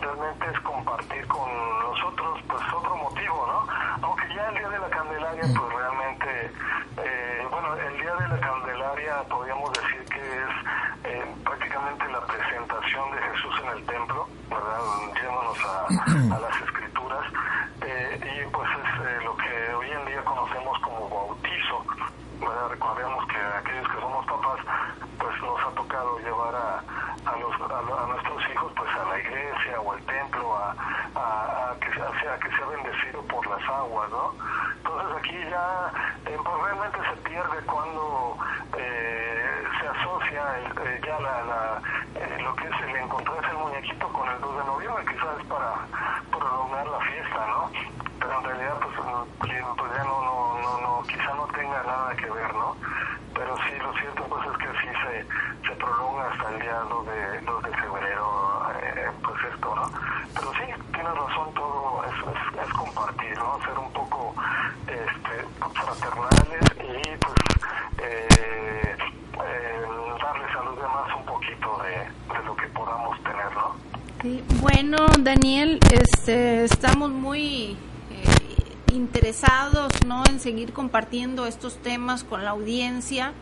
Realmente 0.00 0.46
es 0.54 0.60
compartir 0.60 1.26
con 1.26 1.48
nosotros, 1.80 2.40
pues 2.48 2.62
otro 2.74 2.96
motivo, 2.96 3.46
¿no? 3.46 4.06
Aunque 4.06 4.24
ya 4.34 4.48
el 4.48 4.54
día 4.54 4.68
de 4.70 4.78
la 4.78 4.88
Candelaria, 4.88 5.42
pues 5.42 5.72
realmente, 5.74 6.50
eh, 6.96 7.46
bueno, 7.50 7.62
bueno, 7.62 7.76
el 7.88 7.96
Día 8.00 8.14
de 8.16 8.28
la 8.28 8.40
Candelaria 8.40 9.22
podríamos 9.28 9.72
decir 9.72 10.04
que 10.06 10.20
es 10.20 10.50
eh, 11.04 11.34
prácticamente 11.44 12.08
la 12.08 12.20
presentación 12.26 13.10
de 13.12 13.22
Jesús 13.22 13.54
en 13.62 13.78
el 13.78 13.86
templo, 13.86 14.28
¿verdad? 14.50 14.80
Yéndonos 15.14 15.58
a, 15.64 16.34
a 16.34 16.40
las 16.40 16.62
escrituras, 16.62 17.24
eh, 17.82 18.18
y 18.18 18.50
pues 18.50 18.68
es 18.68 19.06
eh, 19.06 19.24
lo 19.24 19.36
que 19.36 19.74
hoy 19.74 19.90
en 19.90 20.06
día 20.06 20.24
conocemos 20.24 20.78
como 20.80 21.08
bautizo, 21.08 21.84
¿verdad? 22.40 22.68
Recordemos 22.70 23.26
que 23.28 23.36
aquellos 23.38 23.88
que 23.88 24.00
somos 24.00 24.26
papás, 24.26 24.58
pues 25.18 25.40
nos 25.42 25.60
ha 25.60 25.70
tocado 25.76 26.18
llevar 26.18 26.54
a, 26.54 26.82
a, 27.30 27.36
los, 27.38 27.54
a, 27.54 28.06
nuestros 28.06 28.42
hijos 28.50 28.72
pues 28.74 28.90
a 28.90 29.04
la 29.04 29.18
templo 30.06 30.56
a, 30.56 30.74
a, 31.14 31.74
que, 31.80 31.90
sea, 31.92 32.38
que 32.38 32.48
sea 32.50 32.66
bendecido 32.66 33.22
por 33.22 33.46
las 33.46 33.62
aguas, 33.68 34.10
¿no? 34.10 34.34
Entonces 34.76 35.16
aquí 35.18 35.38
ya 35.50 35.92
eh, 36.26 36.38
pues 36.42 36.62
realmente 36.62 36.98
se 37.08 37.16
pierde 37.28 37.62
cuando 37.66 38.36
eh, 38.76 39.64
se 39.80 39.88
asocia 39.88 40.42
eh, 40.60 41.00
ya 41.04 41.18
la, 41.20 41.42
la 41.42 41.82
lo 42.42 42.54
que 42.56 42.68
es 42.68 42.80
el 42.82 42.96
encontrarse 42.96 43.50
el 43.50 43.56
muñequito 43.58 44.08
con 44.08 44.28
el 44.28 44.40
2 44.40 44.56
de 44.58 44.64
noviembre, 44.64 45.04
quizás 45.06 45.38
es 45.40 45.46
para 45.46 45.74
prolongar 46.30 46.86
la 46.86 47.00
fiesta, 47.00 47.46
¿no? 47.46 47.70
Pero 48.18 48.38
en 48.38 48.44
realidad 48.44 48.78
pues, 48.80 48.94
pues 49.38 49.92
ya 49.96 50.04
no, 50.04 50.22
no, 50.22 50.58
no, 50.60 50.80
no, 50.80 51.02
quizá 51.02 51.34
no 51.34 51.46
tenga 51.48 51.82
nada 51.82 52.14
que 52.16 52.30
ver, 52.30 52.54
¿no? 52.54 52.76
Pero 53.34 53.56
sí, 53.58 53.78
lo 53.78 53.92
cierto 53.94 54.24
pues 54.24 54.46
es 54.46 54.56
que 54.58 54.68
sí 54.80 54.88
se, 55.02 55.68
se 55.68 55.76
prolonga 55.76 56.28
hasta 56.30 56.50
el 56.50 56.60
día 56.60 56.78
2 56.88 57.06
de, 57.06 57.40
2 57.40 57.62
de 57.62 57.76
febrero, 57.76 58.62
pues 59.22 59.54
esto, 59.54 59.74
¿no? 59.74 59.90
Pero 60.34 60.52
sí, 60.54 60.82
tienes 60.92 61.14
razón, 61.14 61.54
todo 61.54 62.04
es, 62.04 62.14
es, 62.14 62.66
es 62.66 62.72
compartir, 62.74 63.38
¿no? 63.38 63.58
Ser 63.64 63.78
un 63.78 63.92
poco 63.92 64.34
este, 64.86 65.44
fraternales 65.74 66.64
y 66.78 67.16
pues 67.16 67.34
eh, 67.98 68.96
eh, 69.44 69.86
darles 70.22 70.56
a 70.56 70.62
los 70.62 70.76
demás 70.76 71.16
un 71.16 71.24
poquito 71.26 71.78
de, 71.82 72.34
de 72.34 72.44
lo 72.44 72.56
que 72.56 72.66
podamos 72.68 73.22
tener, 73.22 73.54
¿no? 73.54 73.74
Sí. 74.22 74.40
Bueno, 74.60 74.98
Daniel, 75.18 75.80
este, 75.90 76.62
estamos 76.62 77.10
muy 77.10 77.72
eh, 77.72 78.92
interesados 78.92 79.90
¿no? 80.06 80.22
en 80.28 80.38
seguir 80.38 80.72
compartiendo 80.72 81.44
estos 81.44 81.78
temas 81.78 82.22
con 82.22 82.44
la 82.44 82.50
audiencia. 82.50 83.32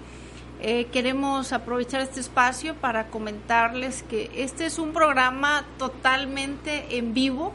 Eh, 0.62 0.86
queremos 0.86 1.52
aprovechar 1.52 2.00
este 2.00 2.20
espacio 2.20 2.74
para 2.76 3.08
comentarles 3.08 4.02
que 4.04 4.30
este 4.34 4.64
es 4.64 4.78
un 4.78 4.94
programa 4.94 5.66
totalmente 5.78 6.96
en 6.96 7.12
vivo. 7.12 7.52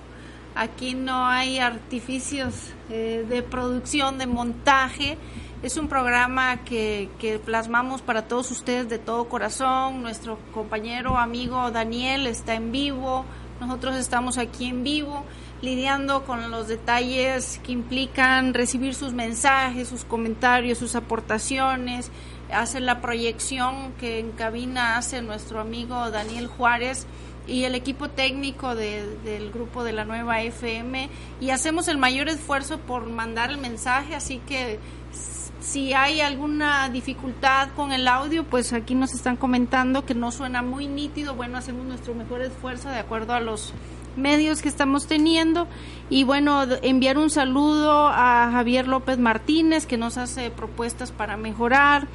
Aquí 0.54 0.94
no 0.94 1.26
hay 1.26 1.58
artificios 1.58 2.54
eh, 2.92 3.26
de 3.28 3.42
producción, 3.42 4.20
de 4.20 4.28
montaje. 4.28 5.18
Es 5.66 5.78
un 5.78 5.88
programa 5.88 6.64
que, 6.64 7.10
plasmamos 7.44 8.04
para 8.04 8.28
todos 8.28 8.52
ustedes 8.52 8.88
de 8.88 9.00
todo 9.00 9.28
corazón. 9.28 10.04
Nuestro 10.04 10.38
compañero, 10.54 11.18
amigo 11.18 11.72
Daniel 11.72 12.28
está 12.28 12.54
en 12.54 12.72
vivo. 12.72 13.26
Nosotros 13.60 13.96
estamos 13.96 14.38
aquí 14.38 14.68
en 14.68 14.84
vivo 14.84 15.26
lidiando 15.64 16.24
con 16.24 16.52
los 16.52 16.68
detalles 16.68 17.60
que 17.66 17.72
implican 17.72 18.54
recibir 18.54 18.94
sus 18.94 19.14
mensajes, 19.14 19.88
sus 19.88 20.06
comentarios, 20.06 20.78
sus 20.78 20.94
aportaciones, 20.94 22.12
hacer 22.54 22.84
la 22.84 23.02
proyección 23.02 23.94
que 23.94 24.20
en 24.20 24.34
cabina 24.34 24.98
hace 24.98 25.24
nuestro 25.24 25.60
amigo 25.60 26.12
Daniel 26.12 26.46
Juárez 26.46 27.08
y 27.48 27.64
el 27.64 27.74
equipo 27.74 28.10
técnico 28.10 28.76
de, 28.76 29.18
del 29.24 29.52
grupo 29.52 29.84
de 29.84 29.94
la 29.94 30.06
nueva 30.06 30.42
FM 30.42 31.10
y 31.42 31.50
hacemos 31.50 31.88
el 31.88 31.98
mayor 31.98 32.30
esfuerzo 32.30 32.80
por 32.80 33.08
mandar 33.08 33.52
el 33.52 33.58
mensaje, 33.58 34.16
así 34.16 34.40
que 34.48 34.80
si 35.66 35.94
hay 35.94 36.22
alguna 36.22 36.90
dificultad 36.90 37.70
con 37.76 37.92
el 37.92 38.08
audio, 38.08 38.44
pues 38.44 38.72
aquí 38.72 38.94
nos 38.94 39.14
están 39.14 39.36
comentando 39.36 40.06
que 40.06 40.14
no 40.14 40.32
suena 40.32 40.62
muy 40.62 40.88
nítido, 40.88 41.36
bueno, 41.36 41.58
hacemos 41.58 41.86
nuestro 41.86 42.14
mejor 42.14 42.42
esfuerzo 42.42 42.90
de 42.90 43.00
acuerdo 43.00 43.34
a 43.34 43.40
los 43.40 43.74
medios 44.16 44.62
que 44.62 44.70
estamos 44.70 45.08
teniendo. 45.08 45.68
Y 46.10 46.24
bueno, 46.24 46.64
enviar 46.84 47.18
un 47.18 47.32
saludo 47.32 48.08
a 48.08 48.50
Javier 48.52 48.88
López 48.88 49.18
Martínez 49.18 49.88
que 49.88 49.98
nos 49.98 50.18
hace 50.18 50.52
propuestas 50.52 51.12
para 51.12 51.36
mejorar 51.36 52.08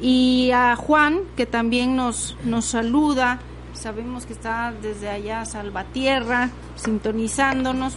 y 0.00 0.50
a 0.50 0.74
Juan 0.74 1.20
que 1.36 1.46
también 1.46 1.94
nos, 1.94 2.36
nos 2.44 2.66
saluda, 2.66 3.38
sabemos 3.72 4.26
que 4.26 4.32
está 4.32 4.74
desde 4.82 5.08
allá 5.08 5.44
Salvatierra 5.44 6.50
sintonizándonos. 6.74 7.96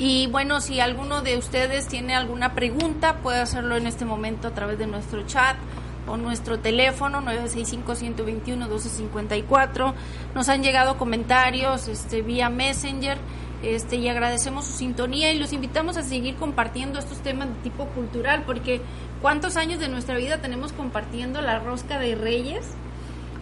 Y 0.00 0.26
bueno, 0.28 0.62
si 0.62 0.80
alguno 0.80 1.20
de 1.20 1.36
ustedes 1.36 1.86
tiene 1.86 2.14
alguna 2.14 2.54
pregunta, 2.54 3.18
puede 3.18 3.40
hacerlo 3.40 3.76
en 3.76 3.86
este 3.86 4.06
momento 4.06 4.48
a 4.48 4.52
través 4.52 4.78
de 4.78 4.86
nuestro 4.86 5.26
chat 5.26 5.58
o 6.06 6.16
nuestro 6.16 6.58
teléfono 6.58 7.20
965-121-1254. 7.20 9.92
Nos 10.34 10.48
han 10.48 10.62
llegado 10.62 10.96
comentarios 10.96 11.86
este, 11.86 12.22
vía 12.22 12.48
Messenger 12.48 13.18
este, 13.62 13.96
y 13.96 14.08
agradecemos 14.08 14.64
su 14.64 14.72
sintonía 14.72 15.34
y 15.34 15.38
los 15.38 15.52
invitamos 15.52 15.98
a 15.98 16.02
seguir 16.02 16.36
compartiendo 16.36 16.98
estos 16.98 17.18
temas 17.18 17.48
de 17.48 17.54
tipo 17.56 17.84
cultural 17.88 18.44
porque 18.46 18.80
¿cuántos 19.20 19.58
años 19.58 19.80
de 19.80 19.90
nuestra 19.90 20.16
vida 20.16 20.38
tenemos 20.38 20.72
compartiendo 20.72 21.42
la 21.42 21.58
rosca 21.58 21.98
de 21.98 22.14
reyes? 22.14 22.66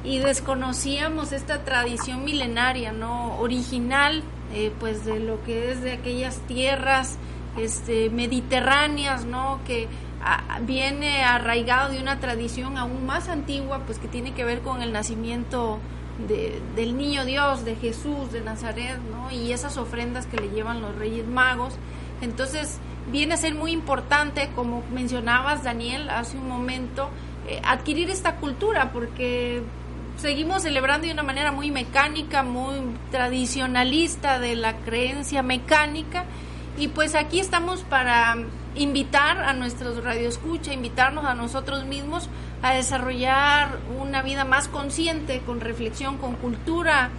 Y 0.03 0.19
desconocíamos 0.19 1.31
esta 1.31 1.65
tradición 1.65 2.25
milenaria, 2.25 2.91
¿no? 2.91 3.39
Original, 3.39 4.25
eh, 4.53 4.73
pues 4.79 5.05
de 5.05 5.21
lo 5.21 5.43
que 5.45 5.73
es 5.73 5.83
de 5.83 5.93
aquellas 5.93 6.39
tierras 6.47 7.19
este, 7.59 8.11
mediterráneas, 8.11 9.25
¿no? 9.25 9.61
Que 9.67 9.89
viene 10.63 11.23
arraigado 11.23 11.91
de 11.93 12.01
una 12.01 12.19
tradición 12.19 12.77
aún 12.77 13.07
más 13.07 13.29
antigua, 13.29 13.83
pues 13.87 13.99
que 13.99 14.09
tiene 14.09 14.33
que 14.35 14.45
ver 14.45 14.61
con 14.63 14.83
el 14.83 14.93
nacimiento 14.93 15.79
de, 16.27 16.61
del 16.75 16.97
niño 16.97 17.25
Dios, 17.25 17.65
de 17.65 17.77
Jesús, 17.77 18.33
de 18.33 18.41
Nazaret, 18.41 18.99
¿no? 19.11 19.31
Y 19.31 19.53
esas 19.53 19.77
ofrendas 19.77 20.27
que 20.27 20.37
le 20.39 20.51
llevan 20.51 20.81
los 20.81 20.97
Reyes 20.97 21.27
Magos. 21.27 21.75
Entonces, 22.21 22.81
viene 23.11 23.35
a 23.35 23.37
ser 23.37 23.55
muy 23.55 23.71
importante, 23.71 24.51
como 24.55 24.83
mencionabas, 24.93 25.63
Daniel, 25.63 26.11
hace 26.11 26.37
un 26.37 26.49
momento, 26.49 27.11
eh, 27.47 27.61
adquirir 27.65 28.11
esta 28.11 28.37
cultura, 28.37 28.91
porque 28.93 29.63
seguimos 30.19 30.63
celebrando 30.63 31.07
de 31.07 31.13
una 31.13 31.23
manera 31.23 31.53
muy 31.53 31.71
mecánica, 31.71 32.43
muy 32.43 32.77
tradicionalista 33.11 34.39
de 34.39 34.57
la 34.57 34.77
creencia 34.79 35.43
mecánica, 35.43 36.25
y 36.77 36.89
pues 36.89 37.15
aquí 37.15 37.41
estamos 37.41 37.81
para 37.83 38.37
invitar 38.77 39.39
a 39.43 39.53
nuestros 39.53 40.03
radioescucha, 40.05 40.73
invitarnos 40.73 41.25
a 41.25 41.35
nosotros 41.35 41.85
mismos 41.85 42.29
a 42.63 42.75
desarrollar 42.75 43.79
una 44.01 44.23
vida 44.23 44.45
más 44.45 44.69
consciente, 44.69 45.41
con 45.45 45.61
reflexión, 45.61 46.19
con 46.19 46.35
cultura 46.37 47.11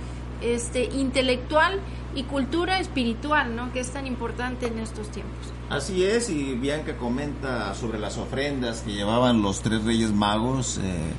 este, 0.42 0.86
intelectual 0.86 1.80
y 2.16 2.24
cultura 2.24 2.80
espiritual, 2.80 3.56
¿no? 3.56 3.72
que 3.74 3.82
es 3.82 3.92
tan 3.92 4.08
importante 4.08 4.68
en 4.68 4.80
estos 4.80 5.10
tiempos. 5.10 5.54
Así 5.70 6.06
es, 6.06 6.30
y 6.30 6.54
Bianca 6.54 6.98
comenta 6.98 7.74
sobre 7.76 8.00
las 8.00 8.18
ofrendas 8.18 8.82
que 8.82 8.94
llevaban 8.94 9.42
los 9.42 9.62
tres 9.62 9.84
reyes 9.84 10.12
magos. 10.12 10.80
Eh, 10.82 11.12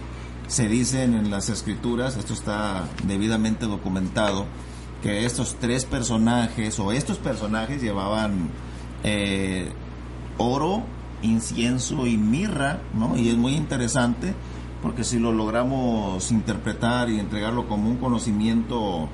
se 0.51 0.69
dicen 0.69 1.15
en 1.15 1.31
las 1.31 1.49
escrituras, 1.49 2.17
esto 2.17 2.33
está 2.33 2.89
debidamente 3.05 3.67
documentado, 3.67 4.47
que 5.01 5.25
estos 5.25 5.57
tres 5.61 5.85
personajes 5.85 6.77
o 6.81 6.91
estos 6.91 7.19
personajes 7.19 7.81
llevaban 7.81 8.51
eh, 9.05 9.71
oro, 10.39 10.83
incienso 11.23 12.05
y 12.09 12.17
mirra, 12.17 12.81
¿no? 12.95 13.17
Y 13.17 13.29
es 13.29 13.37
muy 13.37 13.55
interesante 13.55 14.35
porque 14.83 15.05
si 15.05 15.21
lo 15.21 15.31
logramos 15.31 16.33
interpretar 16.33 17.11
y 17.11 17.21
entregarlo 17.21 17.69
como 17.69 17.89
un 17.89 17.99
conocimiento 17.99 19.09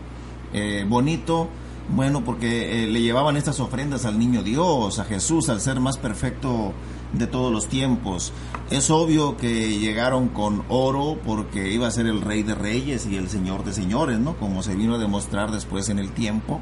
eh, 0.54 0.86
bonito, 0.88 1.50
bueno, 1.94 2.24
porque 2.24 2.84
eh, 2.84 2.86
le 2.86 3.02
llevaban 3.02 3.36
estas 3.36 3.60
ofrendas 3.60 4.06
al 4.06 4.18
niño 4.18 4.42
Dios, 4.42 4.98
a 4.98 5.04
Jesús, 5.04 5.50
al 5.50 5.60
ser 5.60 5.80
más 5.80 5.98
perfecto 5.98 6.72
de 7.12 7.26
todos 7.26 7.52
los 7.52 7.66
tiempos. 7.66 8.32
Es 8.70 8.90
obvio 8.90 9.36
que 9.36 9.78
llegaron 9.78 10.28
con 10.28 10.64
oro 10.68 11.18
porque 11.24 11.72
iba 11.72 11.86
a 11.86 11.90
ser 11.90 12.06
el 12.06 12.20
rey 12.20 12.42
de 12.42 12.54
reyes 12.54 13.06
y 13.06 13.16
el 13.16 13.28
señor 13.28 13.64
de 13.64 13.72
señores, 13.72 14.18
¿no? 14.18 14.36
Como 14.36 14.62
se 14.62 14.74
vino 14.74 14.94
a 14.94 14.98
demostrar 14.98 15.50
después 15.50 15.88
en 15.88 15.98
el 15.98 16.10
tiempo. 16.12 16.60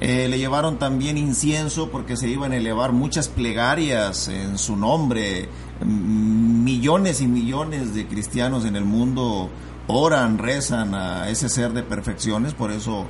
Eh, 0.00 0.28
le 0.28 0.38
llevaron 0.38 0.78
también 0.78 1.18
incienso 1.18 1.90
porque 1.90 2.16
se 2.16 2.28
iban 2.28 2.52
a 2.52 2.56
elevar 2.56 2.92
muchas 2.92 3.28
plegarias 3.28 4.28
en 4.28 4.56
su 4.56 4.76
nombre. 4.76 5.48
Millones 5.84 7.20
y 7.20 7.26
millones 7.26 7.94
de 7.94 8.06
cristianos 8.06 8.64
en 8.64 8.76
el 8.76 8.84
mundo 8.84 9.50
oran, 9.88 10.38
rezan 10.38 10.94
a 10.94 11.28
ese 11.30 11.48
ser 11.48 11.72
de 11.72 11.82
perfecciones, 11.82 12.54
por 12.54 12.70
eso 12.70 13.06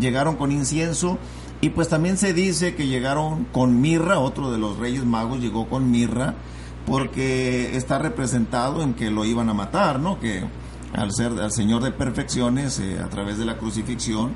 llegaron 0.00 0.36
con 0.36 0.52
incienso. 0.52 1.18
Y 1.60 1.70
pues 1.70 1.88
también 1.88 2.16
se 2.16 2.32
dice 2.32 2.74
que 2.74 2.86
llegaron 2.86 3.44
con 3.44 3.80
mirra, 3.80 4.18
otro 4.18 4.50
de 4.50 4.58
los 4.58 4.78
reyes 4.78 5.04
magos 5.04 5.40
llegó 5.40 5.68
con 5.68 5.90
mirra, 5.90 6.34
porque 6.86 7.76
está 7.76 7.98
representado 7.98 8.82
en 8.82 8.94
que 8.94 9.10
lo 9.10 9.26
iban 9.26 9.50
a 9.50 9.54
matar, 9.54 10.00
¿no? 10.00 10.18
Que 10.18 10.42
al 10.94 11.12
ser 11.12 11.32
al 11.40 11.52
Señor 11.52 11.82
de 11.82 11.92
perfecciones, 11.92 12.80
eh, 12.80 12.98
a 12.98 13.08
través 13.08 13.36
de 13.36 13.44
la 13.44 13.58
crucifixión, 13.58 14.32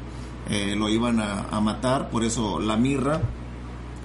eh, 0.51 0.75
lo 0.77 0.91
iban 0.91 1.21
a, 1.21 1.61
matar, 1.61 2.11
por 2.11 2.25
eso 2.25 2.61
la 2.61 2.77
mirra. 2.77 3.23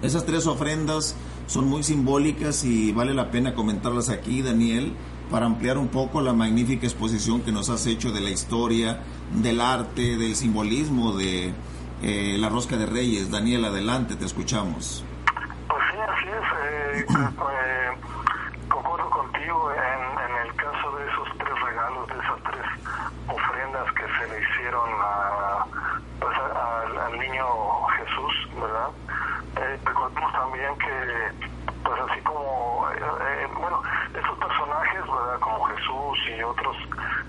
Esas 0.01 0.25
tres 0.25 0.47
ofrendas 0.47 1.15
son 1.47 1.67
muy 1.67 1.83
simbólicas 1.83 2.63
y 2.63 2.93
vale 2.93 3.13
la 3.13 3.31
pena 3.31 3.53
comentarlas 3.53 4.07
aquí, 4.07 4.41
Daniel, 4.41 4.93
para 5.29 5.45
ampliar 5.45 5.77
un 5.77 5.89
poco 5.89 6.21
la 6.21 6.31
magnífica 6.31 6.87
exposición 6.87 7.41
que 7.41 7.51
nos 7.51 7.69
has 7.69 7.85
hecho 7.85 8.11
de 8.11 8.21
la 8.21 8.29
historia, 8.29 9.01
del 9.41 9.59
arte, 9.59 10.15
del 10.15 10.35
simbolismo 10.35 11.17
de 11.17 11.53
eh, 12.01 12.37
la 12.37 12.49
rosca 12.49 12.77
de 12.77 12.85
Reyes. 12.85 13.29
Daniel, 13.29 13.65
adelante, 13.65 14.15
te 14.15 14.25
escuchamos. 14.25 15.03
Pues 15.67 15.83
sí, 15.91 15.97
así 15.99 16.27
es. 16.27 16.47
Eh, 16.63 17.05
eh, 17.09 17.91
concuerdo 18.69 19.09
contigo 19.09 19.71
en, 19.71 20.31
en, 20.31 20.47
el 20.47 20.55
caso 20.55 20.91
de 20.97 21.11
esos 21.11 21.27
tres 21.37 21.61
regalos, 21.61 22.07
de 22.07 22.13
esas 22.13 22.43
tres 22.43 22.65
ofrendas 23.27 23.93
que 23.93 24.03
se 24.03 24.27
le 24.31 24.41
hicieron 24.43 24.89
a, 25.01 25.65
pues 26.19 26.37
al 26.37 27.19
niño 27.19 27.45
Jesús, 27.97 28.49
¿verdad? 28.61 28.89
recordemos 29.83 30.31
también 30.31 30.73
que, 30.77 31.49
pues 31.83 31.99
así 32.09 32.21
como, 32.21 32.87
bueno, 33.59 33.81
esos 34.13 34.37
personajes, 34.37 35.01
¿verdad? 35.01 35.39
Como 35.41 35.63
Jesús 35.65 36.17
y 36.37 36.43
otros 36.43 36.77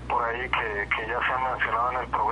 por 0.07 0.23
ahí 0.23 0.41
que, 0.49 0.87
que 0.95 1.07
ya 1.07 1.19
se 1.25 1.33
han 1.33 1.43
mencionado 1.43 1.91
en, 1.91 1.97
el 1.97 2.03
en 2.03 2.30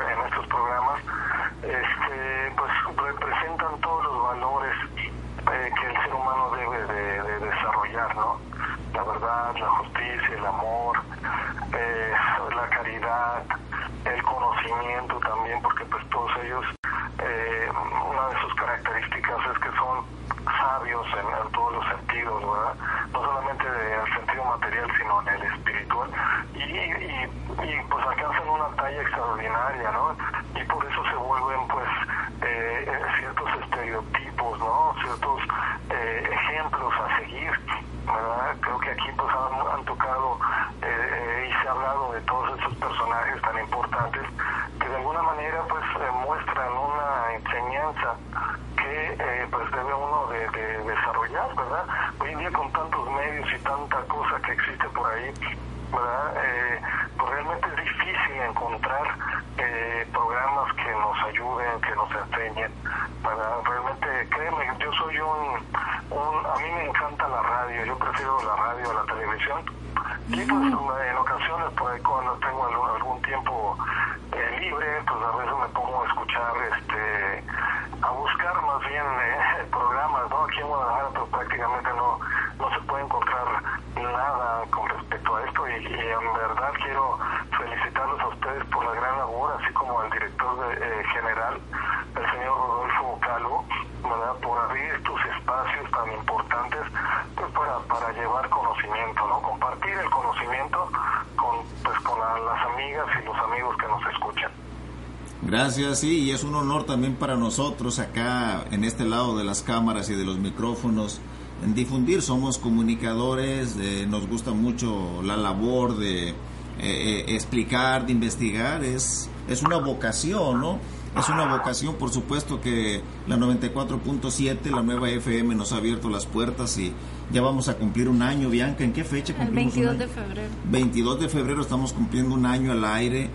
es 106.39 106.45
un 106.45 106.55
honor 106.55 106.85
también 106.85 107.15
para 107.15 107.35
nosotros 107.35 107.99
acá 107.99 108.63
en 108.71 108.85
este 108.85 109.03
lado 109.03 109.37
de 109.37 109.43
las 109.43 109.61
cámaras 109.61 110.09
y 110.09 110.15
de 110.15 110.23
los 110.23 110.37
micrófonos 110.37 111.19
en 111.65 111.75
difundir. 111.75 112.21
Somos 112.21 112.57
comunicadores, 112.57 113.75
eh, 113.77 114.07
nos 114.09 114.25
gusta 114.25 114.51
mucho 114.51 115.21
la 115.21 115.35
labor 115.35 115.97
de 115.97 116.29
eh, 116.29 116.33
eh, 116.79 117.25
explicar, 117.27 118.05
de 118.05 118.13
investigar. 118.13 118.85
Es, 118.85 119.29
es 119.49 119.63
una 119.63 119.75
vocación, 119.79 120.61
¿no? 120.61 120.79
Es 121.17 121.27
una 121.27 121.57
vocación, 121.57 121.95
por 121.95 122.09
supuesto 122.09 122.61
que 122.61 123.01
la 123.27 123.35
94.7, 123.35 124.71
la 124.71 124.81
nueva 124.81 125.09
FM, 125.09 125.55
nos 125.55 125.73
ha 125.73 125.77
abierto 125.77 126.09
las 126.09 126.25
puertas 126.25 126.77
y 126.77 126.93
ya 127.33 127.41
vamos 127.41 127.67
a 127.67 127.75
cumplir 127.75 128.07
un 128.07 128.21
año. 128.21 128.49
Bianca, 128.49 128.85
¿en 128.85 128.93
qué 128.93 129.03
fecha 129.03 129.35
cumplimos? 129.35 129.75
El 129.75 129.83
22 129.83 129.99
de 129.99 130.07
febrero. 130.07 130.49
22 130.71 131.19
de 131.19 131.27
febrero 131.27 131.61
estamos 131.61 131.91
cumpliendo 131.91 132.33
un 132.33 132.45
año 132.45 132.71
al 132.71 132.85
aire 132.85 133.29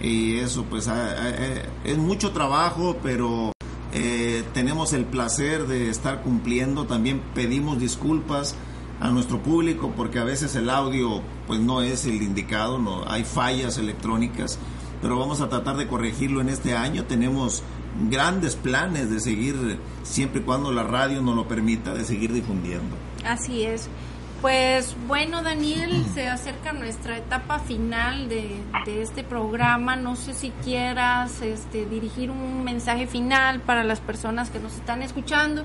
y 0.00 0.38
eso 0.38 0.64
pues 0.64 0.88
es 1.84 1.98
mucho 1.98 2.32
trabajo, 2.32 2.96
pero 3.02 3.52
eh, 3.92 4.44
tenemos 4.54 4.92
el 4.92 5.04
placer 5.04 5.66
de 5.66 5.90
estar 5.90 6.22
cumpliendo. 6.22 6.86
También 6.86 7.20
pedimos 7.34 7.78
disculpas 7.78 8.54
a 9.00 9.10
nuestro 9.10 9.42
público 9.42 9.92
porque 9.96 10.18
a 10.18 10.24
veces 10.24 10.54
el 10.56 10.70
audio 10.70 11.22
pues 11.46 11.60
no 11.60 11.82
es 11.82 12.04
el 12.06 12.22
indicado, 12.22 12.78
no 12.78 13.08
hay 13.08 13.24
fallas 13.24 13.78
electrónicas, 13.78 14.58
pero 15.02 15.18
vamos 15.18 15.40
a 15.40 15.48
tratar 15.48 15.76
de 15.76 15.88
corregirlo 15.88 16.40
en 16.40 16.48
este 16.48 16.76
año. 16.76 17.04
Tenemos 17.04 17.62
grandes 18.10 18.56
planes 18.56 19.10
de 19.10 19.20
seguir 19.20 19.78
siempre 20.02 20.40
y 20.40 20.44
cuando 20.44 20.72
la 20.72 20.84
radio 20.84 21.22
nos 21.22 21.34
lo 21.34 21.48
permita 21.48 21.94
de 21.94 22.04
seguir 22.04 22.32
difundiendo. 22.32 22.96
Así 23.24 23.64
es. 23.64 23.88
Pues 24.40 24.96
bueno, 25.06 25.42
Daniel, 25.42 26.06
se 26.14 26.26
acerca 26.28 26.72
nuestra 26.72 27.18
etapa 27.18 27.58
final 27.58 28.30
de, 28.30 28.62
este 28.86 29.22
programa. 29.22 29.96
No 29.96 30.16
sé 30.16 30.32
si 30.32 30.48
quieras 30.64 31.42
este, 31.42 31.84
dirigir 31.84 32.30
un 32.30 32.64
mensaje 32.64 33.06
final 33.06 33.60
para 33.60 33.84
las 33.84 34.00
personas 34.00 34.48
que 34.48 34.58
nos 34.58 34.74
están 34.74 35.02
escuchando. 35.02 35.64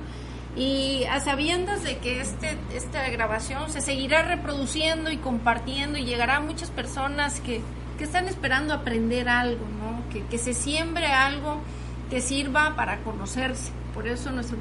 Y 0.57 1.05
a 1.05 1.21
sabiendas 1.21 1.84
de 1.84 1.99
que 1.99 2.19
este, 2.19 2.57
esta 2.73 3.07
grabación 3.09 3.69
se 3.69 3.80
seguirá 3.80 4.23
reproduciendo 4.23 5.09
y 5.09 5.17
compartiendo 5.17 5.97
y 5.97 6.03
llegará 6.03 6.38
a 6.38 6.41
muchas 6.41 6.69
personas 6.69 7.39
que, 7.39 7.61
están 7.97 8.28
esperando 8.28 8.73
aprender 8.73 9.30
algo, 9.30 9.65
¿no? 9.80 10.03
que, 10.11 10.26
que 10.26 10.38
se 10.38 10.53
siembre 10.53 11.07
algo 11.07 11.61
que 12.09 12.19
sirva 12.19 12.76
para 12.76 12.97
conocerse. 12.97 13.71
Por 13.93 14.05
eso 14.05 14.32
nuestro 14.32 14.57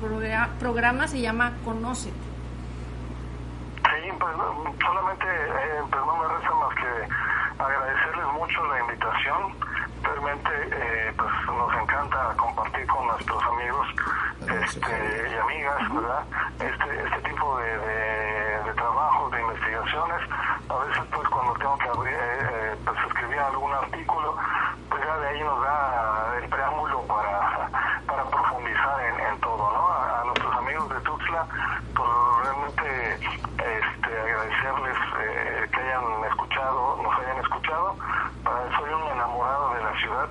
programa 0.61 1.09
se 1.09 1.21
llama 1.21 1.55
Conócete. 1.65 2.34
Sí, 4.05 4.11
pues 4.21 4.37
solamente 4.85 5.25
eh, 5.27 5.83
pues 5.91 6.05
no 6.05 6.17
me 6.19 6.29
resta 6.29 6.55
más 6.57 6.75
que 6.75 7.63
agradecerles 7.63 8.27
mucho 8.35 8.65
la 8.67 8.81
invitación. 8.81 9.57
Realmente 10.03 10.51
eh, 10.73 11.15
pues 11.17 11.33
nos 11.47 11.75
encanta 11.75 12.35
compartir 12.37 12.87
con 12.87 13.07
nuestros 13.07 13.43
amigos 13.45 13.87
este, 14.43 15.31
y 15.33 15.39
amigas, 15.39 15.95
¿verdad? 15.95 16.25
Este, 16.61 17.03
este 17.03 17.31
tipo 17.31 17.59
de, 17.61 17.79
de, 18.65 18.75
trabajos, 18.75 19.33
de 19.33 19.41
investigaciones. 19.41 20.21
A 20.69 20.75
veces 20.85 21.05
pues 21.11 21.29
cuando 21.31 21.55
tengo 21.55 21.79
que 21.79 21.89
abrir, 21.89 22.15
eh, 22.15 22.77
pues 22.85 22.99
escribir 23.07 23.39
algún 23.39 23.73
artículo, 23.73 24.37
pues 24.91 25.03
ya 25.03 25.17
de 25.17 25.29
ahí 25.29 25.41
nos 25.45 25.63
da 25.63 26.35
el 26.43 26.49
preámbulo 26.51 27.01
para, 27.07 27.71
para 28.07 28.25
profundizar 28.25 29.01
en, 29.01 29.21
en 29.33 29.41
todo, 29.41 29.73
¿no? 29.73 29.89
A, 29.89 30.21
a 30.21 30.25
nuestros 30.25 30.55
amigos 30.57 30.91
de 30.91 31.01
Tuxtla, 31.01 31.47
pues 31.95 32.11
realmente 32.43 33.45
este, 33.65 34.21
agradecerles 34.21 34.97
eh, 35.21 35.69
que 35.73 35.81
hayan 35.81 36.25
escuchado, 36.25 37.01
nos 37.03 37.19
hayan 37.19 37.39
escuchado. 37.39 37.97
soy 38.77 38.93
un 38.93 39.03
enamorado 39.13 39.75
de 39.75 39.83
la 39.83 39.93
ciudad, 39.99 40.29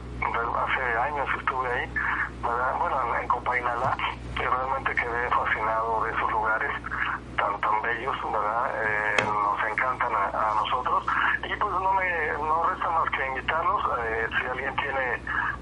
hace 0.63 0.97
años 0.99 1.27
estuve 1.39 1.71
ahí, 1.71 1.93
bueno, 2.41 3.15
en 3.19 3.27
Copainala, 3.27 3.97
y 4.35 4.39
realmente 4.39 4.95
quedé 4.95 5.29
fascinado 5.29 6.03
de 6.03 6.11
esos 6.11 6.31
lugares 6.31 6.71
tan 7.37 7.59
tan 7.61 7.81
bellos, 7.81 8.15
¿verdad? 8.31 8.71
Eh, 8.83 9.23
nos 9.25 9.71
encantan 9.71 10.11
a, 10.13 10.53
nosotros. 10.55 11.05
Y 11.43 11.55
pues 11.55 11.73
no 11.73 11.93
me 11.93 12.33
no 12.37 12.63
resta 12.69 12.89
más 12.89 13.09
que 13.09 13.27
invitarlos, 13.27 13.81
eh, 13.99 14.27
si 14.37 14.47
alguien 14.47 14.75
tiene 14.75 15.21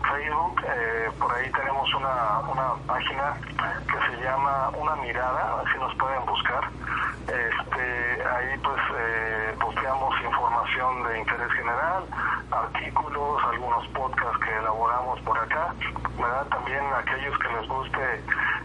Facebook, 0.09 0.61
por 1.19 1.31
ahí 1.33 1.49
tenemos 1.51 1.93
una, 1.93 2.39
una 2.39 2.73
página 2.87 3.33
que 3.87 3.97
se 4.09 4.23
llama 4.23 4.69
Una 4.77 4.95
Mirada, 4.97 5.61
así 5.61 5.77
nos 5.79 5.95
pueden 5.95 6.25
buscar. 6.25 6.69
Este, 7.27 8.27
ahí 8.27 8.57
pues 8.63 8.81
eh, 8.97 9.55
posteamos 9.61 10.13
información 10.21 11.03
de 11.03 11.19
interés 11.19 11.51
general, 11.53 12.03
artículos, 12.51 13.43
algunos 13.43 13.87
podcasts 13.89 14.37
que 14.43 14.57
elaboramos 14.57 15.19
por 15.21 15.37
acá, 15.37 15.73
¿verdad? 16.17 16.47
También 16.47 16.83
aquellos 16.93 17.37
que 17.39 17.47
les 17.49 17.67
guste 17.69 18.23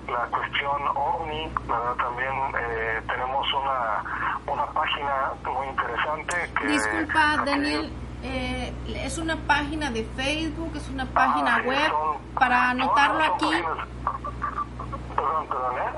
la 0.08 0.26
cuestión 0.26 0.82
OVNI, 0.94 1.52
¿verdad? 1.68 1.94
También 1.96 2.32
eh, 2.58 3.02
tenemos 3.06 3.46
una, 3.52 4.02
una 4.52 4.66
página 4.72 5.32
muy 5.44 5.66
interesante 5.68 6.34
que... 6.58 6.66
Disculpa, 6.66 7.44
Daniel, 7.56 7.90
eh, 8.22 8.72
es 9.04 9.18
una 9.18 9.36
página 9.36 9.90
de 9.90 10.04
Facebook, 10.16 10.72
es 10.76 10.88
una 10.90 11.06
página 11.06 11.56
Ah, 11.56 11.62
web, 11.64 11.92
para 12.38 12.70
anotarlo 12.70 13.24
aquí. 13.24 13.50
Perdón, 15.16 15.46
perdón, 15.48 15.74
¿eh? 15.78 15.90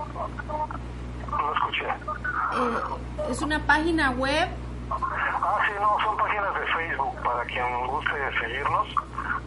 No 1.31 1.55
escuché. 1.55 1.87
Eh, 1.87 3.31
es 3.31 3.43
una 3.43 3.59
página 3.61 4.11
web. 4.13 4.49
Ah, 4.91 5.59
sí, 5.67 5.73
no, 5.81 5.97
son 6.05 6.17
páginas 6.17 6.55
de 6.55 6.67
Facebook 6.67 7.15
para 7.23 7.45
quien 7.45 7.87
guste 7.87 8.13
seguirnos 8.41 8.87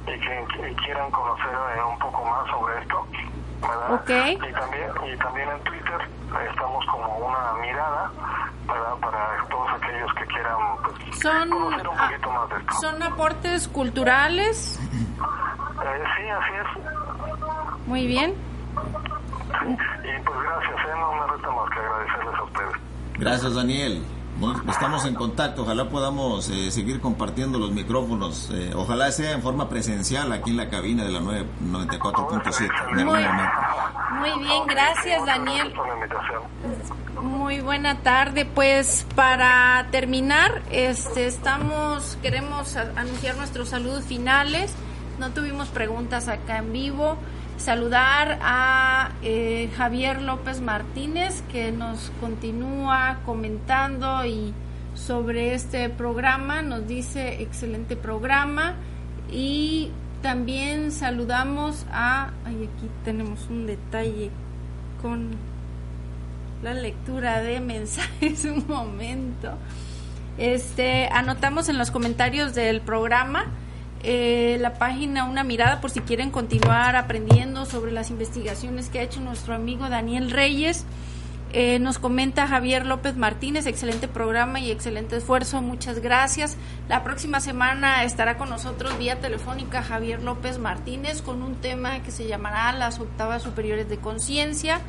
y 0.08 0.20
que 0.20 0.76
quieran 0.84 1.10
conocer 1.12 1.50
eh, 1.50 1.84
un 1.90 2.00
poco 2.00 2.26
más 2.26 2.48
sobre 2.50 2.80
esto, 2.82 3.08
¿verdad? 3.62 3.94
Ok. 3.94 4.10
Y 4.10 4.54
también, 4.54 4.90
y 5.14 5.18
también 5.18 5.50
en 5.50 5.60
Twitter 5.64 6.10
estamos 6.50 6.86
como 6.88 7.08
una 7.18 7.54
mirada, 7.62 8.12
¿verdad? 8.68 8.96
Para 9.02 9.46
todos 9.50 9.70
aquellos 9.82 10.14
que 10.14 10.26
quieran 10.28 10.58
pues, 10.84 11.20
Son, 11.20 11.50
conocer 11.50 11.88
un 11.88 11.98
ah, 12.00 12.08
poquito 12.08 12.32
más 12.32 12.50
de 12.50 12.56
esto. 12.58 12.71
Son 12.82 13.02
aportes 13.04 13.68
culturales. 13.68 14.80
Eh, 14.82 16.04
sí, 16.18 16.30
así 16.30 16.52
es. 16.62 17.88
Muy 17.88 18.08
bien. 18.08 18.32
Y 18.32 20.24
pues 20.26 20.40
gracias, 20.42 20.76
¿eh? 20.76 21.00
No 21.00 21.14
me 21.14 21.32
resta 21.32 21.52
más 21.52 21.70
que 21.72 21.80
agradecerles 21.80 22.36
a 22.40 22.44
ustedes. 22.44 22.72
Gracias, 23.20 23.56
Daniel. 23.56 24.04
Estamos 24.68 25.06
en 25.06 25.14
contacto, 25.14 25.62
ojalá 25.62 25.88
podamos 25.90 26.50
eh, 26.50 26.72
seguir 26.72 27.00
compartiendo 27.00 27.60
los 27.60 27.72
micrófonos, 27.72 28.50
eh, 28.52 28.72
ojalá 28.76 29.12
sea 29.12 29.34
en 29.34 29.42
forma 29.44 29.70
presencial 29.70 30.32
aquí 30.32 30.50
en 30.50 30.58
la 30.58 30.68
cabina 30.70 31.04
de 31.04 31.12
la 31.12 31.20
9- 31.20 31.46
94.7. 31.70 32.66
en 32.66 33.00
algún 33.00 33.14
Muy- 33.14 33.24
momento. 33.24 33.52
Muy 34.20 34.44
bien, 34.48 34.66
gracias 34.68 35.26
Daniel. 35.28 35.72
Muy 37.52 37.60
buena 37.60 37.98
tarde. 37.98 38.46
Pues 38.46 39.06
para 39.14 39.86
terminar, 39.92 40.62
este, 40.72 41.28
estamos 41.28 42.18
queremos 42.22 42.78
anunciar 42.78 43.36
nuestros 43.36 43.68
saludos 43.68 44.06
finales. 44.06 44.74
No 45.20 45.32
tuvimos 45.32 45.68
preguntas 45.68 46.30
acá 46.30 46.60
en 46.60 46.72
vivo. 46.72 47.18
Saludar 47.58 48.40
a 48.42 49.12
eh, 49.22 49.70
Javier 49.76 50.22
López 50.22 50.62
Martínez 50.62 51.44
que 51.52 51.74
nos 51.74 52.14
continúa 52.22 53.20
comentando 53.26 54.24
y 54.24 54.54
sobre 54.96 55.54
este 55.54 55.90
programa 55.90 56.62
nos 56.62 56.88
dice 56.88 57.42
excelente 57.42 57.98
programa 57.98 58.76
y 59.30 59.92
también 60.22 60.94
saludamos 60.94 61.86
a 61.92 62.32
ay, 62.46 62.70
aquí 62.74 62.90
tenemos 63.04 63.46
un 63.50 63.68
detalle 63.68 64.32
con 65.02 65.51
la 66.62 66.74
lectura 66.74 67.42
de 67.42 67.60
mensajes 67.60 68.46
un 68.46 68.66
momento. 68.68 69.54
Este, 70.38 71.08
anotamos 71.12 71.70
en 71.70 71.78
los 71.78 71.92
comentarios 71.92 72.56
del 72.56 72.82
programa 72.82 73.46
eh, 74.04 74.58
la 74.60 74.74
página 74.74 75.26
Una 75.26 75.44
Mirada 75.44 75.80
por 75.80 75.92
si 75.92 76.00
quieren 76.02 76.32
continuar 76.32 76.96
aprendiendo 76.96 77.66
sobre 77.66 77.92
las 77.92 78.10
investigaciones 78.10 78.90
que 78.90 79.00
ha 79.00 79.04
hecho 79.04 79.22
nuestro 79.22 79.54
amigo 79.54 79.90
Daniel 79.90 80.32
Reyes. 80.32 80.86
Eh, 81.54 81.80
nos 81.80 82.00
comenta 82.00 82.48
Javier 82.48 82.86
López 82.86 83.18
Martínez, 83.18 83.68
excelente 83.68 84.08
programa 84.08 84.62
y 84.62 84.72
excelente 84.72 85.18
esfuerzo, 85.18 85.62
muchas 85.62 86.00
gracias. 86.00 86.56
La 86.88 87.04
próxima 87.04 87.42
semana 87.42 88.06
estará 88.06 88.38
con 88.38 88.50
nosotros 88.50 88.98
vía 88.98 89.20
telefónica 89.20 89.84
Javier 89.84 90.24
López 90.24 90.58
Martínez 90.58 91.22
con 91.22 91.44
un 91.44 91.56
tema 91.56 92.02
que 92.04 92.12
se 92.12 92.26
llamará 92.26 92.72
las 92.72 93.00
octavas 93.00 93.44
superiores 93.44 93.90
de 93.90 93.98
conciencia. 93.98 94.80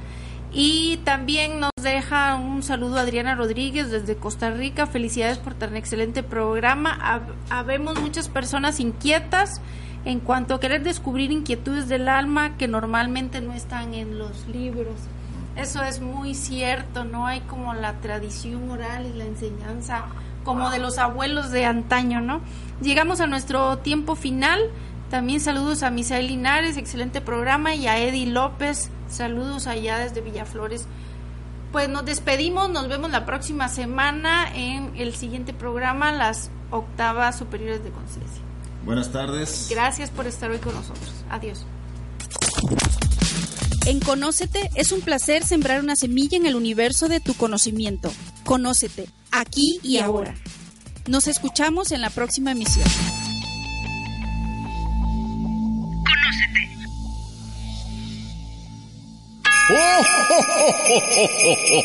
Y 0.55 0.99
también 0.99 1.61
nos 1.61 1.71
deja 1.81 2.37
un 2.37 2.63
saludo 2.63 2.99
Adriana 2.99 3.35
Rodríguez 3.35 3.91
desde 3.91 4.17
Costa 4.17 4.51
Rica. 4.51 4.87
Felicidades 4.87 5.39
por 5.39 5.55
tan 5.55 5.77
excelente 5.77 6.23
programa. 6.23 6.99
Hab- 7.01 7.33
Habemos 7.49 7.99
muchas 8.01 8.29
personas 8.29 8.79
inquietas 8.79 9.63
en 10.05 10.21
cuanto 10.21 10.55
a 10.55 10.61
querer 10.61 10.83
descubrir 10.83 11.31
inquietudes 11.33 11.89
del 11.89 12.09
alma 12.09 12.57
que 12.59 12.69
normalmente 12.69 13.41
no 13.41 13.55
están 13.55 13.95
en 13.95 14.19
los 14.19 14.47
libros. 14.49 14.95
Eso 15.57 15.83
es 15.83 16.01
muy 16.01 16.35
cierto, 16.35 17.05
no 17.05 17.27
hay 17.27 17.41
como 17.41 17.73
la 17.75 17.95
tradición 18.01 18.71
oral 18.71 19.07
y 19.07 19.17
la 19.17 19.25
enseñanza 19.25 20.05
como 20.45 20.71
de 20.71 20.79
los 20.81 20.99
abuelos 20.99 21.51
de 21.51 21.67
antaño, 21.67 22.21
¿no? 22.21 22.41
Llegamos 22.81 23.21
a 23.21 23.27
nuestro 23.27 23.79
tiempo 23.79 24.17
final. 24.17 24.61
También 25.13 25.41
saludos 25.41 25.83
a 25.83 25.91
Misael 25.91 26.29
Linares, 26.29 26.79
excelente 26.79 27.21
programa, 27.21 27.75
y 27.75 27.87
a 27.87 27.99
Eddie 27.99 28.25
López, 28.25 28.89
saludos 29.11 29.67
allá 29.67 29.99
desde 29.99 30.23
Villaflores. 30.23 30.87
Pues 31.71 31.91
nos 31.91 32.07
despedimos, 32.07 32.71
nos 32.71 32.89
vemos 32.89 33.11
la 33.11 33.27
próxima 33.27 33.69
semana 33.69 34.51
en 34.55 34.91
el 34.97 35.15
siguiente 35.15 35.53
programa, 35.53 36.13
las 36.13 36.51
octavas 36.71 37.37
superiores 37.37 37.85
de 37.85 37.91
conciencia. 37.91 38.41
Buenas 38.87 39.13
tardes. 39.13 39.67
Gracias 39.69 40.09
por 40.09 40.27
estar 40.27 40.51
hoy 40.51 40.61
con 40.61 40.73
nosotros. 40.73 41.13
Adiós. 41.29 41.67
En 43.85 44.01
Conócete 44.01 44.71
es 44.77 44.93
un 44.93 45.03
placer 45.03 45.45
sembrar 45.45 45.83
una 45.83 45.95
semilla 45.95 46.39
en 46.39 46.47
el 46.47 46.55
universo 46.55 47.09
de 47.09 47.21
tu 47.21 47.35
conocimiento. 47.35 48.11
Conócete, 48.45 49.11
aquí 49.31 49.79
y 49.83 49.99
ahora. 49.99 50.35
Nos 51.07 51.29
escuchamos 51.29 51.93
en 51.93 52.01
la 52.01 52.09
próxima 52.09 52.53
emisión. 52.53 52.89
Oh, 59.71 60.03
ho, 60.29 60.43
ho, 60.43 61.01
ho, 61.01 61.27
ho, 61.27 61.55
ho. 61.71 61.83